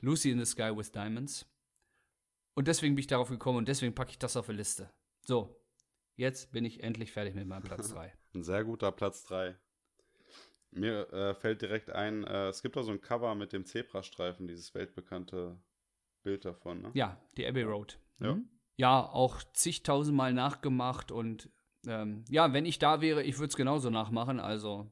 Lucy 0.00 0.30
in 0.30 0.38
the 0.38 0.44
Sky 0.44 0.74
with 0.74 0.92
Diamonds. 0.92 1.46
Und 2.54 2.68
deswegen 2.68 2.94
bin 2.94 3.00
ich 3.00 3.06
darauf 3.06 3.28
gekommen 3.28 3.58
und 3.58 3.68
deswegen 3.68 3.94
packe 3.94 4.12
ich 4.12 4.18
das 4.18 4.36
auf 4.36 4.46
die 4.46 4.52
Liste. 4.52 4.90
So, 5.26 5.60
jetzt 6.16 6.52
bin 6.52 6.64
ich 6.64 6.82
endlich 6.82 7.12
fertig 7.12 7.34
mit 7.34 7.46
meinem 7.46 7.62
Platz 7.62 7.90
3. 7.92 8.12
Ein 8.34 8.42
sehr 8.42 8.64
guter 8.64 8.92
Platz 8.92 9.24
3. 9.24 9.56
Mir 10.70 11.12
äh, 11.12 11.34
fällt 11.34 11.62
direkt 11.62 11.90
ein, 11.90 12.24
äh, 12.24 12.48
es 12.48 12.60
gibt 12.62 12.74
da 12.76 12.82
so 12.82 12.90
ein 12.90 13.00
Cover 13.00 13.34
mit 13.36 13.52
dem 13.52 13.64
Zebrastreifen, 13.64 14.48
dieses 14.48 14.74
weltbekannte 14.74 15.56
Bild 16.24 16.44
davon, 16.44 16.82
ne? 16.82 16.90
Ja, 16.94 17.20
die 17.36 17.46
Abbey 17.46 17.62
Road. 17.62 17.98
Ja. 18.18 18.34
Mhm. 18.34 18.48
Ja, 18.76 19.08
auch 19.08 19.40
zigtausendmal 19.52 20.32
nachgemacht 20.32 21.12
und 21.12 21.48
ähm, 21.86 22.24
ja, 22.28 22.52
wenn 22.52 22.66
ich 22.66 22.80
da 22.80 23.00
wäre, 23.00 23.22
ich 23.22 23.38
würde 23.38 23.50
es 23.50 23.56
genauso 23.56 23.88
nachmachen. 23.88 24.40
Also 24.40 24.90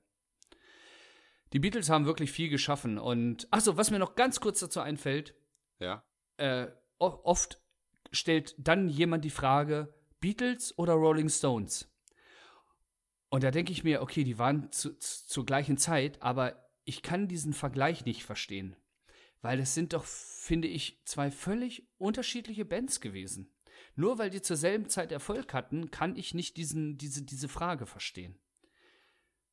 die 1.52 1.58
Beatles 1.58 1.90
haben 1.90 2.06
wirklich 2.06 2.30
viel 2.30 2.48
geschaffen 2.48 2.96
und 2.98 3.48
achso, 3.50 3.76
was 3.76 3.90
mir 3.90 3.98
noch 3.98 4.14
ganz 4.14 4.38
kurz 4.40 4.60
dazu 4.60 4.78
einfällt, 4.80 5.34
Ja. 5.80 6.04
äh, 6.36 6.68
oft 6.98 7.60
stellt 8.12 8.54
dann 8.56 8.88
jemand 8.88 9.24
die 9.24 9.30
Frage, 9.30 9.92
Beatles 10.22 10.78
oder 10.78 10.94
Rolling 10.94 11.28
Stones? 11.28 11.86
Und 13.28 13.44
da 13.44 13.50
denke 13.50 13.72
ich 13.72 13.84
mir, 13.84 14.00
okay, 14.00 14.24
die 14.24 14.38
waren 14.38 14.72
zu, 14.72 14.96
zu, 14.98 15.26
zur 15.26 15.44
gleichen 15.44 15.76
Zeit, 15.76 16.22
aber 16.22 16.70
ich 16.84 17.02
kann 17.02 17.28
diesen 17.28 17.52
Vergleich 17.52 18.06
nicht 18.06 18.24
verstehen. 18.24 18.76
Weil 19.42 19.58
es 19.58 19.74
sind 19.74 19.92
doch, 19.92 20.04
finde 20.04 20.68
ich, 20.68 21.02
zwei 21.04 21.30
völlig 21.30 21.88
unterschiedliche 21.98 22.64
Bands 22.64 23.00
gewesen. 23.00 23.52
Nur 23.96 24.18
weil 24.18 24.30
die 24.30 24.42
zur 24.42 24.56
selben 24.56 24.88
Zeit 24.88 25.12
Erfolg 25.12 25.52
hatten, 25.52 25.90
kann 25.90 26.16
ich 26.16 26.34
nicht 26.34 26.56
diesen, 26.56 26.96
diese, 26.96 27.22
diese 27.22 27.48
Frage 27.48 27.86
verstehen. 27.86 28.38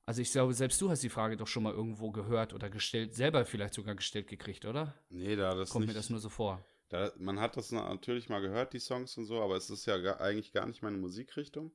Also 0.05 0.22
ich 0.22 0.32
glaube, 0.32 0.53
selbst 0.53 0.82
du 0.82 0.89
hast 0.89 1.03
die 1.03 1.09
Frage 1.09 1.38
doch 1.38 1.47
schon 1.47 1.63
mal 1.63 1.74
irgendwo 1.74 2.11
gehört 2.11 2.53
oder 2.53 2.70
gestellt, 2.70 3.13
selber 3.15 3.45
vielleicht 3.45 3.76
sogar 3.76 3.95
gestellt 3.95 4.28
gekriegt, 4.28 4.65
oder? 4.65 4.95
Nee, 5.09 5.36
da 5.36 5.53
das 5.55 5.70
Kommt 5.70 5.86
nicht. 5.86 5.93
mir 5.93 5.99
das 5.99 6.09
nur 6.09 6.20
so 6.20 6.30
vor. 6.30 6.65
Da, 6.89 7.11
man 7.17 7.39
hat 7.39 7.55
das 7.55 7.71
natürlich 7.71 8.29
mal 8.29 8.41
gehört, 8.41 8.73
die 8.73 8.79
Songs 8.79 9.15
und 9.17 9.25
so, 9.25 9.41
aber 9.41 9.55
es 9.55 9.69
ist 9.69 9.85
ja 9.85 9.97
gar, 9.97 10.19
eigentlich 10.19 10.51
gar 10.51 10.65
nicht 10.65 10.81
meine 10.81 10.97
Musikrichtung. 10.97 11.71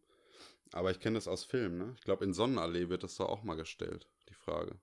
Aber 0.73 0.91
ich 0.91 0.99
kenne 0.99 1.15
das 1.15 1.29
aus 1.29 1.45
Filmen, 1.45 1.79
ne? 1.79 1.95
Ich 1.97 2.03
glaube, 2.03 2.25
in 2.25 2.35
Sonnenallee 2.35 2.89
wird 2.89 3.05
das 3.05 3.17
doch 3.17 3.29
auch 3.29 3.45
mal 3.45 3.55
gestellt, 3.55 4.09
die 4.29 4.35
Frage. 4.35 4.77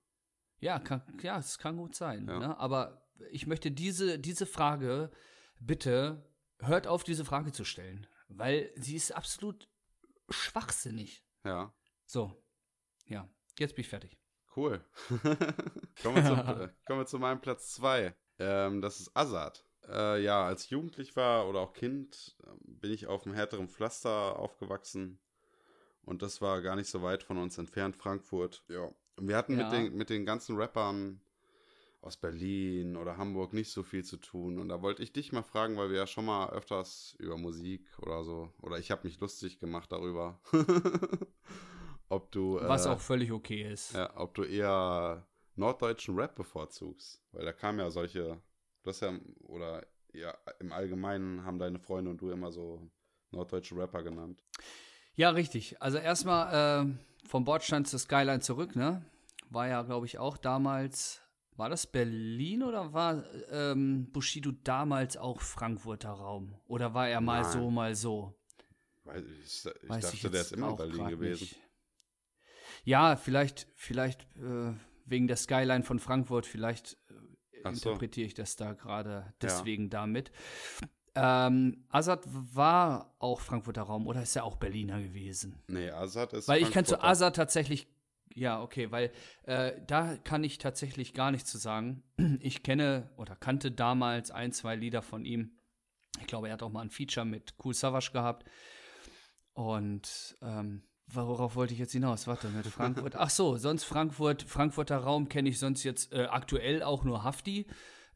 Ja, 0.58 0.78
kann, 0.78 1.02
ja, 1.22 1.38
es 1.38 1.58
kann 1.58 1.76
gut 1.76 1.94
sein. 1.94 2.26
Ja. 2.28 2.38
Ne? 2.38 2.58
Aber 2.58 3.06
ich 3.30 3.46
möchte 3.46 3.70
diese, 3.70 4.18
diese 4.18 4.46
Frage, 4.46 5.10
bitte, 5.60 6.24
hört 6.60 6.86
auf, 6.86 7.04
diese 7.04 7.24
Frage 7.24 7.52
zu 7.52 7.64
stellen. 7.64 8.06
Weil 8.28 8.72
sie 8.76 8.96
ist 8.96 9.12
absolut 9.12 9.68
schwachsinnig. 10.30 11.26
Ja, 11.44 11.74
So, 12.06 12.42
ja, 13.06 13.28
jetzt 13.58 13.74
bin 13.74 13.82
ich 13.82 13.88
fertig. 13.88 14.16
cool. 14.56 14.82
kommen, 16.02 16.16
wir 16.16 16.24
zu, 16.24 16.32
äh, 16.32 16.68
kommen 16.86 17.00
wir 17.00 17.06
zu 17.06 17.18
meinem 17.18 17.40
Platz 17.40 17.72
2. 17.72 18.14
Ähm, 18.38 18.80
das 18.80 19.00
ist 19.00 19.14
Azad. 19.14 19.66
Äh, 19.88 20.22
ja, 20.22 20.44
als 20.44 20.70
Jugendlich 20.70 21.16
war 21.16 21.48
oder 21.48 21.60
auch 21.60 21.72
Kind 21.72 22.36
äh, 22.44 22.50
bin 22.64 22.92
ich 22.92 23.06
auf 23.06 23.22
dem 23.24 23.34
härteren 23.34 23.68
Pflaster 23.68 24.38
aufgewachsen. 24.38 25.18
Und 26.04 26.22
das 26.22 26.40
war 26.40 26.62
gar 26.62 26.76
nicht 26.76 26.88
so 26.90 27.02
weit 27.02 27.22
von 27.22 27.38
uns 27.38 27.58
entfernt, 27.58 27.96
Frankfurt. 27.96 28.64
Ja. 28.68 28.90
Und 29.16 29.28
wir 29.28 29.36
hatten 29.36 29.58
Ja. 29.58 29.64
mit, 29.64 29.72
den, 29.72 29.96
mit 29.96 30.10
den 30.10 30.24
ganzen 30.24 30.56
Rappern 30.56 31.20
aus 32.00 32.16
Berlin 32.16 32.96
oder 32.96 33.16
Hamburg 33.16 33.52
nicht 33.52 33.70
so 33.70 33.84
viel 33.84 34.02
zu 34.04 34.16
tun. 34.16 34.58
Und 34.58 34.68
da 34.68 34.82
wollte 34.82 35.02
ich 35.04 35.12
dich 35.12 35.30
mal 35.32 35.42
fragen, 35.44 35.76
weil 35.76 35.90
wir 35.90 35.98
ja 35.98 36.06
schon 36.08 36.24
mal 36.24 36.50
öfters 36.50 37.14
über 37.20 37.36
Musik 37.36 37.86
oder 38.00 38.24
so, 38.24 38.52
oder 38.60 38.78
ich 38.78 38.90
habe 38.90 39.06
mich 39.06 39.20
lustig 39.20 39.60
gemacht 39.60 39.92
darüber, 39.92 40.40
ob 42.08 42.30
du, 42.32 42.58
Was 42.60 42.86
äh, 42.86 42.88
auch 42.90 43.00
völlig 43.00 43.32
okay 43.32 43.72
ist. 43.72 43.94
ja, 43.94 44.10
ob 44.16 44.34
du 44.34 44.42
eher 44.42 45.26
norddeutschen 45.54 46.18
Rap 46.18 46.34
bevorzugst. 46.34 47.22
Weil 47.32 47.44
da 47.44 47.52
kamen 47.52 47.78
ja 47.78 47.90
solche, 47.90 48.40
du 48.82 48.90
hast 48.90 49.00
ja, 49.00 49.12
oder 49.44 49.86
ja, 50.12 50.36
im 50.60 50.72
Allgemeinen 50.72 51.44
haben 51.44 51.58
deine 51.58 51.78
Freunde 51.78 52.10
und 52.10 52.20
du 52.20 52.30
immer 52.30 52.52
so 52.52 52.90
norddeutsche 53.30 53.76
Rapper 53.76 54.02
genannt. 54.02 54.42
Ja, 55.14 55.30
richtig. 55.30 55.80
Also 55.80 55.98
erstmal 55.98 56.86
äh, 56.86 57.28
vom 57.28 57.44
Bordstein 57.44 57.84
zur 57.84 57.98
Skyline 57.98 58.40
zurück, 58.40 58.76
ne? 58.76 59.04
War 59.50 59.68
ja, 59.68 59.82
glaube 59.82 60.06
ich, 60.06 60.18
auch 60.18 60.36
damals. 60.36 61.20
War 61.56 61.68
das 61.68 61.86
Berlin 61.86 62.62
oder 62.62 62.94
war 62.94 63.24
ähm, 63.50 64.10
Bushido 64.10 64.52
damals 64.64 65.18
auch 65.18 65.42
Frankfurter 65.42 66.10
Raum? 66.10 66.58
Oder 66.66 66.94
war 66.94 67.08
er 67.08 67.20
mal 67.20 67.42
Nein. 67.42 67.52
so, 67.52 67.70
mal 67.70 67.94
so? 67.94 68.34
Weil 69.04 69.24
ich, 69.42 69.64
ich 69.64 69.88
Weiß 69.88 70.04
dachte, 70.04 70.16
ich 70.16 70.22
der 70.22 70.40
ist 70.40 70.52
immer 70.52 70.68
in 70.68 70.72
auch 70.72 70.76
Berlin 70.78 71.08
gewesen. 71.08 71.42
nicht. 71.42 71.60
Ja, 72.84 73.16
vielleicht, 73.16 73.68
vielleicht 73.76 74.22
äh, 74.36 74.72
wegen 75.04 75.26
der 75.26 75.36
Skyline 75.36 75.84
von 75.84 75.98
Frankfurt, 75.98 76.46
vielleicht 76.46 76.94
äh, 77.10 77.14
so. 77.64 77.90
interpretiere 77.90 78.26
ich 78.26 78.34
das 78.34 78.56
da 78.56 78.72
gerade 78.72 79.32
deswegen 79.40 79.90
damit. 79.90 80.30
Ähm, 81.14 81.84
Azad 81.90 82.24
war 82.26 83.14
auch 83.18 83.40
Frankfurter 83.40 83.82
Raum 83.82 84.06
oder 84.06 84.22
ist 84.22 84.34
er 84.34 84.44
auch 84.44 84.56
Berliner 84.56 85.00
gewesen? 85.02 85.62
Nee, 85.68 85.90
Azad 85.90 86.32
ist 86.32 86.48
Weil 86.48 86.62
ich 86.62 86.70
kann 86.70 86.86
zu. 86.86 87.02
Azad 87.02 87.36
tatsächlich, 87.36 87.86
ja, 88.34 88.62
okay, 88.62 88.90
weil 88.90 89.12
äh, 89.42 89.72
da 89.86 90.16
kann 90.16 90.42
ich 90.42 90.56
tatsächlich 90.56 91.12
gar 91.12 91.30
nichts 91.30 91.50
zu 91.50 91.58
sagen. 91.58 92.02
Ich 92.40 92.62
kenne 92.62 93.10
oder 93.16 93.36
kannte 93.36 93.70
damals 93.70 94.30
ein, 94.30 94.52
zwei 94.52 94.74
Lieder 94.74 95.02
von 95.02 95.24
ihm. 95.24 95.58
Ich 96.20 96.26
glaube, 96.26 96.48
er 96.48 96.54
hat 96.54 96.62
auch 96.62 96.70
mal 96.70 96.82
ein 96.82 96.90
Feature 96.90 97.26
mit 97.26 97.54
Cool 97.62 97.74
Savage 97.74 98.10
gehabt. 98.12 98.48
Und 99.52 100.36
ähm, 100.40 100.82
worauf 101.14 101.56
wollte 101.56 101.72
ich 101.74 101.78
jetzt 101.80 101.92
hinaus? 101.92 102.26
Warte, 102.26 102.48
mit 102.48 102.66
Frankfurt. 102.66 103.16
Ach 103.16 103.30
so, 103.30 103.56
sonst 103.56 103.84
Frankfurt, 103.84 104.42
Frankfurter 104.42 104.98
Raum 104.98 105.28
kenne 105.28 105.48
ich 105.48 105.58
sonst 105.58 105.82
jetzt 105.84 106.12
äh, 106.12 106.24
aktuell 106.24 106.82
auch 106.82 107.04
nur 107.04 107.24
Hafti. 107.24 107.66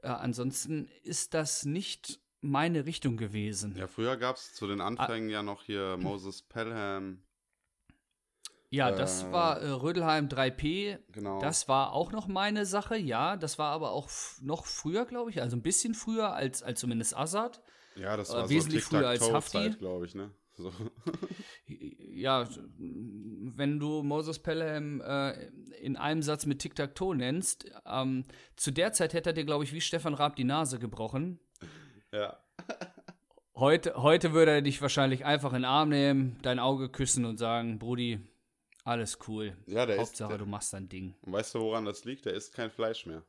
Äh, 0.03 0.09
ansonsten 0.09 0.89
ist 1.03 1.35
das 1.35 1.65
nicht 1.65 2.21
meine 2.41 2.87
Richtung 2.87 3.17
gewesen. 3.17 3.77
Ja, 3.77 3.87
früher 3.87 4.17
gab 4.17 4.37
es 4.37 4.55
zu 4.55 4.67
den 4.67 4.81
Anfängen 4.81 5.29
ja 5.31 5.43
noch 5.43 5.65
hier 5.65 5.97
Moses 5.99 6.43
Pelham. 6.43 7.23
Ja, 8.71 8.91
das 8.91 9.23
Äh, 9.25 9.33
war 9.33 9.61
äh, 9.61 9.69
Rödelheim 9.71 10.29
3P. 10.29 10.99
Genau. 11.13 11.41
Das 11.41 11.69
war 11.69 11.93
auch 11.93 12.13
noch 12.13 12.27
meine 12.27 12.67
Sache, 12.67 12.97
ja. 12.97 13.37
Das 13.37 13.59
war 13.59 13.71
aber 13.73 13.93
auch 13.93 14.11
noch 14.43 14.67
früher, 14.67 15.07
glaube 15.07 15.31
ich. 15.31 15.41
Also 15.41 15.57
ein 15.57 15.63
bisschen 15.63 15.95
früher 15.95 16.33
als, 16.33 16.63
als 16.63 16.81
zumindest 16.81 17.17
Assad. 17.17 17.63
ja, 17.95 18.17
das 18.17 18.31
äh, 18.31 18.35
war 18.35 18.49
wesentlich 18.49 18.85
so 18.85 18.91
früher 18.91 19.09
als 19.09 19.33
Hafti. 19.33 19.71
glaube 19.71 20.07
ich, 20.07 20.15
ne? 20.15 20.31
So. 20.57 20.73
Ja, 22.17 22.49
wenn 22.79 23.79
du 23.79 24.03
Moses 24.03 24.39
Pelham 24.39 25.01
äh, 25.01 25.47
in 25.81 25.97
einem 25.97 26.23
Satz 26.23 26.47
mit 26.47 26.61
Tic-Tac-Toe 26.61 27.15
nennst, 27.17 27.71
ähm, 27.87 28.25
zu 28.57 28.71
der 28.71 28.93
Zeit 28.93 29.13
hätte 29.15 29.31
er 29.31 29.35
dir, 29.35 29.45
glaube 29.45 29.65
ich, 29.65 29.73
wie 29.73 29.81
Stefan 29.81 30.15
Raab 30.15 30.37
die 30.37 30.45
Nase 30.45 30.79
gebrochen. 30.79 31.39
ja. 32.13 32.37
Heute, 33.55 33.95
heute 33.97 34.35
würde 34.35 34.51
er 34.51 34.61
dich 34.63 34.83
wahrscheinlich 34.83 35.25
einfach 35.25 35.51
in 35.53 35.61
den 35.61 35.65
Arm 35.65 35.89
nehmen, 35.89 36.37
dein 36.43 36.59
Auge 36.59 36.91
küssen 36.91 37.25
und 37.25 37.39
sagen, 37.39 37.79
Brudi, 37.79 38.21
alles 38.85 39.19
cool. 39.29 39.57
Ja, 39.67 39.87
der 39.87 39.97
Hauptsache, 39.99 40.33
ist. 40.35 40.41
du 40.41 40.45
Der, 40.45 40.51
machst 40.51 40.75
dein 40.75 40.91
Ding. 40.91 41.15
und 41.23 41.33
weißt 41.33 41.55
du, 41.55 41.61
woran 41.61 41.87
das 41.87 42.05
liegt? 42.05 42.27
Der 42.27 42.35
isst 42.35 42.53
kein 42.55 42.71
Fleisch 42.71 43.07
mehr. 43.07 43.23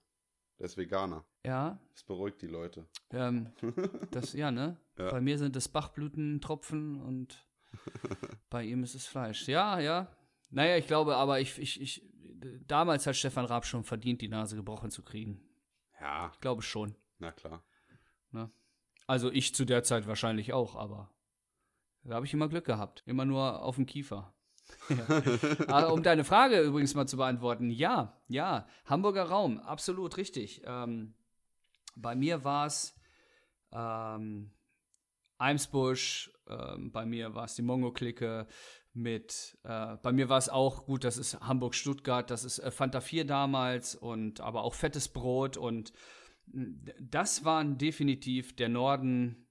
Der 0.60 0.66
ist 0.66 0.76
Veganer. 0.76 1.24
Ja, 1.46 1.80
Das 1.94 2.04
beruhigt 2.04 2.42
die 2.42 2.48
Leute. 2.48 2.86
ähm, 3.12 3.54
das, 4.12 4.34
ja, 4.34 4.52
ne? 4.52 4.76
Ja. 4.98 5.12
Bei 5.12 5.22
mir 5.22 5.38
sind 5.38 5.56
es 5.56 5.70
Bachblütentropfen 5.70 7.00
und 7.02 7.47
bei 8.50 8.64
ihm 8.64 8.84
ist 8.84 8.96
es 8.96 9.06
Fleisch. 9.08 9.48
Ja, 9.48 9.80
ja. 9.80 10.08
Naja, 10.50 10.78
ich 10.78 10.88
glaube, 10.88 11.16
aber 11.16 11.40
ich, 11.40 11.58
ich, 11.60 11.82
ich, 11.82 12.06
damals 12.66 13.06
hat 13.06 13.16
Stefan 13.16 13.46
Raab 13.46 13.66
schon 13.66 13.84
verdient, 13.84 14.22
die 14.22 14.30
Nase 14.30 14.56
gebrochen 14.56 14.92
zu 14.92 15.04
kriegen. 15.04 15.42
Ja, 16.00 16.32
Ich 16.34 16.40
glaube 16.40 16.62
schon. 16.62 16.96
na 17.20 17.32
klar. 17.32 17.64
Also 19.08 19.32
ich 19.32 19.56
zu 19.56 19.64
der 19.64 19.84
Zeit 19.84 20.06
wahrscheinlich 20.06 20.52
auch, 20.52 20.76
aber 20.76 21.10
da 22.04 22.16
habe 22.16 22.26
ich 22.26 22.34
immer 22.34 22.50
Glück 22.50 22.66
gehabt. 22.66 23.04
Immer 23.06 23.24
nur 23.24 23.64
auf 23.64 23.76
dem 23.76 23.86
Kiefer. 23.86 24.34
ja. 24.90 25.24
Aber 25.68 25.94
um 25.94 26.04
deine 26.04 26.26
Frage 26.26 26.60
übrigens 26.60 26.94
mal 26.94 27.08
zu 27.08 27.16
beantworten, 27.16 27.70
ja, 27.70 28.22
ja, 28.28 28.68
Hamburger 28.86 29.24
Raum, 29.24 29.60
absolut 29.60 30.18
richtig. 30.18 30.62
Ähm, 30.66 31.14
bei 31.96 32.16
mir 32.16 32.44
war 32.44 32.66
es 32.68 33.00
ähm, 33.72 34.52
Eimsbusch, 35.38 36.32
ähm, 36.50 36.92
bei 36.92 37.06
mir 37.06 37.36
war 37.36 37.46
es 37.46 37.56
die 37.56 37.62
Mongo-Clique 37.62 38.48
mit, 38.94 39.58
äh, 39.64 39.98
bei 39.98 40.12
mir 40.12 40.30
war 40.30 40.38
es 40.38 40.50
auch, 40.50 40.86
gut, 40.86 41.04
das 41.04 41.18
ist 41.18 41.40
Hamburg-Stuttgart, 41.40 42.30
das 42.30 42.44
ist 42.44 42.60
äh, 42.60 42.72
Fanta 42.72 43.02
4 43.02 43.26
damals 43.26 43.96
und 43.96 44.42
aber 44.42 44.64
auch 44.64 44.74
fettes 44.74 45.08
Brot 45.08 45.58
und 45.58 45.94
mh, 46.48 46.94
das 47.00 47.46
waren 47.46 47.78
definitiv, 47.78 48.56
der 48.56 48.70
Norden 48.70 49.48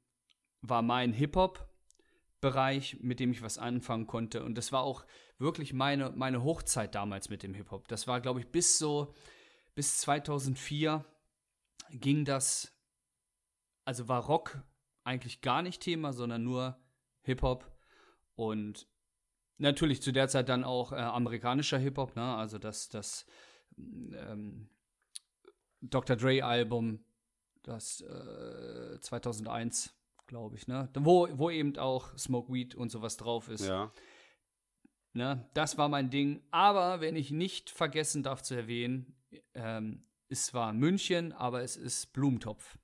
war 0.62 0.82
mein 0.82 1.12
Hip-Hop-Bereich, 1.12 2.98
mit 3.00 3.20
dem 3.20 3.30
ich 3.30 3.42
was 3.42 3.58
anfangen 3.58 4.06
konnte 4.06 4.44
und 4.44 4.58
das 4.58 4.72
war 4.72 4.82
auch 4.82 5.06
wirklich 5.38 5.72
meine, 5.72 6.10
meine 6.10 6.42
Hochzeit 6.42 6.94
damals 6.94 7.28
mit 7.28 7.42
dem 7.42 7.54
Hip-Hop. 7.54 7.88
Das 7.88 8.06
war, 8.06 8.20
glaube 8.20 8.40
ich, 8.40 8.48
bis 8.48 8.78
so, 8.78 9.14
bis 9.74 9.98
2004 9.98 11.04
ging 11.90 12.24
das, 12.24 12.74
also 13.84 14.08
war 14.08 14.24
Rock 14.24 14.62
eigentlich 15.06 15.40
gar 15.40 15.62
nicht 15.62 15.82
Thema, 15.82 16.12
sondern 16.12 16.42
nur 16.42 16.78
Hip-Hop 17.22 17.70
und 18.34 18.86
natürlich 19.58 20.02
zu 20.02 20.12
der 20.12 20.28
Zeit 20.28 20.48
dann 20.48 20.64
auch 20.64 20.92
äh, 20.92 20.96
amerikanischer 20.96 21.78
Hip-Hop, 21.78 22.16
ne? 22.16 22.36
also 22.36 22.58
das, 22.58 22.88
das 22.88 23.26
ähm, 23.76 24.68
Dr. 25.80 26.16
Dre-Album, 26.16 27.04
das 27.62 28.00
äh, 28.00 28.98
2001, 29.00 29.94
glaube 30.26 30.56
ich, 30.56 30.66
ne? 30.66 30.88
wo, 30.98 31.28
wo 31.32 31.50
eben 31.50 31.76
auch 31.78 32.16
Smoke 32.18 32.52
Weed 32.52 32.74
und 32.74 32.90
sowas 32.90 33.16
drauf 33.16 33.48
ist. 33.48 33.66
Ja. 33.66 33.92
Ne? 35.12 35.48
Das 35.54 35.78
war 35.78 35.88
mein 35.88 36.10
Ding. 36.10 36.42
Aber 36.50 37.00
wenn 37.00 37.16
ich 37.16 37.30
nicht 37.30 37.70
vergessen 37.70 38.22
darf 38.22 38.42
zu 38.42 38.54
erwähnen, 38.54 39.16
ähm, 39.54 40.04
es 40.28 40.52
war 40.52 40.72
München, 40.72 41.32
aber 41.32 41.62
es 41.62 41.76
ist 41.76 42.12
Blumentopf. 42.12 42.78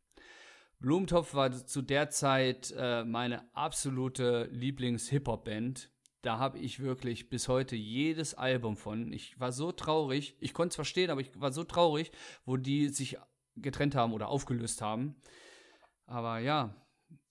Blumentopf 0.82 1.32
war 1.34 1.50
zu 1.52 1.80
der 1.80 2.10
Zeit 2.10 2.74
äh, 2.76 3.04
meine 3.04 3.48
absolute 3.54 4.48
Lieblings-Hip-Hop-Band. 4.50 5.90
Da 6.22 6.38
habe 6.38 6.58
ich 6.58 6.80
wirklich 6.80 7.30
bis 7.30 7.48
heute 7.48 7.76
jedes 7.76 8.34
Album 8.34 8.76
von. 8.76 9.12
Ich 9.12 9.38
war 9.40 9.52
so 9.52 9.72
traurig. 9.72 10.36
Ich 10.40 10.52
konnte 10.52 10.70
es 10.70 10.76
verstehen, 10.76 11.10
aber 11.10 11.20
ich 11.20 11.40
war 11.40 11.52
so 11.52 11.64
traurig, 11.64 12.10
wo 12.44 12.56
die 12.56 12.88
sich 12.88 13.16
getrennt 13.56 13.94
haben 13.94 14.12
oder 14.12 14.28
aufgelöst 14.28 14.82
haben. 14.82 15.14
Aber 16.06 16.40
ja, 16.40 16.74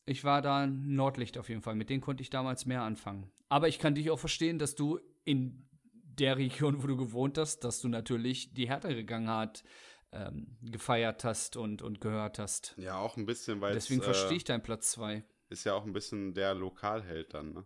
ich 0.05 0.23
war 0.23 0.41
da 0.41 0.65
Nordlicht 0.65 1.37
auf 1.37 1.49
jeden 1.49 1.61
Fall. 1.61 1.75
Mit 1.75 1.89
denen 1.89 2.01
konnte 2.01 2.23
ich 2.23 2.29
damals 2.29 2.65
mehr 2.65 2.83
anfangen. 2.83 3.29
Aber 3.49 3.67
ich 3.67 3.79
kann 3.79 3.95
dich 3.95 4.09
auch 4.11 4.19
verstehen, 4.19 4.59
dass 4.59 4.75
du 4.75 4.99
in 5.25 5.67
der 6.03 6.37
Region, 6.37 6.81
wo 6.83 6.87
du 6.87 6.95
gewohnt 6.95 7.37
hast, 7.37 7.59
dass 7.65 7.81
du 7.81 7.89
natürlich 7.89 8.53
die 8.53 8.69
härtere 8.69 9.03
Gangart 9.03 9.63
ähm, 10.11 10.57
gefeiert 10.61 11.23
hast 11.23 11.55
und, 11.55 11.81
und 11.81 12.01
gehört 12.01 12.39
hast. 12.39 12.75
Ja, 12.77 12.97
auch 12.97 13.17
ein 13.17 13.25
bisschen, 13.25 13.61
weil 13.61 13.73
Deswegen 13.73 14.01
es, 14.01 14.05
verstehe 14.05 14.33
äh, 14.33 14.37
ich 14.37 14.43
deinen 14.43 14.63
Platz 14.63 14.91
2. 14.91 15.23
ist 15.49 15.63
ja 15.63 15.73
auch 15.73 15.85
ein 15.85 15.93
bisschen 15.93 16.33
der 16.33 16.53
Lokalheld 16.53 17.33
dann, 17.33 17.53
ne? 17.53 17.65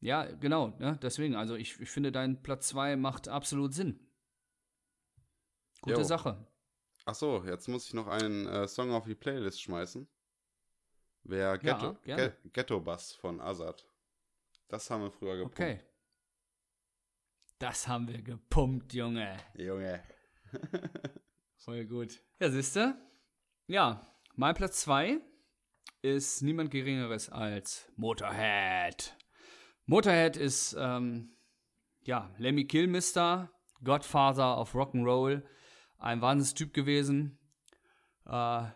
Ja, 0.00 0.24
genau. 0.24 0.68
Ne? 0.78 0.98
Deswegen, 1.02 1.34
also 1.34 1.56
ich, 1.56 1.80
ich 1.80 1.90
finde, 1.90 2.12
dein 2.12 2.40
Platz 2.42 2.68
2 2.68 2.96
macht 2.96 3.28
absolut 3.28 3.74
Sinn. 3.74 3.98
Gute 5.80 6.00
Jo. 6.00 6.02
Sache. 6.04 6.46
Ach 7.04 7.14
so, 7.14 7.42
jetzt 7.44 7.68
muss 7.68 7.86
ich 7.86 7.94
noch 7.94 8.06
einen 8.06 8.46
äh, 8.46 8.68
Song 8.68 8.92
auf 8.92 9.06
die 9.06 9.14
Playlist 9.14 9.62
schmeißen. 9.62 10.06
Wäre 11.24 11.58
Ghetto, 11.58 11.94
gerne. 12.04 12.36
Ge 12.42 12.50
Ghetto 12.52 12.80
Bass 12.80 13.12
von 13.12 13.40
Azad. 13.40 13.86
Das 14.68 14.88
haben 14.90 15.02
wir 15.02 15.10
früher 15.10 15.36
gepumpt. 15.36 15.58
Okay. 15.58 15.80
Das 17.58 17.88
haben 17.88 18.06
wir 18.06 18.22
gepumpt, 18.22 18.92
Junge. 18.94 19.36
Junge. 19.54 20.02
Voll 21.56 21.86
gut. 21.86 22.20
Ja, 22.40 22.50
siehste? 22.50 22.96
Ja, 23.66 24.06
mein 24.34 24.54
Platz 24.54 24.80
2 24.80 25.20
ist 26.02 26.42
niemand 26.42 26.70
Geringeres 26.70 27.28
als 27.28 27.90
Motorhead. 27.96 29.16
Motorhead 29.86 30.36
ist, 30.36 30.76
ähm, 30.78 31.36
ja, 32.02 32.32
Lemmy 32.38 32.66
Kilmister, 32.66 33.50
Godfather 33.82 34.58
of 34.58 34.74
Rock'n'Roll, 34.74 35.42
ein 35.98 36.20
Wahnsinnstyp 36.20 36.72
gewesen. 36.72 37.38
Äh, 38.26 38.66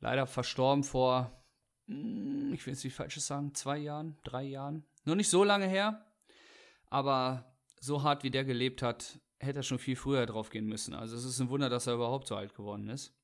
leider 0.00 0.26
verstorben 0.26 0.84
vor, 0.84 1.44
hm, 1.86 2.52
ich 2.52 2.64
will 2.64 2.74
jetzt 2.74 2.84
nicht 2.84 2.94
Falsches 2.94 3.26
sagen, 3.26 3.54
zwei 3.54 3.78
Jahren, 3.78 4.18
drei 4.22 4.44
Jahren. 4.44 4.86
Noch 5.04 5.14
nicht 5.14 5.30
so 5.30 5.44
lange 5.44 5.66
her, 5.66 6.06
aber 6.88 7.56
so 7.80 8.02
hart 8.02 8.22
wie 8.22 8.30
der 8.30 8.44
gelebt 8.44 8.82
hat, 8.82 9.18
hätte 9.40 9.60
er 9.60 9.62
schon 9.62 9.78
viel 9.78 9.96
früher 9.96 10.26
drauf 10.26 10.50
gehen 10.50 10.66
müssen. 10.66 10.94
Also 10.94 11.16
es 11.16 11.24
ist 11.24 11.40
ein 11.40 11.48
Wunder, 11.50 11.68
dass 11.68 11.86
er 11.86 11.94
überhaupt 11.94 12.28
so 12.28 12.36
alt 12.36 12.54
geworden 12.54 12.88
ist. 12.88 13.14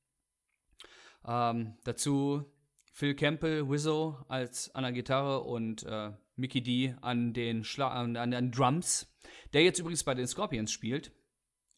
Ähm, 1.24 1.76
dazu 1.84 2.44
Phil 2.92 3.14
Campbell, 3.14 3.68
Wizzo 3.68 4.24
als 4.28 4.74
an 4.74 4.82
der 4.82 4.92
Gitarre 4.92 5.42
und 5.42 5.82
äh, 5.82 6.12
Mickey 6.36 6.62
D 6.62 6.96
an 7.02 7.34
den, 7.34 7.64
Schla 7.64 7.88
an, 7.88 8.16
an 8.16 8.30
den 8.30 8.50
Drums, 8.50 9.14
der 9.52 9.62
jetzt 9.62 9.78
übrigens 9.78 10.04
bei 10.04 10.14
den 10.14 10.26
Scorpions 10.26 10.72
spielt, 10.72 11.12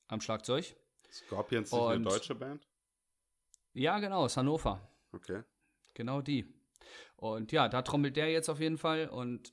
am 0.07 0.21
Schlagzeug. 0.21 0.77
Scorpions 1.11 1.73
nicht 1.73 1.81
eine 1.81 2.05
deutsche 2.05 2.35
Band? 2.35 2.69
Ja, 3.73 3.99
genau, 3.99 4.25
aus 4.25 4.37
Hannover. 4.37 4.81
Okay. 5.13 5.43
Genau 5.95 6.21
die. 6.21 6.55
Und 7.17 7.51
ja, 7.51 7.69
da 7.69 7.83
trommelt 7.83 8.17
der 8.17 8.31
jetzt 8.31 8.49
auf 8.49 8.61
jeden 8.61 8.79
Fall. 8.79 9.09
Und 9.09 9.53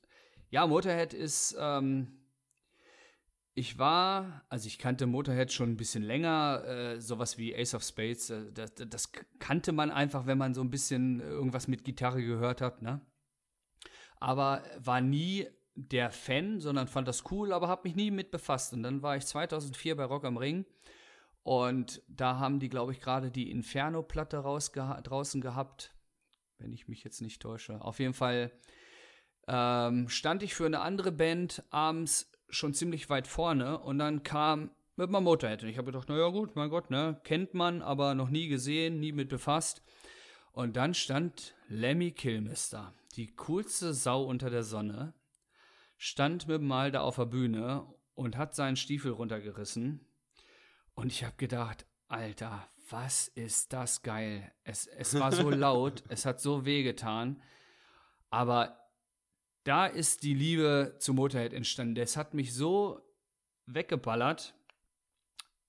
ja, 0.50 0.68
Motorhead 0.68 1.14
ist, 1.14 1.56
ähm, 1.60 2.25
ich 3.58 3.80
war, 3.80 4.44
also 4.50 4.68
ich 4.68 4.78
kannte 4.78 5.08
Motorhead 5.08 5.52
schon 5.52 5.72
ein 5.72 5.78
bisschen 5.78 6.04
länger, 6.04 6.64
äh, 6.66 7.02
sowas 7.02 7.38
wie 7.38 7.56
Ace 7.56 7.74
of 7.74 7.84
Spades, 7.84 8.30
äh, 8.30 8.52
das, 8.52 8.74
das 8.76 9.12
kannte 9.40 9.72
man 9.72 9.92
einfach, 9.92 10.26
wenn 10.26 10.38
man 10.38 10.54
so 10.54 10.62
ein 10.62 10.70
bisschen 10.70 11.22
irgendwas 11.22 11.70
mit 11.70 11.86
Gitarre 11.86 12.22
gehört 12.22 12.60
hat, 12.60 12.82
ne? 12.82 13.00
Aber 14.20 14.62
war 14.78 15.00
nie 15.00 15.48
der 15.76 16.12
Fan, 16.12 16.60
sondern 16.60 16.88
fand 16.88 17.08
das 17.08 17.32
cool, 17.32 17.54
aber 17.54 17.68
habe 17.68 17.88
mich 17.88 17.96
nie 17.96 18.12
mit 18.12 18.32
befasst. 18.32 18.74
Und 18.74 18.84
dann 18.84 19.02
war 19.02 19.18
ich 19.18 19.26
2004 19.26 19.96
bei 19.96 20.06
Rock 20.06 20.26
am 20.26 20.38
Ring 20.38 20.66
und 21.44 22.02
da 22.08 22.40
haben 22.40 22.60
die, 22.60 22.70
glaube 22.70 22.92
ich, 22.92 23.00
gerade 23.00 23.30
die 23.32 23.52
Inferno-Platte 23.52 24.38
draußen 24.42 25.42
gehabt, 25.42 25.94
wenn 26.58 26.74
ich 26.74 26.88
mich 26.88 27.04
jetzt 27.04 27.22
nicht 27.22 27.42
täusche. 27.42 27.82
Auf 27.82 28.00
jeden 28.00 28.14
Fall 28.14 28.52
ähm, 29.48 30.10
stand 30.10 30.44
ich 30.44 30.56
für 30.56 30.66
eine 30.66 30.80
andere 30.80 31.12
Band 31.12 31.64
abends 31.70 32.32
schon 32.50 32.74
ziemlich 32.74 33.10
weit 33.10 33.28
vorne 33.28 33.80
und 33.80 34.00
dann 34.00 34.24
kam 34.24 34.72
mit 34.96 35.10
meinem 35.10 35.26
Motorhead 35.26 35.64
und 35.64 35.70
ich 35.70 35.78
habe 35.78 35.92
gedacht, 35.92 36.10
naja 36.10 36.30
gut, 36.30 36.56
mein 36.56 36.70
Gott, 36.70 36.90
ne, 36.90 37.20
kennt 37.24 37.54
man, 37.54 37.82
aber 37.82 38.16
noch 38.16 38.30
nie 38.30 38.48
gesehen, 38.48 39.00
nie 39.00 39.12
mit 39.12 39.30
befasst. 39.30 39.84
Und 40.52 40.78
dann 40.78 40.94
stand 40.94 41.54
Lemmy 41.68 42.12
Kilmister, 42.12 42.94
die 43.16 43.36
coolste 43.36 43.94
Sau 43.94 44.24
unter 44.24 44.50
der 44.50 44.64
Sonne, 44.64 45.14
stand 45.98 46.48
mit 46.48 46.62
dem 46.62 46.68
Mal 46.68 46.92
da 46.92 47.02
auf 47.02 47.18
der 47.18 47.26
Bühne 47.26 47.86
und 48.14 48.38
hat 48.38 48.56
seinen 48.56 48.78
Stiefel 48.78 49.12
runtergerissen. 49.12 50.08
Und 50.94 51.12
ich 51.12 51.26
habe 51.26 51.36
gedacht, 51.36 51.86
Alter, 52.08 52.70
was 52.90 53.28
ist 53.28 53.74
das 53.74 54.02
geil. 54.02 54.52
Es, 54.64 54.88
es 54.88 55.20
war 55.20 55.32
so 55.34 55.50
laut, 55.52 56.04
es 56.08 56.26
hat 56.26 56.40
so 56.40 56.66
wehgetan. 56.66 57.42
Aber 58.30 58.85
da 59.66 59.88
ist 59.88 60.24
die 60.24 60.34
Liebe 60.34 60.96
zu 61.00 61.14
Motorhead 61.14 61.52
entstanden. 61.52 61.96
Das 61.96 62.16
hat 62.16 62.34
mich 62.34 62.54
so 62.54 63.02
weggeballert. 63.66 64.54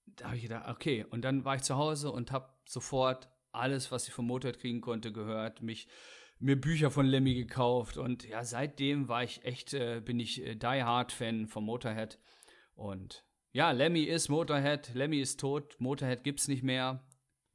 Da 0.05 0.27
habe 0.27 0.37
ich 0.37 0.43
gedacht, 0.43 0.69
okay. 0.69 1.05
Und 1.09 1.23
dann 1.23 1.43
war 1.43 1.55
ich 1.55 1.63
zu 1.63 1.75
Hause 1.75 2.11
und 2.11 2.31
habe 2.31 2.49
sofort 2.65 3.27
alles, 3.51 3.91
was 3.91 4.07
ich 4.07 4.13
vom 4.13 4.27
Motorhead 4.27 4.59
kriegen 4.59 4.81
konnte, 4.81 5.11
gehört. 5.11 5.61
Mich 5.61 5.87
mir 6.39 6.59
Bücher 6.59 6.91
von 6.91 7.05
Lemmy 7.05 7.33
gekauft 7.33 7.97
und 7.97 8.23
ja, 8.27 8.43
seitdem 8.43 9.07
war 9.07 9.23
ich 9.23 9.43
echt, 9.43 9.73
äh, 9.73 10.01
bin 10.03 10.19
ich 10.19 10.45
äh, 10.45 10.55
Die 10.55 10.83
Hard 10.83 11.11
Fan 11.11 11.47
von 11.47 11.63
Motorhead 11.63 12.19
und 12.75 13.25
ja, 13.53 13.71
Lemmy 13.71 14.03
ist 14.03 14.29
Motorhead, 14.29 14.93
Lemmy 14.93 15.19
ist 15.19 15.39
tot, 15.39 15.75
Motorhead 15.79 16.23
gibt's 16.23 16.47
nicht 16.47 16.63
mehr, 16.63 17.03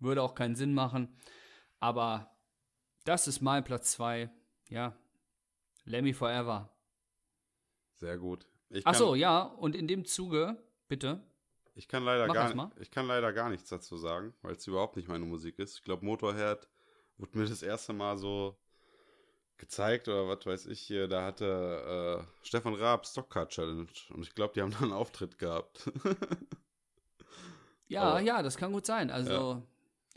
würde 0.00 0.22
auch 0.22 0.34
keinen 0.34 0.56
Sinn 0.56 0.74
machen, 0.74 1.16
aber 1.78 2.36
das 3.04 3.28
ist 3.28 3.40
mein 3.40 3.62
Platz 3.62 3.92
2, 3.92 4.30
ja, 4.68 4.96
Lemmy 5.84 6.12
Forever. 6.12 6.70
Sehr 7.96 8.18
gut. 8.18 8.46
Ich 8.70 8.86
Ach 8.86 8.94
so, 8.94 9.14
ja, 9.14 9.42
und 9.42 9.76
in 9.76 9.86
dem 9.86 10.04
Zuge, 10.04 10.56
bitte. 10.88 11.20
Ich 11.74 11.88
kann 11.88 12.04
leider, 12.04 12.26
Mach 12.26 12.34
gar, 12.34 12.70
ich 12.80 12.90
kann 12.90 13.06
leider 13.06 13.32
gar 13.32 13.48
nichts 13.50 13.68
dazu 13.70 13.96
sagen, 13.96 14.34
weil 14.42 14.54
es 14.56 14.66
überhaupt 14.66 14.96
nicht 14.96 15.08
meine 15.08 15.24
Musik 15.24 15.58
ist. 15.58 15.76
Ich 15.78 15.82
glaube, 15.84 16.04
Motorhead 16.04 16.68
wurde 17.16 17.38
mir 17.38 17.46
das 17.46 17.62
erste 17.62 17.92
Mal 17.92 18.16
so 18.18 18.56
gezeigt 19.56 20.08
oder 20.08 20.28
was 20.28 20.44
weiß 20.44 20.66
ich 20.66 20.80
hier. 20.80 21.08
Da 21.08 21.24
hatte 21.24 22.24
äh, 22.42 22.46
Stefan 22.46 22.74
Raab 22.74 23.06
Stockcar 23.06 23.48
Challenge 23.48 23.86
und 24.10 24.22
ich 24.22 24.34
glaube, 24.34 24.52
die 24.54 24.60
haben 24.62 24.72
da 24.72 24.80
einen 24.80 24.92
Auftritt 24.92 25.38
gehabt. 25.38 25.90
Ja, 27.88 28.02
Aber- 28.04 28.20
ja, 28.20 28.42
das 28.42 28.56
kann 28.56 28.72
gut 28.72 28.86
sein. 28.86 29.10
Also 29.10 29.62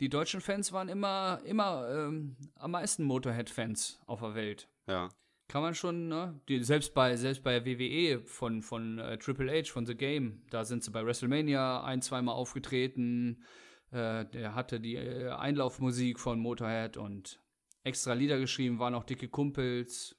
die 0.00 0.08
deutschen 0.08 0.40
Fans 0.40 0.72
waren 0.72 0.88
immer, 0.88 1.40
immer 1.44 1.86
ähm, 1.90 2.36
am 2.54 2.70
meisten 2.70 3.04
Motorhead-Fans 3.04 4.00
auf 4.06 4.20
der 4.20 4.34
Welt. 4.34 4.66
ja, 4.86 5.08
Kann 5.48 5.62
man 5.62 5.74
schon, 5.74 6.08
ne? 6.08 6.40
Die, 6.48 6.62
selbst 6.64 6.92
bei 6.92 7.16
selbst 7.16 7.44
bei 7.44 7.64
WWE 7.64 8.20
von, 8.24 8.62
von 8.62 8.98
äh, 8.98 9.16
Triple 9.18 9.52
H, 9.52 9.70
von 9.70 9.86
The 9.86 9.94
Game, 9.94 10.42
da 10.50 10.64
sind 10.64 10.82
sie 10.82 10.90
bei 10.90 11.06
WrestleMania 11.06 11.84
ein, 11.84 12.02
zweimal 12.02 12.34
aufgetreten. 12.34 13.44
Äh, 13.92 14.24
der 14.26 14.54
hatte 14.56 14.80
die 14.80 14.96
äh, 14.96 15.30
Einlaufmusik 15.30 16.18
von 16.18 16.40
Motorhead 16.40 16.96
und 16.96 17.40
extra 17.84 18.14
Lieder 18.14 18.38
geschrieben, 18.38 18.80
waren 18.80 18.94
auch 18.94 19.04
dicke 19.04 19.28
Kumpels. 19.28 20.16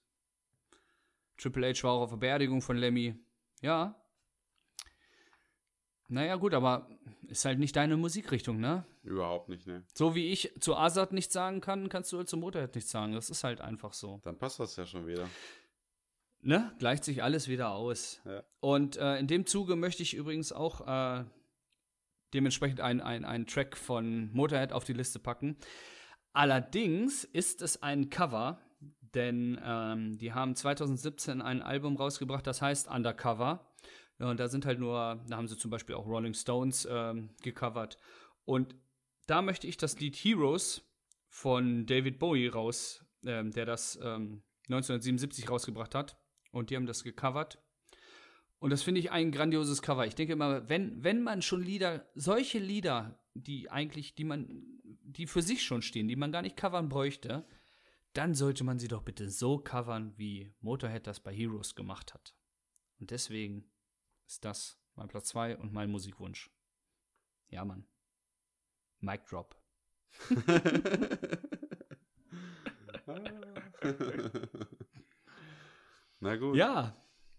Triple 1.37 1.73
H 1.73 1.83
war 1.83 1.91
auch 1.91 2.01
auf 2.03 2.09
der 2.11 2.17
Beerdigung 2.17 2.61
von 2.61 2.77
Lemmy. 2.77 3.15
Ja. 3.61 4.01
Naja, 6.09 6.35
gut, 6.37 6.53
aber 6.53 6.87
ist 7.27 7.43
halt 7.43 7.59
nicht 7.59 7.75
deine 7.75 7.97
Musikrichtung, 7.97 8.59
ne? 8.59 8.85
überhaupt 9.07 9.49
nicht, 9.49 9.65
ne. 9.65 9.83
So 9.93 10.15
wie 10.15 10.31
ich 10.31 10.51
zu 10.59 10.75
Azad 10.75 11.13
nichts 11.13 11.33
sagen 11.33 11.61
kann, 11.61 11.89
kannst 11.89 12.11
du 12.11 12.23
zu 12.23 12.37
Motorhead 12.37 12.75
nichts 12.75 12.91
sagen. 12.91 13.13
Das 13.13 13.29
ist 13.29 13.43
halt 13.43 13.61
einfach 13.61 13.93
so. 13.93 14.19
Dann 14.23 14.37
passt 14.37 14.59
das 14.59 14.75
ja 14.75 14.85
schon 14.85 15.07
wieder. 15.07 15.27
Ne? 16.41 16.71
Gleicht 16.79 17.03
sich 17.03 17.23
alles 17.23 17.47
wieder 17.47 17.71
aus. 17.71 18.21
Ja. 18.25 18.43
Und 18.59 18.97
äh, 18.97 19.17
in 19.17 19.27
dem 19.27 19.45
Zuge 19.45 19.75
möchte 19.75 20.03
ich 20.03 20.13
übrigens 20.13 20.51
auch 20.51 20.87
äh, 20.87 21.25
dementsprechend 22.33 22.81
einen 22.81 23.01
ein 23.01 23.47
Track 23.47 23.75
von 23.75 24.31
Motorhead 24.33 24.71
auf 24.71 24.83
die 24.83 24.93
Liste 24.93 25.19
packen. 25.19 25.57
Allerdings 26.33 27.23
ist 27.23 27.61
es 27.61 27.81
ein 27.81 28.09
Cover, 28.09 28.59
denn 29.15 29.59
ähm, 29.63 30.17
die 30.19 30.33
haben 30.33 30.55
2017 30.55 31.41
ein 31.41 31.61
Album 31.61 31.95
rausgebracht, 31.95 32.45
das 32.45 32.61
heißt 32.61 32.87
Undercover. 32.87 33.65
Und 34.19 34.39
da 34.39 34.47
sind 34.47 34.65
halt 34.65 34.79
nur, 34.79 35.23
da 35.27 35.37
haben 35.37 35.47
sie 35.47 35.57
zum 35.57 35.69
Beispiel 35.69 35.95
auch 35.95 36.07
Rolling 36.07 36.33
Stones 36.33 36.87
ähm, 36.89 37.29
gecovert. 37.43 37.97
Und 38.45 38.75
da 39.27 39.41
möchte 39.41 39.67
ich 39.67 39.77
das 39.77 39.99
Lied 39.99 40.15
Heroes 40.15 40.81
von 41.29 41.85
David 41.85 42.17
Bowie 42.17 42.47
raus, 42.47 43.05
ähm, 43.23 43.51
der 43.51 43.65
das 43.65 43.95
ähm, 43.97 44.43
1977 44.69 45.49
rausgebracht 45.49 45.93
hat. 45.93 46.17
Und 46.51 46.69
die 46.69 46.75
haben 46.75 46.87
das 46.87 47.03
gecovert. 47.03 47.61
Und 48.59 48.71
das 48.71 48.81
finde 48.81 48.99
ich 48.99 49.11
ein 49.11 49.31
grandioses 49.31 49.81
Cover. 49.81 50.07
Ich 50.07 50.15
denke 50.15 50.33
immer, 50.33 50.67
wenn, 50.67 51.03
wenn 51.03 51.21
man 51.21 51.43
schon 51.43 51.61
Lieder, 51.61 52.09
solche 52.15 52.57
Lieder, 52.57 53.19
die 53.35 53.69
eigentlich, 53.69 54.15
die 54.15 54.23
man, 54.23 54.47
die 54.83 55.27
für 55.27 55.43
sich 55.43 55.63
schon 55.63 55.83
stehen, 55.83 56.07
die 56.07 56.15
man 56.15 56.31
gar 56.31 56.41
nicht 56.41 56.57
covern 56.57 56.89
bräuchte, 56.89 57.45
dann 58.13 58.33
sollte 58.33 58.63
man 58.63 58.79
sie 58.79 58.87
doch 58.87 59.03
bitte 59.03 59.29
so 59.29 59.59
covern, 59.59 60.13
wie 60.17 60.51
Motorhead 60.61 61.05
das 61.05 61.19
bei 61.19 61.31
Heroes 61.31 61.75
gemacht 61.75 62.15
hat. 62.15 62.33
Und 62.99 63.11
deswegen 63.11 63.69
ist 64.27 64.43
das 64.45 64.77
mein 64.95 65.07
Platz 65.07 65.29
2 65.29 65.57
und 65.57 65.73
mein 65.73 65.89
Musikwunsch. 65.89 66.51
Ja, 67.49 67.63
Mann. 67.65 67.87
Mic 68.99 69.25
Drop. 69.27 69.55
Na 76.19 76.35
gut, 76.35 76.55
Ja, 76.55 76.95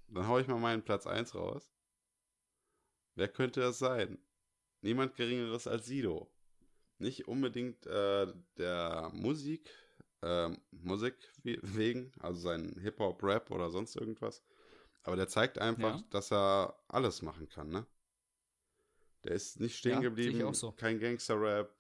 dann 0.09 0.27
hau 0.29 0.39
ich 0.39 0.47
mal 0.47 0.59
meinen 0.59 0.85
Platz 0.85 1.07
1 1.07 1.35
raus. 1.35 1.71
Wer 3.17 3.29
könnte 3.29 3.61
das 3.61 3.79
sein? 3.79 4.19
Niemand 4.81 5.17
Geringeres 5.17 5.67
als 5.67 5.87
Sido. 5.87 6.33
Nicht 6.99 7.27
unbedingt 7.27 7.85
äh, 7.87 8.33
der 8.57 9.11
Musik, 9.13 9.69
ähm, 10.23 10.61
Musik 10.71 11.17
we- 11.43 11.59
wegen, 11.63 12.13
also 12.21 12.41
sein 12.41 12.77
Hip-Hop, 12.81 13.23
Rap 13.25 13.51
oder 13.51 13.71
sonst 13.71 13.97
irgendwas. 13.97 14.45
Aber 15.03 15.17
der 15.17 15.29
zeigt 15.29 15.59
einfach, 15.59 15.97
Ja. 15.99 16.05
dass 16.11 16.33
er 16.33 16.79
alles 16.89 17.23
machen 17.23 17.49
kann, 17.49 17.69
ne? 17.69 17.87
Der 19.25 19.33
ist 19.33 19.59
nicht 19.61 19.77
stehen 19.77 19.95
Ja, 19.95 20.01
geblieben, 20.01 20.55
so. 20.55 20.73
kein 20.73 21.01
Gangster-Rap. 21.01 21.75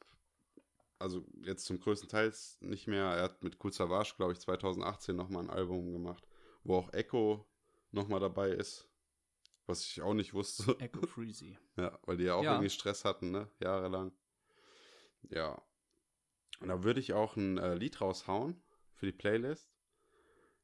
Also 0.98 1.24
jetzt 1.42 1.64
zum 1.66 1.78
größten 1.78 2.08
Teil 2.08 2.32
nicht 2.60 2.88
mehr. 2.88 3.04
Er 3.04 3.22
hat 3.24 3.44
mit 3.44 3.62
Cool 3.62 3.72
Savage, 3.72 4.14
glaube 4.16 4.32
ich, 4.32 4.40
2018 4.40 5.14
nochmal 5.14 5.44
ein 5.44 5.50
Album 5.50 5.92
gemacht, 5.92 6.26
wo 6.64 6.76
auch 6.76 6.92
Echo 6.92 7.46
nochmal 7.92 8.18
dabei 8.20 8.50
ist. 8.50 8.88
Was 9.66 9.84
ich 9.84 10.00
auch 10.02 10.14
nicht 10.14 10.34
wusste. 10.34 10.64
Echo 10.80 11.06
Freezy. 11.06 11.56
Ja, 11.76 11.96
weil 12.02 12.16
die 12.16 12.24
ja 12.24 12.34
auch 12.34 12.42
Ja. 12.42 12.52
irgendwie 12.54 12.70
Stress 12.70 13.04
hatten, 13.04 13.30
ne? 13.30 13.48
Jahrelang. 13.60 14.12
Ja. 15.30 15.62
Und 16.60 16.68
da 16.68 16.82
würde 16.82 16.98
ich 16.98 17.12
auch 17.12 17.36
ein 17.36 17.58
äh, 17.58 17.74
Lied 17.74 18.00
raushauen 18.00 18.60
für 18.94 19.06
die 19.06 19.12
Playlist. 19.12 19.70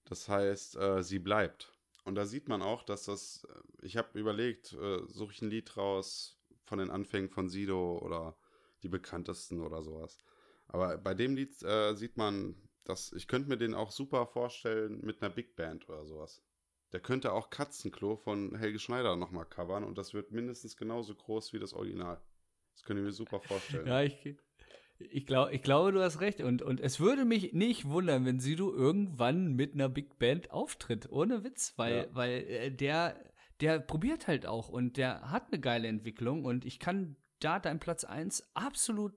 Das 0.07 0.29
heißt, 0.29 0.77
äh, 0.77 1.03
sie 1.05 1.21
bleibt. 1.21 1.73
Und 2.05 2.17
da 2.17 2.27
sieht 2.27 2.49
man 2.49 2.63
auch, 2.63 2.83
dass 2.83 3.05
das, 3.05 3.45
äh, 3.45 3.87
ich 3.87 3.97
habe 3.97 4.19
überlegt, 4.19 4.73
äh, 4.75 5.01
suche 5.09 5.33
ich 5.33 5.43
ein 5.43 5.51
Lied 5.51 5.77
raus 5.77 6.39
von 6.65 6.79
den 6.79 6.91
Anfängen 6.91 7.31
von 7.31 7.49
Sido 7.49 7.99
oder 7.99 8.37
die 8.83 8.89
bekanntesten 8.89 9.61
oder 9.61 9.83
sowas. 9.83 10.19
Aber 10.69 10.97
bei 10.99 11.15
dem 11.15 11.35
Lied 11.37 11.63
äh, 11.63 11.95
sieht 11.95 12.17
man, 12.17 12.57
dass 12.85 13.13
ich 13.13 13.27
könnte 13.27 13.49
mir 13.49 13.57
den 13.57 13.75
auch 13.75 13.91
super 13.91 14.27
vorstellen 14.27 15.01
mit 15.03 15.23
einer 15.23 15.35
Big 15.35 15.57
Band 15.57 15.89
oder 15.89 16.05
sowas. 16.05 16.43
Der 16.93 17.01
könnte 17.01 17.33
auch 17.33 17.51
Katzenklo 17.51 18.17
von 18.17 18.55
Helge 18.57 18.79
Schneider 18.79 19.17
nochmal 19.17 19.47
covern 19.47 19.85
und 19.85 19.99
das 19.99 20.15
wird 20.15 20.31
mindestens 20.31 20.77
genauso 20.77 21.15
groß 21.15 21.53
wie 21.53 21.59
das 21.59 21.73
Original. 21.73 22.21
Das 22.75 22.83
könnte 22.85 23.03
ich 23.03 23.07
mir 23.07 23.13
super 23.13 23.41
vorstellen. 23.41 23.87
Ja, 23.87 24.03
ich, 24.03 24.37
ich, 24.99 25.27
glaub, 25.27 25.51
ich 25.53 25.63
glaube, 25.63 25.93
du 25.93 26.03
hast 26.03 26.21
recht. 26.21 26.41
Und, 26.41 26.63
und 26.63 26.81
es 26.81 27.01
würde 27.01 27.25
mich 27.25 27.53
nicht 27.53 27.87
wundern, 27.89 28.25
wenn 28.25 28.41
Sido 28.41 28.73
irgendwann 28.73 29.55
mit 29.55 29.75
einer 29.75 29.89
Big 29.89 30.19
Band 30.19 30.51
auftritt. 30.51 31.11
Ohne 31.11 31.45
Witz, 31.45 31.75
weil, 31.77 31.97
Ja. 31.97 32.07
weil 32.15 32.31
äh, 32.45 32.71
der, 32.71 33.17
der 33.61 33.79
probiert 33.81 34.27
halt 34.29 34.47
auch 34.47 34.69
und 34.69 34.97
der 34.97 35.31
hat 35.31 35.49
eine 35.53 35.61
geile 35.61 35.89
Entwicklung 35.89 36.45
und 36.45 36.65
ich 36.65 36.79
kann 36.79 37.17
da 37.41 37.59
deinen 37.59 37.81
Platz 37.81 38.05
1 38.05 38.51
absolut 38.55 39.13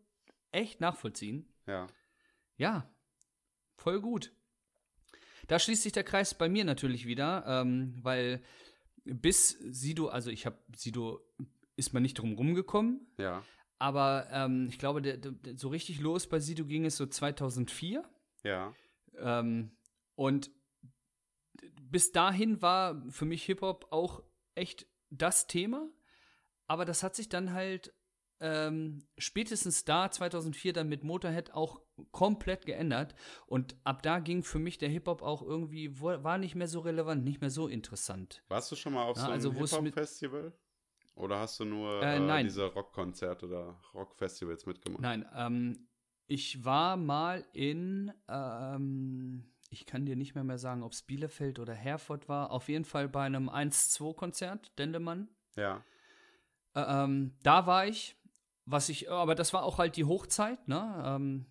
echt 0.51 0.82
nachvollziehen. 0.82 1.47
Ja. 1.65 1.88
Ja, 2.57 2.89
voll 3.78 4.01
gut. 4.01 4.32
Da 5.47 5.59
schließt 5.59 5.84
sich 5.84 5.93
der 5.93 6.03
Kreis 6.03 6.34
bei 6.34 6.49
mir 6.49 6.65
natürlich 6.65 7.05
wieder, 7.05 7.45
ähm, 7.47 7.95
weil 8.01 8.41
bis 9.05 9.49
Sido, 9.49 10.07
also 10.07 10.30
ich 10.32 10.45
habe 10.45 10.57
Sido, 10.75 11.21
ist 11.78 11.93
man 11.93 12.03
nicht 12.03 12.15
drum 12.15 12.34
rumgekommen, 12.34 13.07
Ja. 13.17 13.43
Aber 13.80 14.28
ähm, 14.32 14.67
ich 14.69 14.80
glaube, 14.80 15.01
der, 15.01 15.17
der, 15.17 15.57
so 15.57 15.69
richtig 15.69 15.99
los 15.99 16.28
bei 16.28 16.39
Sido 16.39 16.65
ging 16.65 16.86
es 16.86 16.97
so 16.97 17.05
2004. 17.05 18.03
Ja. 18.43 18.73
Ähm, 19.17 19.71
und 20.15 20.51
bis 21.82 22.11
dahin 22.11 22.61
war 22.61 23.03
für 23.09 23.25
mich 23.25 23.43
Hip-Hop 23.43 23.88
auch 23.91 24.23
echt 24.55 24.88
das 25.09 25.47
Thema. 25.47 25.89
Aber 26.67 26.86
das 26.86 27.03
hat 27.03 27.15
sich 27.15 27.30
dann 27.30 27.53
halt 27.53 27.93
ähm, 28.39 29.07
spätestens 29.17 29.86
da, 29.86 30.11
2004, 30.11 30.73
dann 30.73 30.89
mit 30.89 31.03
Motorhead 31.03 31.53
auch 31.53 31.82
komplett 32.11 32.65
geändert. 32.65 33.15
Und 33.45 33.75
ab 33.84 34.03
da 34.03 34.19
ging 34.19 34.43
für 34.43 34.59
mich 34.59 34.78
der 34.78 34.89
Hip-Hop 34.89 35.21
auch 35.21 35.41
irgendwie, 35.41 35.99
war 35.99 36.38
nicht 36.38 36.55
mehr 36.55 36.67
so 36.67 36.80
relevant, 36.80 37.23
nicht 37.23 37.41
mehr 37.41 37.49
so 37.49 37.67
interessant. 37.67 38.43
Warst 38.47 38.71
du 38.71 38.75
schon 38.75 38.93
mal 38.93 39.03
auf 39.03 39.17
Ja, 39.17 39.21
so 39.23 39.28
einem 39.28 39.34
also 39.34 39.53
Hip-Hop-Festival? 39.53 40.53
Oder 41.18 41.39
hast 41.39 41.59
du 41.59 41.65
nur 41.65 42.01
Äh, 42.03 42.18
äh, 42.18 42.43
diese 42.43 42.65
Rockkonzerte 42.65 43.47
oder 43.47 43.80
Rockfestivals 43.93 44.65
mitgemacht? 44.65 45.01
Nein, 45.01 45.26
ähm, 45.36 45.88
ich 46.28 46.63
war 46.63 46.95
mal 46.95 47.45
in, 47.53 48.13
ähm, 48.28 49.51
ich 49.70 49.86
kann 49.86 50.05
dir 50.05 50.15
nicht 50.15 50.36
mehr, 50.36 50.43
mehr 50.43 50.59
sagen, 50.59 50.84
ob 50.84 50.91
es 50.91 51.01
Bielefeld 51.01 51.59
oder 51.59 51.74
Herford 51.74 52.30
war. 52.30 52.51
Auf 52.51 52.70
jeden 52.70 52.86
Fall 52.86 53.09
bei 53.09 53.26
einem 53.26 53.49
1-2-Konzert, 53.49 54.78
Dendemann. 54.78 55.30
Ja. 55.55 55.84
Äh, 56.76 56.82
ähm, 56.82 57.36
da 57.41 57.65
war 57.65 57.88
ich, 57.88 58.15
was 58.65 58.89
ich, 58.89 59.09
aber 59.09 59.34
das 59.34 59.53
war 59.53 59.63
auch 59.63 59.80
halt 59.80 59.95
die 59.95 60.05
Hochzeit, 60.05 60.68
ne? 60.68 61.03
Ähm, 61.05 61.45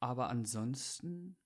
aber 0.00 0.28
ansonsten. 0.28 1.36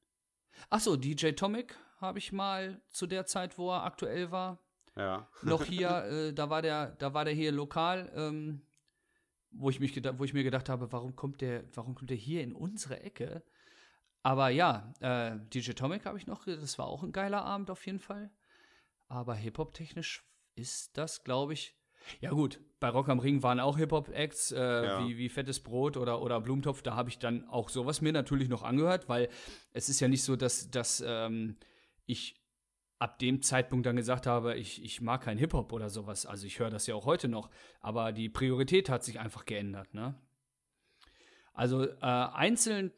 Ach 0.71 0.81
so, 0.81 0.97
DJ 0.97 1.33
Tomic 1.33 1.77
habe 2.01 2.19
ich 2.19 2.33
mal 2.33 2.81
zu 2.91 3.07
der 3.07 3.27
Zeit, 3.27 3.59
wo 3.59 3.71
er 3.71 3.85
aktuell 3.85 4.31
war, 4.31 4.59
Ja. 4.99 5.29
noch 5.43 5.65
hier, 5.65 6.05
äh, 6.05 6.33
da 6.35 6.51
war 6.51 6.61
der, 6.61 6.97
da 6.97 7.15
war 7.15 7.25
der 7.25 7.35
hier 7.35 7.53
lokal, 7.53 8.13
ähm, 8.15 8.63
wo 9.51 9.71
ich 9.71 9.81
mich 9.81 9.95
gedacht, 9.95 10.19
wo 10.19 10.25
ich 10.25 10.35
mir 10.35 10.45
gedacht 10.45 10.69
habe, 10.69 10.93
warum 10.93 11.17
kommt 11.17 11.41
der, 11.41 11.65
warum 11.75 11.95
kommt 11.95 12.11
der 12.11 12.17
hier 12.17 12.43
in 12.43 12.53
unsere 12.53 13.01
Ecke? 13.01 13.43
Aber 14.23 14.51
ja, 14.51 14.93
äh, 15.01 15.39
DJ 15.55 15.73
Tomic 15.73 16.05
habe 16.05 16.19
ich 16.19 16.27
noch, 16.27 16.45
das 16.45 16.79
war 16.79 16.87
auch 16.87 17.03
ein 17.03 17.13
geiler 17.13 17.45
Abend 17.45 17.71
auf 17.71 17.87
jeden 17.87 18.01
Fall. 18.01 18.31
Aber 19.07 19.35
Hip-Hop-technisch 19.35 20.25
ist 20.55 20.99
das, 20.99 21.25
glaube 21.25 21.55
ich. 21.55 21.75
Ja, 22.21 22.31
gut, 22.31 22.61
bei 22.81 22.89
Rock 22.89 23.09
am 23.09 23.19
Ring 23.21 23.43
waren 23.43 23.61
auch 23.61 23.79
Hip-Hop-Acts, 23.79 24.53
äh, 24.53 24.59
Ja. 24.85 25.07
wie, 25.07 25.17
wie 25.19 25.29
Fettes 25.29 25.61
Brot 25.61 25.97
oder, 25.97 26.21
oder 26.21 26.41
Blumentopf. 26.41 26.83
Da 26.83 26.95
habe 26.95 27.09
ich 27.09 27.19
dann 27.19 27.49
auch 27.49 27.69
sowas 27.69 28.01
mir 28.01 28.13
natürlich 28.13 28.49
noch 28.49 28.63
angehört, 28.63 29.09
weil 29.09 29.29
es 29.73 29.89
ist 29.89 30.01
ja 30.01 30.09
nicht 30.09 30.23
so, 30.23 30.37
dass, 30.37 30.71
dass 30.71 31.03
ähm, 31.07 31.57
ich 32.07 32.35
ab 32.99 33.19
dem 33.19 33.43
Zeitpunkt 33.43 33.87
dann 33.87 33.97
gesagt 33.97 34.27
habe, 34.27 34.57
ich, 34.57 34.83
ich 34.83 35.01
mag 35.01 35.23
kein 35.23 35.39
Hip-Hop 35.39 35.73
oder 35.73 35.89
sowas. 35.89 36.27
Also 36.27 36.47
ich 36.47 36.59
höre 36.59 36.71
das 36.71 36.87
ja 36.87 36.95
auch 36.95 37.07
heute 37.07 37.29
noch. 37.29 37.51
Aber 37.81 38.13
die 38.13 38.29
Priorität 38.29 38.89
hat 38.89 39.05
sich 39.05 39.21
einfach 39.21 39.45
geändert, 39.45 39.95
ne? 39.95 40.21
Also 41.53 41.85
äh, 41.85 41.97
einzeln 42.01 42.93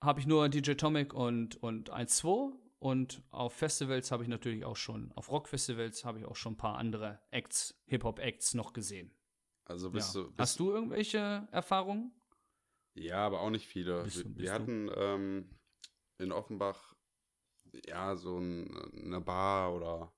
habe 0.00 0.20
ich 0.20 0.26
nur 0.26 0.48
DJ 0.48 0.72
Tomic 0.72 1.12
und, 1.12 1.56
und 1.62 1.92
1-2 1.92 2.52
und 2.78 3.22
auf 3.30 3.52
Festivals 3.52 4.12
habe 4.12 4.22
ich 4.22 4.28
natürlich 4.28 4.64
auch 4.64 4.76
schon, 4.76 5.10
auf 5.12 5.30
Rockfestivals 5.30 6.04
habe 6.04 6.20
ich 6.20 6.24
auch 6.24 6.36
schon 6.36 6.52
ein 6.52 6.56
paar 6.56 6.76
andere 6.78 7.20
Acts, 7.30 7.80
Hip-Hop-Acts 7.86 8.54
noch 8.54 8.72
gesehen. 8.72 9.10
Also 9.64 9.90
bist 9.90 10.14
ja. 10.14 10.22
du. 10.22 10.28
Bist, 10.28 10.38
Hast 10.38 10.60
du 10.60 10.70
irgendwelche 10.70 11.48
Erfahrungen? 11.50 12.12
Ja, 12.94 13.26
aber 13.26 13.40
auch 13.40 13.50
nicht 13.50 13.66
viele. 13.66 14.04
Bist 14.04 14.18
wir 14.18 14.24
bist 14.24 14.38
wir 14.38 14.52
hatten 14.52 14.90
ähm, 14.94 15.58
in 16.18 16.32
Offenbach 16.32 16.95
ja 17.86 18.16
so 18.16 18.38
ein, 18.38 18.76
eine 19.04 19.20
Bar 19.20 19.74
oder 19.74 20.12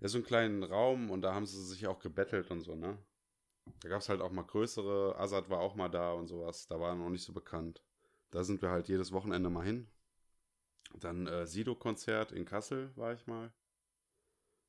ja, 0.00 0.08
so 0.08 0.18
einen 0.18 0.24
kleinen 0.26 0.62
Raum 0.64 1.10
und 1.10 1.22
da 1.22 1.34
haben 1.34 1.46
sie 1.46 1.62
sich 1.64 1.86
auch 1.86 1.98
gebettelt 2.00 2.50
und 2.50 2.60
so, 2.60 2.74
ne? 2.74 2.98
Da 3.82 3.88
gab 3.88 4.00
es 4.00 4.08
halt 4.08 4.20
auch 4.20 4.32
mal 4.32 4.42
größere, 4.44 5.16
Azad 5.18 5.50
war 5.50 5.60
auch 5.60 5.74
mal 5.74 5.88
da 5.88 6.12
und 6.12 6.26
sowas, 6.28 6.66
da 6.66 6.80
war 6.80 6.90
er 6.90 6.96
noch 6.96 7.10
nicht 7.10 7.24
so 7.24 7.32
bekannt. 7.32 7.82
Da 8.30 8.42
sind 8.44 8.62
wir 8.62 8.70
halt 8.70 8.88
jedes 8.88 9.12
Wochenende 9.12 9.50
mal 9.50 9.64
hin. 9.64 9.88
Dann 10.94 11.26
äh, 11.26 11.46
Sido-Konzert 11.46 12.32
in 12.32 12.44
Kassel 12.44 12.90
war 12.96 13.12
ich 13.12 13.26
mal. 13.26 13.52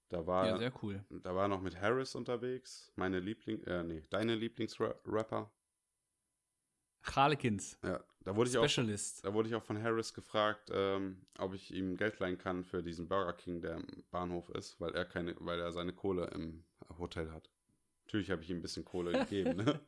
Da 0.10 0.28
war, 0.28 0.48
ja, 0.48 0.58
sehr 0.58 0.74
cool. 0.84 1.04
da 1.10 1.36
war 1.36 1.48
noch 1.48 1.62
mit 1.62 1.80
Harris 1.80 2.16
unterwegs, 2.16 2.92
meine 2.96 3.20
Liebling, 3.20 3.64
äh, 3.64 3.84
nee, 3.84 4.04
deine 4.10 4.36
Lieblingsrapper. 4.36 5.52
Harlequins, 7.04 7.78
Ja, 7.84 8.04
da 8.24 8.36
wurde 8.36 8.50
ich 8.50 8.58
auch 8.58 8.68
Specialist. 8.68 9.26
Da 9.26 9.34
wurde 9.34 9.50
ich 9.50 9.56
auch 9.56 9.64
von 9.64 9.82
Harris 9.82 10.14
gefragt, 10.14 10.70
ähm, 10.74 11.26
ob 11.38 11.54
ich 11.54 11.74
ihm 11.74 11.98
Geld 11.98 12.20
leihen 12.20 12.38
kann 12.38 12.64
für 12.64 12.84
diesen 12.84 13.08
Burger 13.08 13.34
King, 13.34 13.62
der 13.62 13.76
im 13.76 13.88
Bahnhof 14.12 14.50
ist, 14.50 14.80
weil 14.80 14.94
er 14.96 15.06
keine, 15.06 15.36
weil 15.40 15.60
er 15.60 15.72
seine 15.72 15.94
Kohle 15.94 16.28
im 16.34 16.64
Hotel 16.98 17.32
hat. 17.32 17.50
Natürlich 18.06 18.30
habe 18.32 18.42
ich 18.44 18.50
ihm 18.50 18.58
ein 18.58 18.62
bisschen 18.62 18.86
Kohle 18.86 19.12
gegeben, 19.26 19.58
ne? 19.64 19.80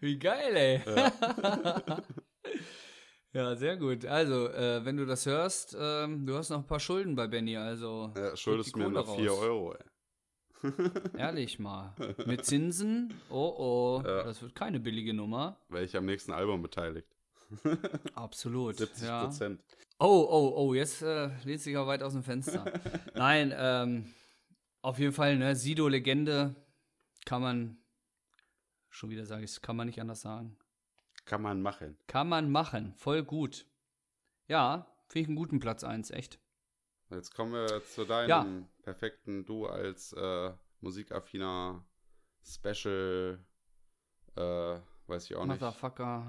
Wie 0.00 0.18
geil, 0.18 0.56
ey. 0.56 0.82
Ja. 0.86 2.02
Ja, 3.34 3.56
sehr 3.56 3.78
gut. 3.78 4.04
Also, 4.04 4.48
äh, 4.50 4.84
wenn 4.84 4.98
du 4.98 5.06
das 5.06 5.24
hörst, 5.24 5.74
ähm, 5.78 6.26
du 6.26 6.36
hast 6.36 6.50
noch 6.50 6.58
ein 6.58 6.66
paar 6.66 6.80
Schulden 6.80 7.16
bei 7.16 7.26
Benny, 7.28 7.56
also 7.56 8.12
Er 8.14 8.36
schuldest 8.36 8.76
mir 8.76 8.90
noch 8.90 9.16
4 9.16 9.30
raus. 9.30 9.40
Euro, 9.40 9.72
ey. 9.72 9.84
Ehrlich 11.16 11.58
mal. 11.58 11.94
Mit 12.26 12.44
Zinsen, 12.44 13.12
oh 13.30 13.54
oh, 13.56 14.02
Ja. 14.06 14.22
das 14.24 14.42
wird 14.42 14.54
keine 14.54 14.80
billige 14.80 15.14
Nummer. 15.14 15.56
Wäre 15.68 15.84
ich 15.84 15.96
am 15.96 16.04
nächsten 16.04 16.32
Album 16.32 16.62
beteiligt. 16.62 17.08
Absolut. 18.14 18.76
70 18.76 19.06
ja. 19.06 19.24
Prozent. 19.24 19.62
Oh, 19.98 20.26
oh, 20.28 20.52
oh, 20.56 20.74
jetzt 20.74 21.02
äh, 21.02 21.30
lehnt 21.44 21.60
sich 21.60 21.74
ja 21.74 21.86
weit 21.86 22.02
aus 22.02 22.12
dem 22.12 22.22
Fenster. 22.22 22.64
Nein, 23.14 23.52
ähm, 23.56 24.12
auf 24.80 24.98
jeden 24.98 25.12
Fall, 25.12 25.36
ne, 25.36 25.54
Sido-Legende 25.54 26.56
kann 27.24 27.42
man, 27.42 27.76
schon 28.90 29.10
wieder 29.10 29.26
sage 29.26 29.44
ich 29.44 29.50
es, 29.50 29.60
kann 29.62 29.76
man 29.76 29.86
nicht 29.86 30.00
anders 30.00 30.22
sagen. 30.22 30.56
Kann 31.24 31.42
man 31.42 31.62
machen. 31.62 31.96
Kann 32.08 32.28
man 32.28 32.50
machen, 32.50 32.94
voll 32.96 33.22
gut. 33.22 33.66
Ja, 34.48 34.86
finde 35.06 35.20
ich 35.22 35.28
einen 35.28 35.36
guten 35.36 35.60
Platz 35.60 35.84
1, 35.84 36.10
echt. 36.10 36.40
Jetzt 37.10 37.34
kommen 37.34 37.52
wir 37.52 37.84
zu 37.84 38.04
deinem 38.04 38.28
Ja. 38.28 38.46
Perfekten 38.82 39.44
Du 39.44 39.66
als 39.66 40.12
äh, 40.12 40.52
musikaffiner 40.80 41.84
Special, 42.44 43.38
äh, 44.36 44.40
weiß 45.06 45.30
ich 45.30 45.36
auch 45.36 45.46
nicht. 45.46 45.60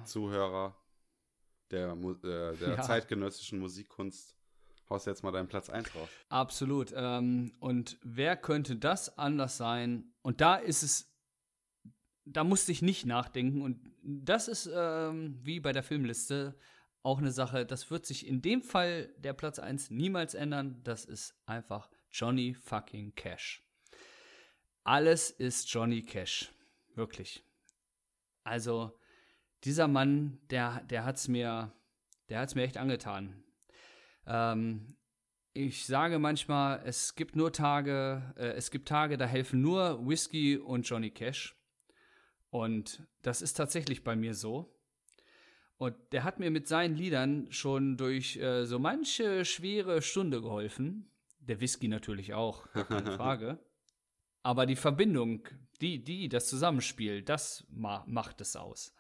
Zuhörer 0.06 0.76
der, 1.72 1.91
äh, 1.93 2.16
der 2.24 2.54
Ja. 2.78 2.82
zeitgenössischen 2.82 3.60
Musikkunst. 3.60 4.36
Haust 4.89 5.08
jetzt 5.08 5.24
mal 5.24 5.32
deinen 5.32 5.47
Platz 5.47 5.70
1 5.70 5.95
raus. 5.95 6.10
Absolut. 6.30 6.93
Ähm, 6.95 7.56
und 7.60 7.97
wer 8.04 8.36
könnte 8.36 8.76
das 8.76 9.18
anders 9.18 9.58
sein? 9.58 10.14
Und 10.22 10.41
da 10.41 10.56
ist 10.56 10.84
es, 10.84 11.12
da 12.26 12.43
musste 12.43 12.72
ich 12.74 12.82
nicht 12.82 13.06
nachdenken. 13.06 13.62
Und 13.62 13.80
das 14.04 14.47
ist 14.47 14.70
ähm, 14.72 15.39
wie 15.41 15.60
bei 15.62 15.72
der 15.72 15.84
Filmliste 15.84 16.56
auch 17.01 17.18
eine 17.18 17.32
Sache, 17.32 17.66
das 17.66 17.89
wird 17.91 18.06
sich 18.06 18.28
in 18.28 18.41
dem 18.41 18.62
Fall 18.62 19.08
der 19.18 19.34
Platz 19.34 19.58
1 19.58 19.89
niemals 19.89 20.36
ändern. 20.36 20.82
Das 20.84 21.06
ist 21.06 21.34
einfach 21.45 21.89
Johnny 22.14 22.53
fucking 22.53 23.16
Cash. 23.16 23.64
Alles 24.84 25.32
ist 25.32 25.74
Johnny 25.74 26.03
Cash. 26.03 26.51
Wirklich. 26.93 27.43
Also, 28.43 28.99
dieser 29.64 29.88
Mann, 29.88 30.39
der, 30.51 30.84
der 30.84 31.05
hat's 31.05 31.28
mir, 31.28 31.74
der 32.30 32.39
hat's 32.39 32.53
mir 32.53 32.64
echt 32.64 32.78
angetan. 32.78 33.43
Ähm, 34.28 34.95
ich 35.53 35.88
sage 35.88 36.20
manchmal, 36.20 36.84
es 36.86 37.16
gibt 37.16 37.36
nur 37.36 37.51
Tage, 37.51 38.34
äh, 38.38 38.53
es 38.53 38.70
gibt 38.70 38.88
Tage, 38.88 39.18
da 39.18 39.26
helfen 39.26 39.61
nur 39.61 40.07
Whisky 40.07 40.57
und 40.57 40.88
Johnny 40.88 41.09
Cash. 41.09 41.55
Und 42.51 43.07
das 43.24 43.41
ist 43.41 43.55
tatsächlich 43.55 44.03
bei 44.03 44.16
mir 44.16 44.36
so. 44.36 44.80
Und 45.78 45.95
der 46.11 46.24
hat 46.24 46.39
mir 46.39 46.51
mit 46.51 46.68
seinen 46.68 46.95
Liedern 46.95 47.51
schon 47.51 47.97
durch 47.97 48.38
äh, 48.38 48.66
so 48.66 48.78
manche 48.78 49.45
schwere 49.45 50.03
Stunde 50.03 50.41
geholfen. 50.41 51.09
Der 51.48 51.60
Whisky 51.60 51.88
natürlich 51.88 52.34
auch, 52.34 52.68
keine 52.88 53.12
Frage. 53.18 53.60
Aber 54.44 54.66
die 54.66 54.76
Verbindung, 54.76 55.48
die, 55.82 56.04
die, 56.04 56.30
das 56.30 56.48
Zusammenspiel, 56.48 57.22
das 57.22 57.66
ma 57.70 58.04
macht 58.08 58.41
es 58.41 58.56
aus. 58.56 58.94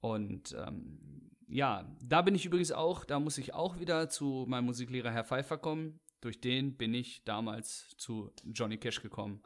Und 0.00 0.54
ähm, 0.58 1.28
ja, 1.48 1.88
da 2.02 2.22
bin 2.22 2.34
ich 2.34 2.44
übrigens 2.44 2.72
auch, 2.72 3.04
da 3.04 3.20
muss 3.20 3.38
ich 3.38 3.54
auch 3.54 3.78
wieder 3.78 4.08
zu 4.08 4.44
meinem 4.48 4.66
Musiklehrer 4.66 5.10
Herr 5.10 5.24
Pfeiffer 5.24 5.58
kommen. 5.58 6.00
Durch 6.20 6.40
den 6.40 6.76
bin 6.76 6.94
ich 6.94 7.24
damals 7.24 7.96
zu 7.96 8.32
Johnny 8.44 8.78
Cash 8.78 9.00
gekommen. 9.02 9.42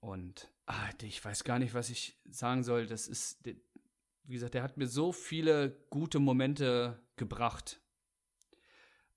Und 0.00 0.52
ah, 0.66 0.90
ich 1.02 1.24
weiß 1.24 1.44
gar 1.44 1.58
nicht, 1.58 1.74
was 1.74 1.90
ich 1.90 2.18
sagen 2.28 2.62
soll. 2.62 2.86
Das 2.86 3.06
ist, 3.06 3.44
wie 4.24 4.34
gesagt, 4.34 4.54
der 4.54 4.62
hat 4.62 4.76
mir 4.76 4.86
so 4.86 5.12
viele 5.12 5.84
gute 5.90 6.18
Momente 6.18 7.00
gebracht. 7.16 7.80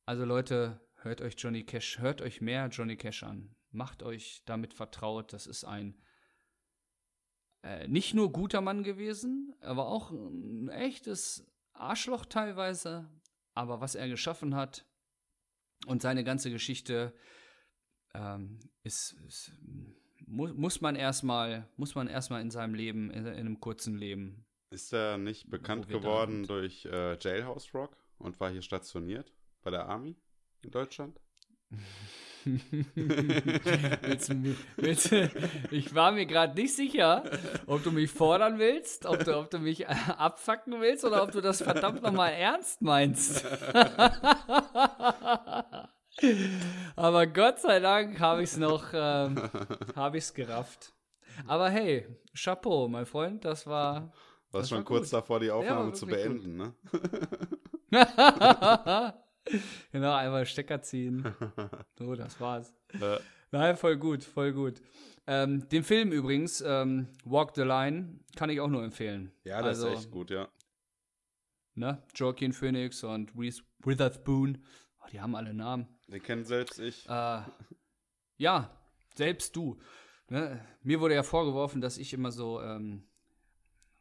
Also 0.05 0.25
Leute, 0.25 0.79
hört 1.03 1.21
euch 1.21 1.35
Johnny 1.37 1.63
Cash, 1.63 1.99
hört 1.99 2.21
euch 2.21 2.41
mehr 2.41 2.67
Johnny 2.67 2.97
Cash 2.97 3.23
an. 3.23 3.55
Macht 3.71 4.03
euch 4.03 4.43
damit 4.45 4.73
vertraut. 4.73 5.33
Das 5.33 5.47
ist 5.47 5.63
ein 5.63 5.97
äh, 7.63 7.87
nicht 7.87 8.13
nur 8.13 8.31
guter 8.31 8.61
Mann 8.61 8.83
gewesen, 8.83 9.55
aber 9.61 9.87
auch 9.87 10.11
ein 10.11 10.69
echtes 10.69 11.49
Arschloch 11.73 12.25
teilweise. 12.25 13.09
Aber 13.53 13.81
was 13.81 13.95
er 13.95 14.07
geschaffen 14.09 14.55
hat 14.55 14.85
und 15.85 16.01
seine 16.01 16.23
ganze 16.23 16.49
Geschichte 16.49 17.13
ähm, 18.13 18.59
ist, 18.83 19.13
ist 19.27 19.51
mu 20.25 20.47
muss 20.53 20.81
man 20.81 20.95
erstmal 20.95 21.69
muss 21.77 21.95
man 21.95 22.07
erstmal 22.07 22.41
in 22.41 22.51
seinem 22.51 22.73
Leben 22.73 23.11
in, 23.11 23.25
in 23.25 23.33
einem 23.33 23.59
kurzen 23.59 23.95
Leben 23.95 24.45
Ist 24.69 24.93
er 24.93 25.17
nicht 25.17 25.49
bekannt 25.49 25.87
geworden 25.87 26.47
durch 26.47 26.85
äh, 26.85 27.17
Jailhouse 27.19 27.73
Rock 27.73 27.97
und 28.17 28.39
war 28.39 28.49
hier 28.49 28.61
stationiert 28.61 29.33
bei 29.61 29.69
der 29.69 29.87
Army 29.87 30.15
in 30.63 30.71
Deutschland? 30.71 31.19
willst 32.45 34.29
du, 34.29 34.55
willst, 34.75 35.11
du- 35.11 35.31
ich 35.71 35.95
war 35.95 36.11
mir 36.11 36.25
gerade 36.25 36.53
nicht 36.59 36.75
sicher, 36.75 37.23
ob 37.67 37.83
du 37.83 37.91
mich 37.91 38.11
fordern 38.11 38.59
willst, 38.59 39.05
ob 39.05 39.23
du, 39.23 39.37
ob 39.39 39.49
du 39.49 39.59
mich 39.59 39.87
abfacken 39.87 40.79
willst 40.81 41.05
oder 41.05 41.23
ob 41.23 41.31
du 41.31 41.39
das 41.41 41.61
verdammt 41.61 42.01
nochmal 42.03 42.33
ernst 42.33 42.81
meinst. 42.81 43.45
Aber 46.95 47.27
Gott 47.27 47.59
sei 47.59 47.79
Dank 47.79 48.19
habe 48.19 48.43
ich 48.43 48.51
es 48.51 48.57
noch, 48.57 48.85
ähm, 48.93 49.35
habe 49.95 50.17
ich 50.17 50.25
es 50.25 50.33
gerafft. 50.33 50.93
Aber 51.47 51.69
hey, 51.69 52.07
Chapeau, 52.35 52.87
mein 52.87 53.05
Freund, 53.05 53.43
das 53.45 53.65
war, 53.65 54.11
War 54.51 54.61
Das 54.61 54.69
schon 54.69 54.79
war 54.79 54.85
kurz 54.85 55.09
davor, 55.09 55.39
die 55.39 55.49
Aufnahme 55.49 55.93
zu 55.93 56.07
wirklich 56.07 56.27
gut. 56.27 56.43
beenden, 56.43 56.75
ne? 57.91 59.13
Genau, 59.91 60.13
einmal 60.13 60.45
Stecker 60.45 60.81
ziehen. 60.81 61.23
So, 61.97 62.15
das 62.15 62.39
war's. 62.39 62.73
Äh, 62.99 63.19
Nein, 63.51 63.77
voll 63.77 63.97
gut, 63.97 64.23
voll 64.23 64.51
gut. 64.51 64.81
Ähm, 65.27 65.69
den 65.69 65.83
Film 65.83 66.11
übrigens, 66.11 66.61
ähm, 66.61 67.07
Walk 67.23 67.53
the 67.55 67.61
Line, 67.61 68.19
kann 68.35 68.49
ich 68.49 68.59
auch 68.59 68.67
nur 68.67 68.83
empfehlen. 68.83 69.31
ja, 69.43 69.61
das 69.61 69.77
also, 69.77 69.87
ist 69.89 69.99
echt 69.99 70.11
gut, 70.11 70.31
ja. 70.31 70.49
Ne? 71.75 72.03
Joaquin 72.15 72.53
Phoenix 72.53 73.03
und 73.03 73.31
Reese 73.37 73.63
Witherspoon. 73.79 74.63
Oh, 74.99 75.07
die 75.11 75.21
haben 75.21 75.35
alle 75.35 75.53
Namen. 75.53 75.87
Den 76.07 76.21
kennt 76.21 76.47
selbst 76.47 76.79
ich. 76.79 77.07
Äh, 77.07 77.41
ja, 78.37 78.77
selbst 79.15 79.55
du. 79.55 79.79
Ne? 80.29 80.63
Mir 80.81 80.99
wurde 80.99 81.15
ja 81.15 81.23
vorgeworfen, 81.23 81.81
dass 81.81 81.97
ich 81.97 82.13
immer 82.13 82.31
so, 82.31 82.61
ähm, 82.61 83.07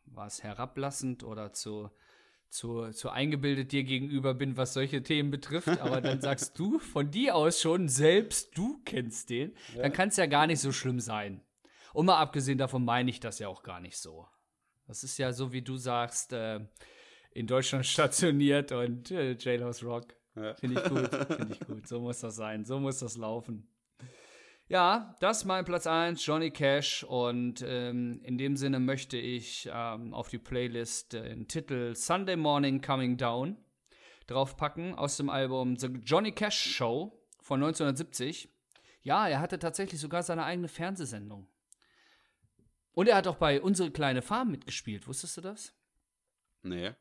was 0.05 0.43
herablassend 0.43 1.25
oder 1.25 1.53
zu, 1.53 1.91
zu, 2.53 2.91
zu 2.91 3.11
eingebildet 3.11 3.73
dir 3.73 3.83
gegenüber 3.83 4.35
bin, 4.35 4.57
was 4.57 4.75
solche 4.75 5.03
Themen 5.03 5.31
betrifft. 5.31 5.69
Aber 5.81 6.01
dann 6.01 6.21
sagst 6.21 6.59
du 6.59 6.79
von 6.79 7.11
dir 7.11 7.35
aus 7.35 7.61
schon, 7.61 7.89
selbst 7.89 8.57
du 8.57 8.81
kennst 8.85 9.31
den. 9.31 9.55
Dann 9.77 9.93
kann 9.93 10.09
es 10.09 10.17
ja 10.17 10.27
gar 10.27 10.47
nicht 10.47 10.61
so 10.61 10.71
schlimm 10.71 11.01
sein. 11.01 11.41
Und 11.95 12.07
mal 12.07 12.19
abgesehen 12.19 12.59
davon 12.59 12.85
meine 12.85 13.11
ich 13.11 13.21
das 13.21 13.39
ja 13.39 13.49
auch 13.49 13.63
gar 13.63 13.81
nicht 13.81 13.97
so. 13.97 14.27
Das 14.87 15.03
ist 15.03 15.19
ja 15.19 15.33
so, 15.33 15.53
wie 15.53 15.63
du 15.63 15.77
sagst, 15.77 16.33
äh, 16.33 16.61
in 17.33 17.47
Deutschland 17.47 17.87
stationiert 17.87 18.73
und 18.73 19.11
äh, 19.11 19.37
Jailhouse 19.39 19.85
Rock. 19.85 20.15
Ja. 20.35 20.55
Finde 20.55 20.81
ich 20.81 20.89
gut, 20.89 21.15
finde 21.37 21.53
ich 21.55 21.61
gut. 21.61 21.89
So 21.89 22.01
muss 22.01 22.21
das 22.21 22.37
sein, 22.37 22.65
so 22.65 22.79
muss 22.79 22.99
das 22.99 23.17
laufen. 23.17 23.69
Ja, 24.73 25.15
das 25.21 25.41
ist 25.41 25.45
mein 25.45 25.67
Platz 25.67 25.87
1, 25.87 26.25
Johnny 26.25 26.51
Cash. 26.51 27.05
Und 27.05 27.61
ähm, 27.61 28.23
in 28.25 28.39
dem 28.39 28.57
Sinne 28.57 28.81
möchte 28.81 29.19
ich 29.19 29.69
ähm, 29.71 30.15
auf 30.15 30.31
die 30.31 30.39
Playlist 30.39 31.13
den 31.13 31.47
Titel 31.47 31.95
Sunday 31.95 32.37
Morning 32.37 32.81
Coming 32.81 33.19
Down 33.19 33.59
draufpacken 34.29 34.95
aus 34.95 35.19
dem 35.19 35.29
Album 35.29 35.77
The 35.77 35.89
Johnny 36.03 36.33
Cash 36.33 36.75
Show 36.75 37.23
von 37.43 37.63
1970. 37.63 38.49
Ja, 39.03 39.29
er 39.29 39.41
hatte 39.41 39.59
tatsächlich 39.59 40.01
sogar 40.01 40.23
seine 40.23 40.45
eigene 40.45 40.69
Fernsehsendung. 40.69 41.49
Und 42.93 43.09
er 43.09 43.17
hat 43.17 43.27
auch 43.27 43.37
bei 43.37 43.61
Unsere 43.61 43.91
kleine 43.91 44.23
Farm 44.23 44.53
mitgespielt. 44.53 45.07
Wusstest 45.07 45.37
du 45.37 45.41
das? 45.43 45.75
Nee. 46.63 46.93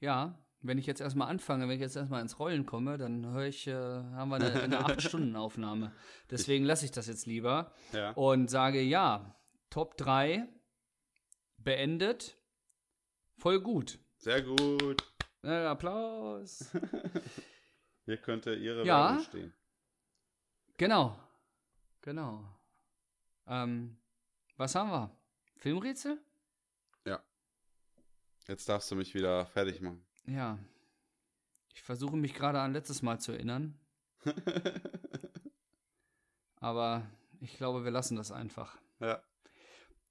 Ja, 0.00 0.42
wenn 0.62 0.78
ich 0.78 0.86
jetzt 0.86 1.00
erstmal 1.00 1.28
anfange, 1.28 1.64
wenn 1.68 1.74
ich 1.74 1.80
jetzt 1.80 1.96
erstmal 1.96 2.22
ins 2.22 2.38
Rollen 2.38 2.66
komme, 2.66 2.96
dann 2.98 3.26
höre 3.26 3.46
ich, 3.46 3.66
äh, 3.66 3.72
haben 3.74 4.28
wir 4.30 4.36
eine, 4.36 4.52
eine 4.62 4.80
8-Stunden-Aufnahme. 4.80 5.92
Deswegen 6.30 6.64
lasse 6.64 6.84
ich 6.84 6.90
das 6.92 7.06
jetzt 7.06 7.26
lieber 7.26 7.72
Ja. 7.92 8.12
und 8.12 8.48
sage 8.48 8.80
ja, 8.80 9.34
Top 9.70 9.96
3 9.96 10.46
beendet. 11.58 12.36
Voll 13.38 13.60
gut. 13.60 13.98
Sehr 14.18 14.42
gut. 14.42 15.02
Äh, 15.42 15.64
Applaus. 15.64 16.70
Hier 18.04 18.16
könnte 18.18 18.54
Ihre 18.54 18.84
Ja. 18.86 19.10
Werbung 19.10 19.24
stehen. 19.24 19.54
genau. 20.76 21.18
Genau. 22.02 22.44
Ähm, 23.46 23.96
was 24.56 24.74
haben 24.74 24.90
wir? 24.90 25.16
Filmrätsel? 25.56 26.20
Jetzt 28.48 28.68
darfst 28.68 28.90
du 28.90 28.96
mich 28.96 29.14
wieder 29.14 29.46
fertig 29.46 29.80
machen. 29.80 30.04
Ja. 30.26 30.58
Ich 31.74 31.82
versuche 31.82 32.16
mich 32.16 32.34
gerade 32.34 32.60
an 32.60 32.72
letztes 32.72 33.02
Mal 33.02 33.18
zu 33.20 33.32
erinnern, 33.32 33.78
aber 36.56 37.06
ich 37.40 37.56
glaube, 37.56 37.84
wir 37.84 37.90
lassen 37.90 38.16
das 38.16 38.30
einfach. 38.32 38.76
ja. 39.00 39.22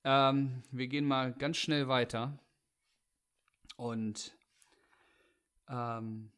Ähm, 0.03 0.63
wir 0.71 0.87
gehen 0.87 1.05
mal 1.05 1.31
ganz 1.31 1.57
schnell 1.57 1.87
weiter. 1.87 2.39
Und 3.75 4.35
ähm, 5.69 6.31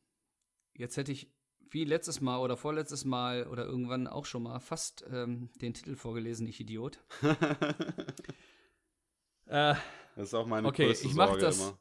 jetzt 0.73 0.97
hätte 0.97 1.13
ich 1.13 1.31
wie 1.69 1.85
letztes 1.85 2.19
Mal 2.19 2.39
oder 2.39 2.57
vorletztes 2.57 3.05
Mal 3.05 3.47
oder 3.47 3.63
irgendwann 3.65 4.05
auch 4.07 4.25
schon 4.25 4.43
mal 4.43 4.59
fast 4.59 5.05
ähm, 5.09 5.49
den 5.61 5.73
Titel 5.73 5.95
vorgelesen, 5.95 6.45
ich 6.47 6.59
Idiot. 6.59 6.99
Äh, 9.45 9.75
Das 10.15 10.27
ist 10.29 10.33
auch 10.33 10.47
meine 10.47 10.67
Okay, 10.67 10.85
größte 10.87 11.05
ich 11.07 11.13
mach 11.15 11.27
Sorge 11.27 11.41
das- 11.41 11.59
immer. 11.59 11.77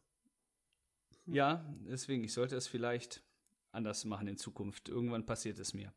Ja, 1.26 1.64
deswegen, 1.88 2.24
ich 2.24 2.32
sollte 2.32 2.56
es 2.56 2.66
vielleicht 2.66 3.22
anders 3.70 4.04
machen 4.04 4.28
in 4.28 4.36
Zukunft. 4.36 4.88
Irgendwann 4.88 5.26
passiert 5.26 5.58
es 5.58 5.74
mir. 5.74 5.92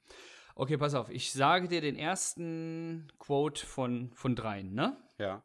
Okay, 0.55 0.78
pass 0.78 0.93
auf. 0.93 1.09
Ich 1.09 1.34
sage 1.34 1.67
dir 1.67 1.82
den 1.82 1.97
ersten 1.97 3.11
Quote 3.19 3.65
von, 3.65 4.11
von 4.13 4.36
dreien, 4.36 4.73
ne? 4.73 4.97
Ja. 5.17 5.43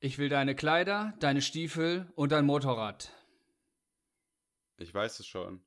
Ich 0.00 0.18
will 0.18 0.28
deine 0.28 0.54
Kleider, 0.54 1.14
deine 1.18 1.42
Stiefel 1.42 2.10
und 2.14 2.32
dein 2.32 2.44
Motorrad. 2.44 3.12
Ich 4.76 4.92
weiß 4.94 5.20
es 5.20 5.26
schon. 5.26 5.62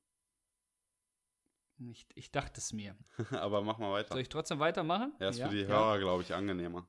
Ich, 1.90 2.06
ich 2.14 2.30
dachte 2.30 2.60
es 2.60 2.72
mir. 2.72 2.96
Aber 3.30 3.62
mach 3.62 3.78
mal 3.78 3.92
weiter. 3.92 4.08
Soll 4.08 4.22
ich 4.22 4.28
trotzdem 4.28 4.60
weitermachen? 4.60 5.12
Er 5.18 5.30
ist 5.30 5.40
für 5.40 5.48
die 5.48 5.66
Hörer, 5.66 5.98
glaube 5.98 6.22
ich, 6.22 6.34
angenehmer. 6.34 6.88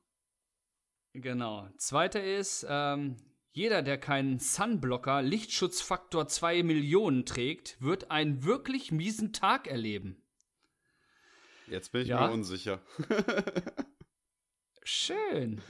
Genau. 1.12 1.68
Zweiter 1.76 2.22
ist, 2.22 2.66
ähm, 2.68 3.16
jeder, 3.56 3.80
der 3.80 3.96
keinen 3.96 4.38
Sunblocker 4.38 5.22
Lichtschutzfaktor 5.22 6.28
2 6.28 6.62
Millionen 6.62 7.24
trägt, 7.24 7.80
wird 7.80 8.10
einen 8.10 8.44
wirklich 8.44 8.92
miesen 8.92 9.32
Tag 9.32 9.66
erleben. 9.66 10.22
Jetzt 11.66 11.90
bin 11.90 12.02
ich 12.02 12.08
Ja. 12.08 12.26
mir 12.26 12.34
unsicher. 12.34 12.82
Schön. 14.82 15.62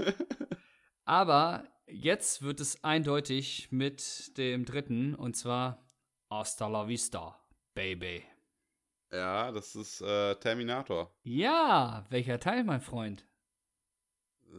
Aber 1.05 1.65
jetzt 1.87 2.43
wird 2.43 2.59
es 2.61 2.83
eindeutig 2.83 3.71
mit 3.71 4.37
dem 4.37 4.65
dritten 4.65 5.15
und 5.15 5.37
zwar 5.37 5.87
Hasta 6.29 6.67
la 6.67 6.89
vista, 6.89 7.41
Baby. 7.75 8.25
ja, 9.13 9.53
das 9.53 9.77
ist 9.77 10.01
äh, 10.01 10.35
Terminator. 10.41 11.15
Ja, 11.23 12.05
welcher 12.11 12.41
Teil, 12.41 12.65
mein 12.65 12.81
Freund? 12.81 13.25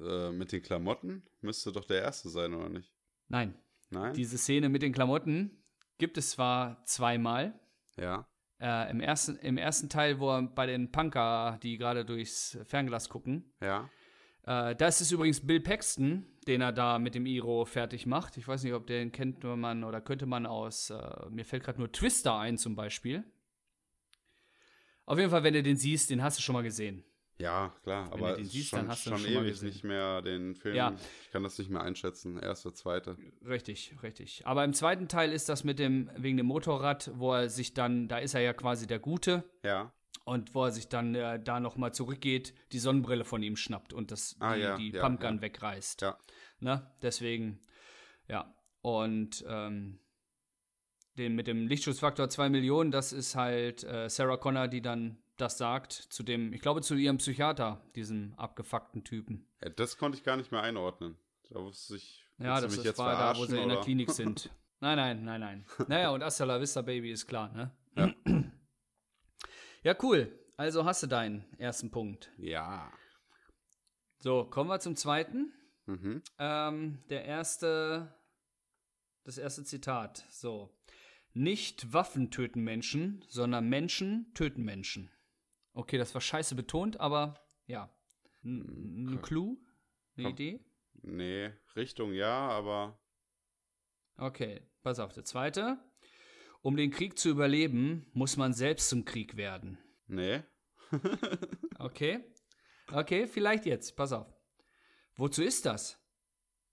Äh, 0.01 0.31
mit 0.31 0.53
den 0.53 0.61
Klamotten 0.63 1.27
müsste 1.41 1.73
doch 1.73 1.83
der 1.83 2.01
erste 2.03 2.29
sein, 2.29 2.53
oder 2.53 2.69
nicht? 2.69 2.93
Nein, 3.27 3.55
Nein? 3.89 4.13
diese 4.13 4.37
Szene 4.37 4.69
mit 4.69 4.81
den 4.81 4.93
Klamotten 4.93 5.63
gibt 5.97 6.17
es 6.17 6.31
zwar 6.31 6.83
zweimal. 6.85 7.59
ja. 7.97 8.27
Äh, 8.59 8.89
im, 8.89 9.01
ersten, 9.01 9.35
Im 9.37 9.59
ersten 9.59 9.87
Teil, 9.87 10.19
wo 10.19 10.31
er 10.31 10.41
bei 10.41 10.65
den 10.65 10.91
Punker, 10.91 11.59
die 11.61 11.77
gerade 11.77 12.03
durchs 12.03 12.57
Fernglas 12.65 13.07
gucken, 13.07 13.53
Ja. 13.61 13.87
Äh, 14.47 14.75
das 14.75 14.99
ist 14.99 15.11
übrigens 15.11 15.45
Bill 15.45 15.59
Paxton, 15.59 16.25
den 16.47 16.61
er 16.61 16.71
da 16.71 16.97
mit 16.97 17.13
dem 17.13 17.27
Iro 17.27 17.65
fertig 17.65 18.07
macht. 18.07 18.35
Ich 18.35 18.47
weiß 18.47 18.63
nicht, 18.63 18.73
ob 18.73 18.87
den 18.87 19.11
kennt 19.11 19.43
man 19.43 19.83
oder 19.83 20.01
könnte 20.01 20.25
man 20.25 20.47
aus, 20.47 20.89
äh, 20.89 21.29
mir 21.29 21.45
fällt 21.45 21.65
gerade 21.65 21.77
nur 21.77 21.91
Twister 21.91 22.35
ein 22.39 22.57
zum 22.57 22.75
Beispiel. 22.75 23.23
Auf 25.05 25.19
jeden 25.19 25.29
Fall, 25.29 25.43
wenn 25.43 25.53
du 25.53 25.61
den 25.61 25.77
siehst, 25.77 26.09
den 26.09 26.23
hast 26.23 26.39
du 26.39 26.41
schon 26.41 26.53
mal 26.53 26.63
gesehen. 26.63 27.03
Ja, 27.39 27.71
klar. 27.83 28.05
Wenn 28.05 28.13
aber 28.13 28.31
du 28.31 28.37
den 28.37 28.45
siehst, 28.45 28.69
schon, 28.69 28.79
dann 28.79 28.87
hast 28.89 29.05
du 29.05 29.11
schon 29.11 29.19
schon 29.19 29.31
ewig 29.31 29.61
nicht 29.61 29.83
mehr 29.83 30.21
den 30.23 30.55
Film. 30.55 30.75
Ja. 30.75 30.95
Ich 31.23 31.31
kann 31.31 31.43
das 31.43 31.57
nicht 31.59 31.69
mehr 31.69 31.81
einschätzen. 31.81 32.39
Erste, 32.39 32.73
zweite. 32.73 33.15
Richtig, 33.45 33.93
richtig. 34.01 34.41
Aber 34.47 34.63
im 34.63 34.73
zweiten 34.73 35.07
Teil 35.07 35.31
ist 35.31 35.47
das 35.47 35.63
mit 35.63 35.77
dem, 35.77 36.09
wegen 36.17 36.37
dem 36.37 36.47
Motorrad, 36.47 37.11
wo 37.13 37.33
er 37.33 37.49
sich 37.49 37.73
dann, 37.75 38.07
da 38.07 38.17
ist 38.17 38.33
er 38.33 38.41
ja 38.41 38.53
quasi 38.53 38.87
der 38.87 38.97
Gute 38.99 39.43
Ja. 39.63 39.93
und 40.25 40.55
wo 40.55 40.65
er 40.65 40.71
sich 40.71 40.87
dann 40.87 41.13
äh, 41.13 41.39
da 41.39 41.59
nochmal 41.59 41.93
zurückgeht, 41.93 42.55
die 42.71 42.79
Sonnenbrille 42.79 43.23
von 43.23 43.43
ihm 43.43 43.55
schnappt 43.55 43.93
und 43.93 44.09
das, 44.11 44.35
Ah, 44.39 44.55
die, 44.55 44.61
ja, 44.61 44.77
die 44.77 44.89
ja, 44.91 45.01
Pumpgun 45.01 45.35
ja. 45.35 45.41
wegreißt. 45.41 46.01
Ja. 46.01 46.17
Ne? 46.59 46.91
Deswegen, 47.03 47.59
ja. 48.27 48.51
Und 48.81 49.45
ähm, 49.47 49.99
den 51.19 51.35
mit 51.35 51.45
dem 51.47 51.67
Lichtschutzfaktor 51.67 52.29
2 52.29 52.49
Millionen, 52.49 52.89
das 52.89 53.13
ist 53.13 53.35
halt 53.35 53.83
äh, 53.83 54.09
Sarah 54.09 54.37
Connor, 54.37 54.67
die 54.67 54.81
dann 54.81 55.17
das 55.37 55.57
sagt, 55.57 55.93
zu 55.93 56.23
dem, 56.23 56.53
ich 56.53 56.61
glaube, 56.61 56.81
zu 56.81 56.95
ihrem 56.95 57.17
Psychiater, 57.17 57.81
diesem 57.95 58.33
abgefuckten 58.37 59.03
Typen. 59.03 59.47
ja. 59.61 59.69
Das 59.69 59.97
konnte 59.97 60.17
ich 60.17 60.23
gar 60.23 60.37
nicht 60.37 60.51
mehr 60.51 60.61
einordnen. 60.61 61.17
Da 61.49 61.59
wusste 61.59 61.95
ich. 61.95 62.25
Ja, 62.39 62.59
das 62.59 62.71
mich 62.71 62.79
ist, 62.79 62.85
jetzt 62.85 62.97
war 62.97 63.17
da, 63.17 63.37
wo 63.39 63.45
sie 63.45 63.57
in 63.57 63.69
der 63.69 63.77
oder? 63.77 63.85
Klinik 63.85 64.11
sind. 64.11 64.49
Nein, 64.79 64.97
nein, 64.97 65.23
nein, 65.23 65.39
nein. 65.39 65.65
Naja, 65.87 66.11
und 66.11 66.23
Hasta 66.23 66.43
la 66.43 66.61
Vista 66.61 66.83
Baby 66.83 67.11
ist 67.11 67.25
klar, 67.25 67.51
ne? 67.51 67.71
Ja. 67.95 68.13
Ja, 69.83 69.95
cool. 70.03 70.37
Also 70.57 70.85
hast 70.85 71.03
du 71.03 71.07
deinen 71.07 71.45
ersten 71.59 71.91
Punkt. 71.91 72.29
Ja. 72.37 72.91
So, 74.19 74.43
kommen 74.43 74.69
wir 74.69 74.79
zum 74.79 74.95
zweiten. 74.95 75.53
Mhm. 75.85 76.21
Ähm, 76.39 76.99
der 77.09 77.23
erste, 77.25 78.13
das 79.23 79.37
erste 79.37 79.63
Zitat. 79.63 80.25
So. 80.29 80.75
Nicht 81.33 81.93
Waffen 81.93 82.31
töten 82.31 82.63
Menschen, 82.63 83.23
sondern 83.29 83.69
Menschen 83.69 84.33
töten 84.33 84.63
Menschen. 84.65 85.09
Okay, 85.77 85.97
das 85.97 86.13
war 86.13 86.21
scheiße 86.21 86.55
betont, 86.55 86.99
aber 86.99 87.39
ja. 87.67 87.93
N- 88.43 89.05
Ein 89.05 89.07
Komm. 89.07 89.21
Clou? 89.21 89.57
Eine. 90.17 90.29
Idee? 90.29 90.65
Nee, 91.03 91.51
Richtung 91.75 92.13
ja, 92.13 92.49
aber 92.49 92.99
Okay, 94.17 94.67
pass 94.81 94.97
auf, 94.99 95.13
der 95.13 95.23
zweite. 95.25 95.77
Um 96.63 96.75
den 96.75 96.89
Krieg 96.89 97.19
zu 97.19 97.29
überleben, 97.29 98.09
muss 98.13 98.35
man 98.35 98.53
selbst 98.53 98.89
zum 98.89 99.05
Krieg 99.05 99.37
werden. 99.37 99.77
nee. 100.07 100.41
Okay? 101.79 102.23
Okay, 102.91 103.27
vielleicht 103.27 103.65
jetzt. 103.67 103.95
Pass 103.95 104.11
auf. 104.13 104.33
Wozu 105.15 105.43
ist 105.43 105.65
das? 105.67 106.01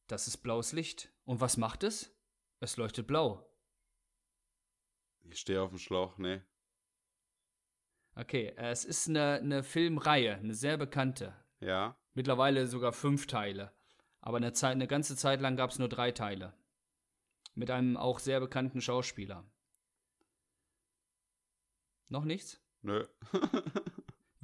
Das 0.06 0.26
ist 0.28 0.38
blaues 0.38 0.72
Licht. 0.72 1.12
Und 1.24 1.40
was 1.42 1.56
macht 1.58 1.82
es? 1.82 2.10
Es 2.60 2.76
leuchtet 2.78 3.06
blau. 3.06 3.46
Ich 5.30 5.40
stehe 5.40 5.60
auf 5.60 5.70
dem 5.70 5.78
Schlauch, 5.78 6.16
nee. 6.16 6.40
Okay, 8.16 8.48
äh, 8.56 8.70
es 8.70 8.84
ist 8.84 9.08
eine, 9.08 9.34
eine 9.34 9.62
Filmreihe, 9.62 10.36
eine 10.36 10.54
sehr 10.54 10.76
bekannte. 10.76 11.34
Ja. 11.60 11.96
Mittlerweile 12.14 12.66
sogar 12.66 12.92
fünf 12.92 13.26
Teile. 13.26 13.72
Aber 14.20 14.36
eine, 14.36 14.52
Zeit, 14.52 14.72
eine 14.72 14.86
ganze 14.86 15.16
Zeit 15.16 15.40
lang 15.40 15.56
gab 15.56 15.70
es 15.70 15.78
nur 15.78 15.88
drei 15.88 16.12
Teile. 16.12 16.54
Mit 17.54 17.70
einem 17.70 17.96
auch 17.96 18.18
sehr 18.18 18.40
bekannten 18.40 18.80
Schauspieler. 18.80 19.44
Noch 22.08 22.24
nichts? 22.24 22.60
Nö. 22.82 23.06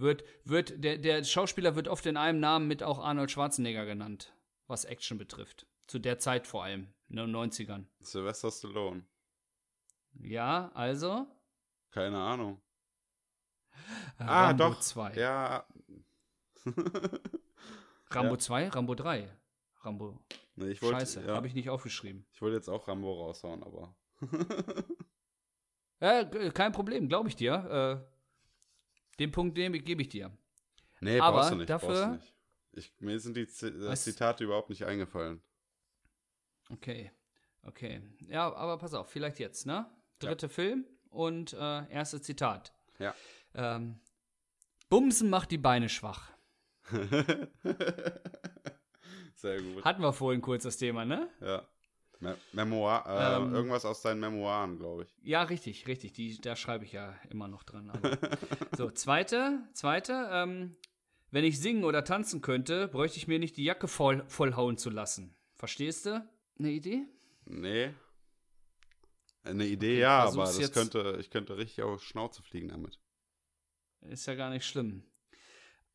Wird, 0.00 0.24
wird, 0.44 0.82
der, 0.82 0.96
der 0.96 1.22
Schauspieler 1.24 1.76
wird 1.76 1.86
oft 1.86 2.06
in 2.06 2.16
einem 2.16 2.40
Namen 2.40 2.66
mit 2.66 2.82
auch 2.82 2.98
Arnold 3.00 3.30
Schwarzenegger 3.30 3.84
genannt, 3.84 4.32
was 4.66 4.86
Action 4.86 5.18
betrifft. 5.18 5.66
Zu 5.88 5.98
der 5.98 6.18
Zeit 6.18 6.46
vor 6.46 6.64
allem, 6.64 6.94
in 7.10 7.16
den 7.16 7.36
90ern. 7.36 7.84
Sylvester 8.00 8.50
Stallone. 8.50 9.04
Ja, 10.14 10.70
also? 10.72 11.26
Keine 11.90 12.16
Ahnung. 12.16 12.62
Äh, 14.18 14.22
Ah, 14.24 14.46
Rambo 14.48 14.64
doch. 14.70 14.80
2. 14.80 15.14
Ja. 15.14 15.66
Rambo 18.10 18.32
ja. 18.34 18.38
2? 18.38 18.68
Rambo 18.68 18.94
3. 18.94 19.28
Rambo. 19.82 20.18
nee, 20.56 20.68
ich 20.70 20.82
wollte, 20.82 21.00
Scheiße, 21.00 21.24
ja, 21.26 21.34
habe 21.34 21.46
ich 21.46 21.54
nicht 21.54 21.70
aufgeschrieben. 21.70 22.26
ich 22.32 22.42
wollte 22.42 22.56
jetzt 22.56 22.68
auch 22.68 22.86
Rambo 22.88 23.12
raushauen, 23.24 23.62
aber. 23.62 23.94
Ja, 26.02 26.24
kein 26.50 26.72
Problem, 26.72 27.08
glaube 27.10 27.28
ich 27.28 27.36
dir. 27.36 28.06
Äh, 28.08 29.18
den 29.18 29.30
Punkt 29.32 29.54
gebe 29.54 29.76
ich 30.00 30.08
dir. 30.08 30.30
nee, 31.00 31.20
Aber 31.20 31.36
brauchst 31.38 31.50
du 31.50 31.56
nicht. 31.56 31.68
dafür- 31.68 31.88
brauchst 31.88 32.04
du 32.04 32.10
nicht. 32.12 32.34
Ich, 32.72 32.94
mir 33.00 33.20
sind 33.20 33.36
die 33.36 33.46
Z 33.46 33.74
äh, 33.74 33.86
Was? 33.88 34.04
Zitate 34.04 34.44
überhaupt 34.44 34.70
nicht 34.70 34.86
eingefallen. 34.86 35.42
Okay, 36.70 37.12
okay. 37.64 38.00
Ja, 38.28 38.50
aber 38.54 38.78
pass 38.78 38.94
auf, 38.94 39.10
vielleicht 39.10 39.38
jetzt, 39.40 39.66
ne? 39.66 39.90
Dritte 40.20 40.48
Film 40.48 40.86
und 41.10 41.52
äh, 41.52 41.86
erstes 41.90 42.22
Zitat. 42.22 42.72
Ja. 42.98 43.14
Ähm, 43.54 44.00
Bumsen 44.88 45.30
macht 45.30 45.50
die 45.50 45.58
Beine 45.58 45.88
schwach. 45.88 46.30
Sehr 49.34 49.62
gut. 49.62 49.84
Hatten 49.84 50.02
wir 50.02 50.12
vorhin 50.12 50.40
kurz 50.42 50.64
das 50.64 50.76
Thema, 50.76 51.04
ne? 51.04 51.28
Ja. 51.40 51.66
Me 52.18 52.36
Memoir, 52.52 53.04
äh, 53.06 53.36
Ähm. 53.36 53.54
irgendwas 53.54 53.84
aus 53.86 54.02
deinen 54.02 54.20
Memoiren, 54.20 54.76
glaube 54.76 55.04
ich. 55.04 55.16
Ja, 55.22 55.42
richtig, 55.42 55.86
richtig. 55.86 56.12
Die, 56.12 56.38
da 56.38 56.54
schreibe 56.54 56.84
ich 56.84 56.92
ja 56.92 57.14
immer 57.30 57.48
noch 57.48 57.62
dran. 57.62 57.90
So, 58.76 58.90
zweite, 58.90 59.60
zweite. 59.72 60.28
Ähm, 60.30 60.76
wenn 61.30 61.44
ich 61.44 61.58
singen 61.60 61.84
oder 61.84 62.04
tanzen 62.04 62.42
könnte, 62.42 62.88
bräuchte 62.88 63.16
ich 63.16 63.26
mir 63.28 63.38
nicht 63.38 63.56
die 63.56 63.64
Jacke 63.64 63.88
voll, 63.88 64.22
vollhauen 64.28 64.76
zu 64.76 64.90
lassen. 64.90 65.34
Verstehst 65.56 66.06
du? 66.06 66.28
Eine 66.58 66.70
Idee? 66.70 67.06
Nee. 67.46 67.94
Eine 69.42 69.64
Idee, 69.66 69.92
Okay, 69.94 70.00
ja, 70.00 70.24
aber 70.24 70.42
das 70.44 70.58
jetzt. 70.58 70.74
könnte, 70.74 71.16
ich 71.20 71.30
könnte 71.30 71.56
richtig 71.56 71.82
auf 71.82 72.02
Schnauze 72.02 72.42
fliegen 72.42 72.68
damit. 72.68 72.98
Ist 74.02 74.26
ja 74.26 74.34
gar 74.34 74.50
nicht 74.50 74.66
schlimm. 74.66 75.04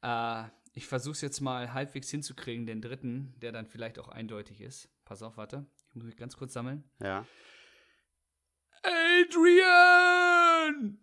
Äh, 0.02 0.46
ich 0.74 0.88
versuche 0.88 1.14
es 1.14 1.22
jetzt 1.22 1.42
mal 1.42 1.74
halbwegs 1.74 2.10
hinzukriegen, 2.10 2.66
den 2.66 2.82
dritten, 2.82 3.34
der 3.40 3.52
dann 3.52 3.66
vielleicht 3.66 3.98
auch 4.00 4.10
eindeutig 4.10 4.62
ist. 4.62 4.90
Pass 5.06 5.22
auf, 5.24 5.38
warte. 5.38 5.66
Ich 5.90 5.96
muss 5.96 6.06
mich 6.06 6.18
ganz 6.18 6.36
kurz 6.38 6.54
sammeln. 6.54 6.84
Ja. 7.02 7.26
Adrian! 8.84 11.00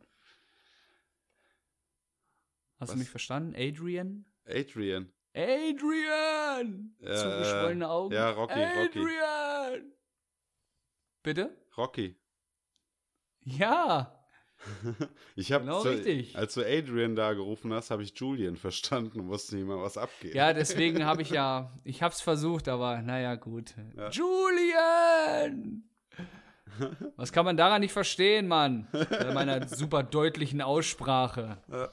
Hast 2.79 2.89
Was? 2.89 2.93
du 2.93 2.99
mich 2.99 3.11
verstanden? 3.11 3.55
Adrian? 3.57 4.25
Adrian. 4.47 5.13
Adrian! 5.35 6.95
Äh, 7.01 7.17
Zugeschwollene 7.17 7.89
Augen. 7.89 8.15
ja, 8.15 8.31
Rocky, 8.31 8.63
Rocky. 8.63 8.99
Adrian! 8.99 9.93
Bitte? 11.23 11.57
Rocky. 11.77 12.21
Ja! 13.41 14.22
Ich 15.37 15.51
habe, 15.53 15.65
Genau 15.65 15.81
richtig. 15.81 16.37
als 16.37 16.55
du 16.55 16.63
Adrian 16.63 17.17
da 17.17 17.33
gerufen 17.33 17.73
hast, 17.73 17.91
habe 17.91 18.03
ich 18.03 18.13
Julian 18.15 18.57
verstanden 18.69 19.21
und 19.21 19.29
wusste 19.29 19.57
nicht 19.57 19.67
mehr, 19.67 19.79
was 19.79 19.97
abgeht. 19.99 20.35
Ja, 20.35 20.53
deswegen 20.53 21.05
habe 21.05 21.23
ich 21.23 21.31
ja, 21.31 21.73
ich 21.85 22.03
habe 22.03 22.13
es 22.15 22.21
versucht, 22.21 22.69
aber 22.69 23.03
naja, 23.03 23.35
gut. 23.35 23.75
Ja. 23.97 24.11
Julian! 24.11 25.85
Was 27.17 27.33
kann 27.33 27.45
man 27.45 27.57
daran 27.57 27.81
nicht 27.83 27.93
verstehen, 27.93 28.49
Mann? 28.49 28.89
Bei 28.93 29.33
meiner 29.35 29.67
super 29.69 30.03
deutlichen 30.03 30.63
Aussprache. 30.63 31.59
Ja. 31.71 31.91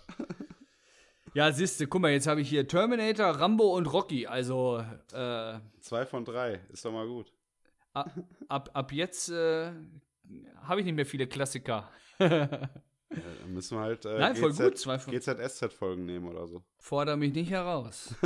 Ja, 1.35 1.51
siehste, 1.51 1.85
guck 1.87 2.01
mal, 2.01 2.11
jetzt 2.11 2.27
habe 2.27 2.41
ich 2.41 2.49
hier 2.49 2.67
Terminator, 2.67 3.27
Rambo 3.27 3.75
und 3.75 3.85
Rocky. 3.91 4.25
Also, 4.25 4.83
äh, 5.13 5.59
Zwei 5.79 6.05
von 6.05 6.25
drei, 6.25 6.59
ist 6.71 6.83
doch 6.85 6.91
mal 6.91 7.07
gut. 7.07 7.31
ab, 7.93 8.11
ab, 8.47 8.69
ab 8.73 8.91
jetzt 8.91 9.29
äh, 9.29 9.71
habe 10.63 10.79
ich 10.79 10.85
nicht 10.85 10.95
mehr 10.95 11.05
viele 11.05 11.27
Klassiker. 11.27 11.89
Ja, 12.19 12.49
dann 13.41 13.53
müssen 13.53 13.77
wir 13.77 13.81
halt 13.81 14.05
äh, 14.05 14.19
Nein, 14.19 14.35
voll 14.35 14.51
GZ 14.51 14.59
gut, 14.61 14.77
zwei 14.77 14.97
GZSZ-Folgen 14.97 16.05
nehmen 16.05 16.27
oder 16.27 16.45
so. 16.47 16.63
Forder 16.77 17.17
mich 17.17 17.33
nicht 17.33 17.49
heraus. 17.49 18.13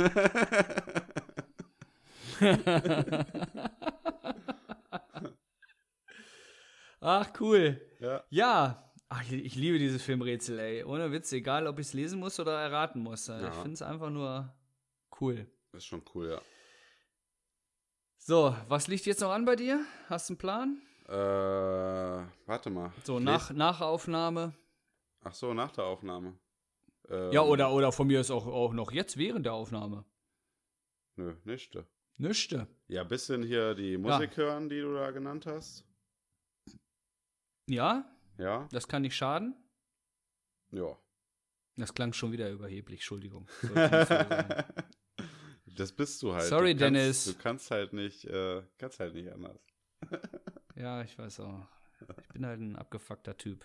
Ach, 7.00 7.28
cool. 7.40 7.80
Ja. 8.00 8.24
Ja. 8.30 8.92
Ach, 9.08 9.22
ich, 9.22 9.32
ich 9.32 9.54
liebe 9.54 9.78
dieses 9.78 10.02
Filmrätsel, 10.02 10.58
ey. 10.58 10.84
Ohne 10.84 11.12
Witz, 11.12 11.30
egal 11.32 11.66
ob 11.66 11.78
ich 11.78 11.86
es 11.88 11.92
lesen 11.92 12.18
muss 12.18 12.40
oder 12.40 12.58
erraten 12.60 13.00
muss. 13.02 13.28
Ich 13.28 13.40
Ja. 13.42 13.50
finde 13.52 13.74
es 13.74 13.82
einfach 13.82 14.10
nur 14.10 14.52
cool. 15.20 15.46
Ist 15.72 15.86
schon 15.86 16.02
cool, 16.14 16.30
ja. 16.30 16.40
So, 18.18 18.56
was 18.68 18.88
liegt 18.88 19.04
jetzt 19.06 19.20
noch 19.20 19.32
an 19.32 19.44
bei 19.44 19.54
dir? 19.54 19.84
Hast 20.08 20.28
du 20.28 20.32
einen 20.32 20.38
Plan? 20.38 20.82
Äh, 21.06 21.12
warte 22.46 22.70
mal. 22.70 22.92
So, 23.04 23.18
nach, 23.20 23.50
les- 23.50 23.56
Nachaufnahme. 23.56 24.54
Ach 25.22 25.34
so, 25.34 25.52
nach 25.54 25.70
der 25.72 25.84
Aufnahme. 25.84 26.38
Ähm, 27.08 27.32
Ja, 27.32 27.42
oder, 27.42 27.72
oder 27.72 27.92
von 27.92 28.06
mir 28.06 28.20
ist 28.20 28.30
auch, 28.30 28.46
auch 28.46 28.72
noch 28.72 28.90
jetzt 28.92 29.16
während 29.16 29.44
der 29.46 29.52
Aufnahme. 29.54 30.04
Nö, 31.16 31.34
nicht. 31.44 31.76
Nüchte. 32.16 32.66
Ja, 32.88 33.04
bisschen 33.04 33.42
hier 33.42 33.74
die 33.74 33.98
Musik 33.98 34.36
hören, 34.36 34.68
die 34.68 34.80
du 34.80 34.94
da 34.94 35.10
genannt 35.10 35.46
hast. 35.46 35.84
Ja, 37.68 38.04
Ja? 38.38 38.68
das 38.72 38.86
kann 38.88 39.02
nicht 39.02 39.16
schaden. 39.16 39.54
Ja. 40.70 40.96
Das 41.76 41.92
klang 41.92 42.12
schon 42.12 42.30
wieder 42.32 42.50
überheblich, 42.50 43.00
Entschuldigung. 43.00 43.48
Das 45.76 45.90
bist 45.90 46.22
du 46.22 46.32
halt. 46.32 46.44
Sorry, 46.44 46.74
du 46.74 46.84
kannst, 46.84 46.96
Dennis. 47.00 47.24
Du 47.24 47.34
kannst 47.34 47.70
halt 47.72 47.92
nicht, 47.92 48.24
äh, 48.26 48.62
kannst 48.78 49.00
halt 49.00 49.12
nicht 49.14 49.28
anders. 49.32 49.58
ja, 50.76 51.02
ich 51.02 51.18
weiß 51.18 51.40
auch. 51.40 51.66
Ich 52.20 52.28
bin 52.28 52.44
halt 52.44 52.60
ein 52.60 52.76
abgefuckter 52.76 53.36
Typ. 53.36 53.64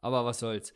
Aber 0.00 0.24
was 0.24 0.38
soll's. 0.40 0.72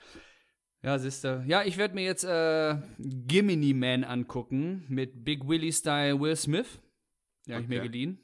Ja, 0.82 0.98
siehste. 0.98 1.44
Ja, 1.46 1.62
ich 1.62 1.76
werde 1.78 1.94
mir 1.94 2.04
jetzt 2.04 2.24
äh, 2.24 2.76
Gimini 2.98 3.72
Man 3.72 4.04
angucken 4.04 4.84
mit 4.88 5.24
Big 5.24 5.46
Willie 5.46 5.72
Style 5.72 6.20
Will 6.20 6.36
Smith. 6.36 6.80
Ja, 7.46 7.56
hab 7.56 7.62
ich 7.62 7.68
mir 7.68 7.78
Okay. 7.80 7.88
geliehen. 7.88 8.18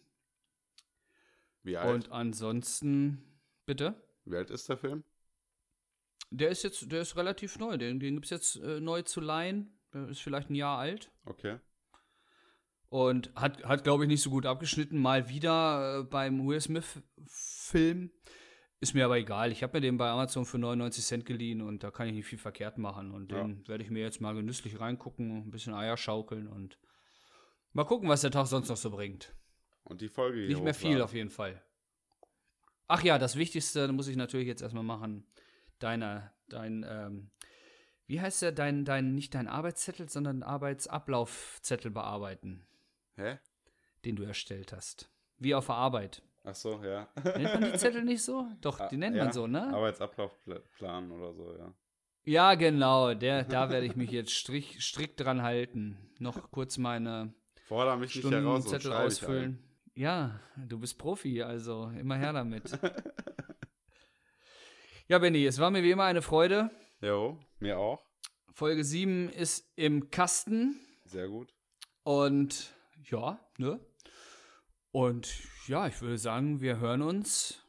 Wie 1.63 1.77
alt? 1.77 1.95
Und 1.95 2.13
ansonsten, 2.13 3.23
bitte. 3.67 3.95
Wie 4.25 4.37
alt 4.37 4.51
ist 4.51 4.69
der 4.69 4.77
Film? 4.77 5.05
Der 6.31 6.51
ist 6.51 6.63
jetzt, 6.63 6.91
der 6.93 7.01
ist 7.03 7.17
relativ 7.17 7.59
neu. 7.59 7.77
Den, 7.79 8.01
den 8.01 8.15
gibt's 8.17 8.31
jetzt 8.31 8.57
äh, 8.57 8.81
neu 8.81 9.03
zu 9.03 9.21
leihen. 9.21 9.79
Der 9.95 10.09
ist 10.09 10.21
vielleicht 10.21 10.51
ein 10.51 10.55
Jahr 10.55 10.79
alt. 10.79 11.11
Okay. 11.25 11.59
Und 12.91 13.31
hat, 13.35 13.63
hat 13.65 13.85
glaube 13.85 14.05
ich, 14.05 14.09
nicht 14.09 14.23
so 14.23 14.31
gut 14.31 14.47
abgeschnitten. 14.47 14.99
Mal 15.01 15.29
wieder 15.29 16.01
äh, 16.01 16.05
beim 16.05 16.47
Will 16.47 16.61
Smith-Film. 16.61 18.11
Ist 18.81 18.95
mir 18.95 19.05
aber 19.05 19.19
egal. 19.19 19.51
Ich 19.51 19.63
habe 19.63 19.77
mir 19.77 19.81
den 19.81 19.99
bei 19.99 20.09
Amazon 20.09 20.45
für 20.47 20.59
99 20.59 21.05
Cent 21.05 21.27
geliehen 21.27 21.61
und 21.61 21.83
da 21.83 21.91
kann 21.91 22.07
ich 22.07 22.15
nicht 22.15 22.27
viel 22.27 22.39
verkehrt 22.39 22.79
machen. 22.79 23.11
Und 23.11 23.33
Ja. 23.33 23.43
den 23.43 23.67
werde 23.67 23.83
ich 23.83 23.91
mir 23.91 24.01
jetzt 24.01 24.21
mal 24.21 24.35
genüsslich 24.35 24.79
reingucken, 24.81 25.39
ein 25.47 25.51
bisschen 25.51 25.75
Eier 25.75 25.97
schaukeln 25.97 26.47
und 26.47 26.79
mal 27.73 27.85
gucken, 27.85 28.09
was 28.09 28.21
der 28.21 28.31
Tag 28.31 28.47
sonst 28.47 28.69
noch 28.69 28.77
so 28.77 28.91
bringt. 28.91 29.35
Und 29.83 30.01
die 30.01 30.09
Folge 30.09 30.39
hier 30.39 30.49
Nicht 30.49 30.63
mehr 30.63 30.75
viel 30.75 31.03
auf 31.03 31.13
jeden 31.13 31.31
Fall. 31.31 31.63
Ach 32.87 33.03
ja, 33.03 33.19
das 33.19 33.37
Wichtigste 33.37 33.91
muss 33.93 34.09
ich 34.09 34.17
natürlich 34.17 34.47
jetzt 34.47 34.63
erstmal 34.63 34.85
machen. 34.85 35.27
Deiner, 35.79 36.33
dein, 36.49 36.87
ähm, 36.89 37.31
wie 38.07 38.21
heißt 38.21 38.43
der, 38.43 38.53
dein, 38.53 38.85
dein, 38.85 39.15
nicht 39.15 39.35
dein 39.35 39.49
Arbeitszettel, 39.49 40.09
sondern 40.09 40.43
Arbeitsablaufzettel 40.43 41.91
bearbeiten, 41.91 42.67
Hä? 43.19 43.39
den 44.05 44.17
du 44.17 44.23
erstellt 44.23 44.73
hast. 44.73 45.11
Wie 45.39 45.55
auf 45.55 45.67
der 45.67 45.77
Arbeit. 45.77 46.23
Ach 46.45 46.55
so, 46.55 46.83
ja. 46.83 47.09
Nennt 47.25 47.61
man 47.61 47.73
die 47.73 47.79
Zettel 47.79 48.05
nicht 48.05 48.23
so? 48.23 48.47
Doch, 48.61 48.89
die 48.89 48.97
nennt 48.97 49.17
ja, 49.17 49.25
man 49.25 49.33
so, 49.33 49.47
ne? 49.47 49.63
Arbeitsablaufplan 49.75 51.13
oder 51.13 51.35
so, 51.35 51.57
ja. 51.57 51.75
Ja, 52.25 52.55
genau. 52.55 53.15
Der, 53.15 53.45
da 53.45 53.71
werde 53.71 53.87
ich 53.87 53.97
mich 53.97 54.11
jetzt 54.11 54.33
strich, 54.33 54.83
strikt 54.85 55.21
dran 55.21 55.43
halten. 55.43 55.99
Noch 56.19 56.51
kurz 56.51 56.79
meine 56.79 57.35
Forder 57.65 57.97
mich 57.97 58.15
nicht 58.15 58.31
heraus 58.31 58.73
ich 58.73 58.89
ausfüllen. 58.89 59.63
Ja, 59.95 60.41
du 60.57 60.79
bist 60.79 60.99
Profi, 60.99 61.43
also 61.43 61.91
immer 61.99 62.17
her 62.17 62.33
damit. 62.33 62.79
ja, 65.09 65.19
Benny, 65.19 65.45
es 65.45 65.59
war 65.59 65.71
mir 65.71 65.83
wie 65.83 65.91
immer 65.91 66.05
eine 66.05 66.23
Freude. 66.23 66.71
Jo, 67.01 67.39
mir 67.59 67.79
auch. 67.79 68.03
Folge 68.53 68.85
7 68.85 69.29
ist 69.31 69.71
im 69.77 70.11
Kasten 70.11 70.81
Sehr 71.05 71.29
gut. 71.29 71.53
und 72.05 72.75
ja, 73.03 73.39
ne? 73.59 73.81
Und 74.91 75.43
ja, 75.69 75.87
ich 75.87 76.01
würde 76.01 76.19
sagen, 76.19 76.61
wir 76.61 76.79
hören 76.79 77.03
uns 77.03 77.63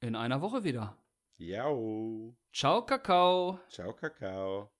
in 0.00 0.16
einer 0.16 0.40
Woche 0.40 0.64
wieder. 0.64 0.96
Jau. 1.36 2.34
Ciao, 2.52 2.84
Kakao. 2.84 3.60
Ciao, 3.68 3.94
Kakao. 3.94 4.71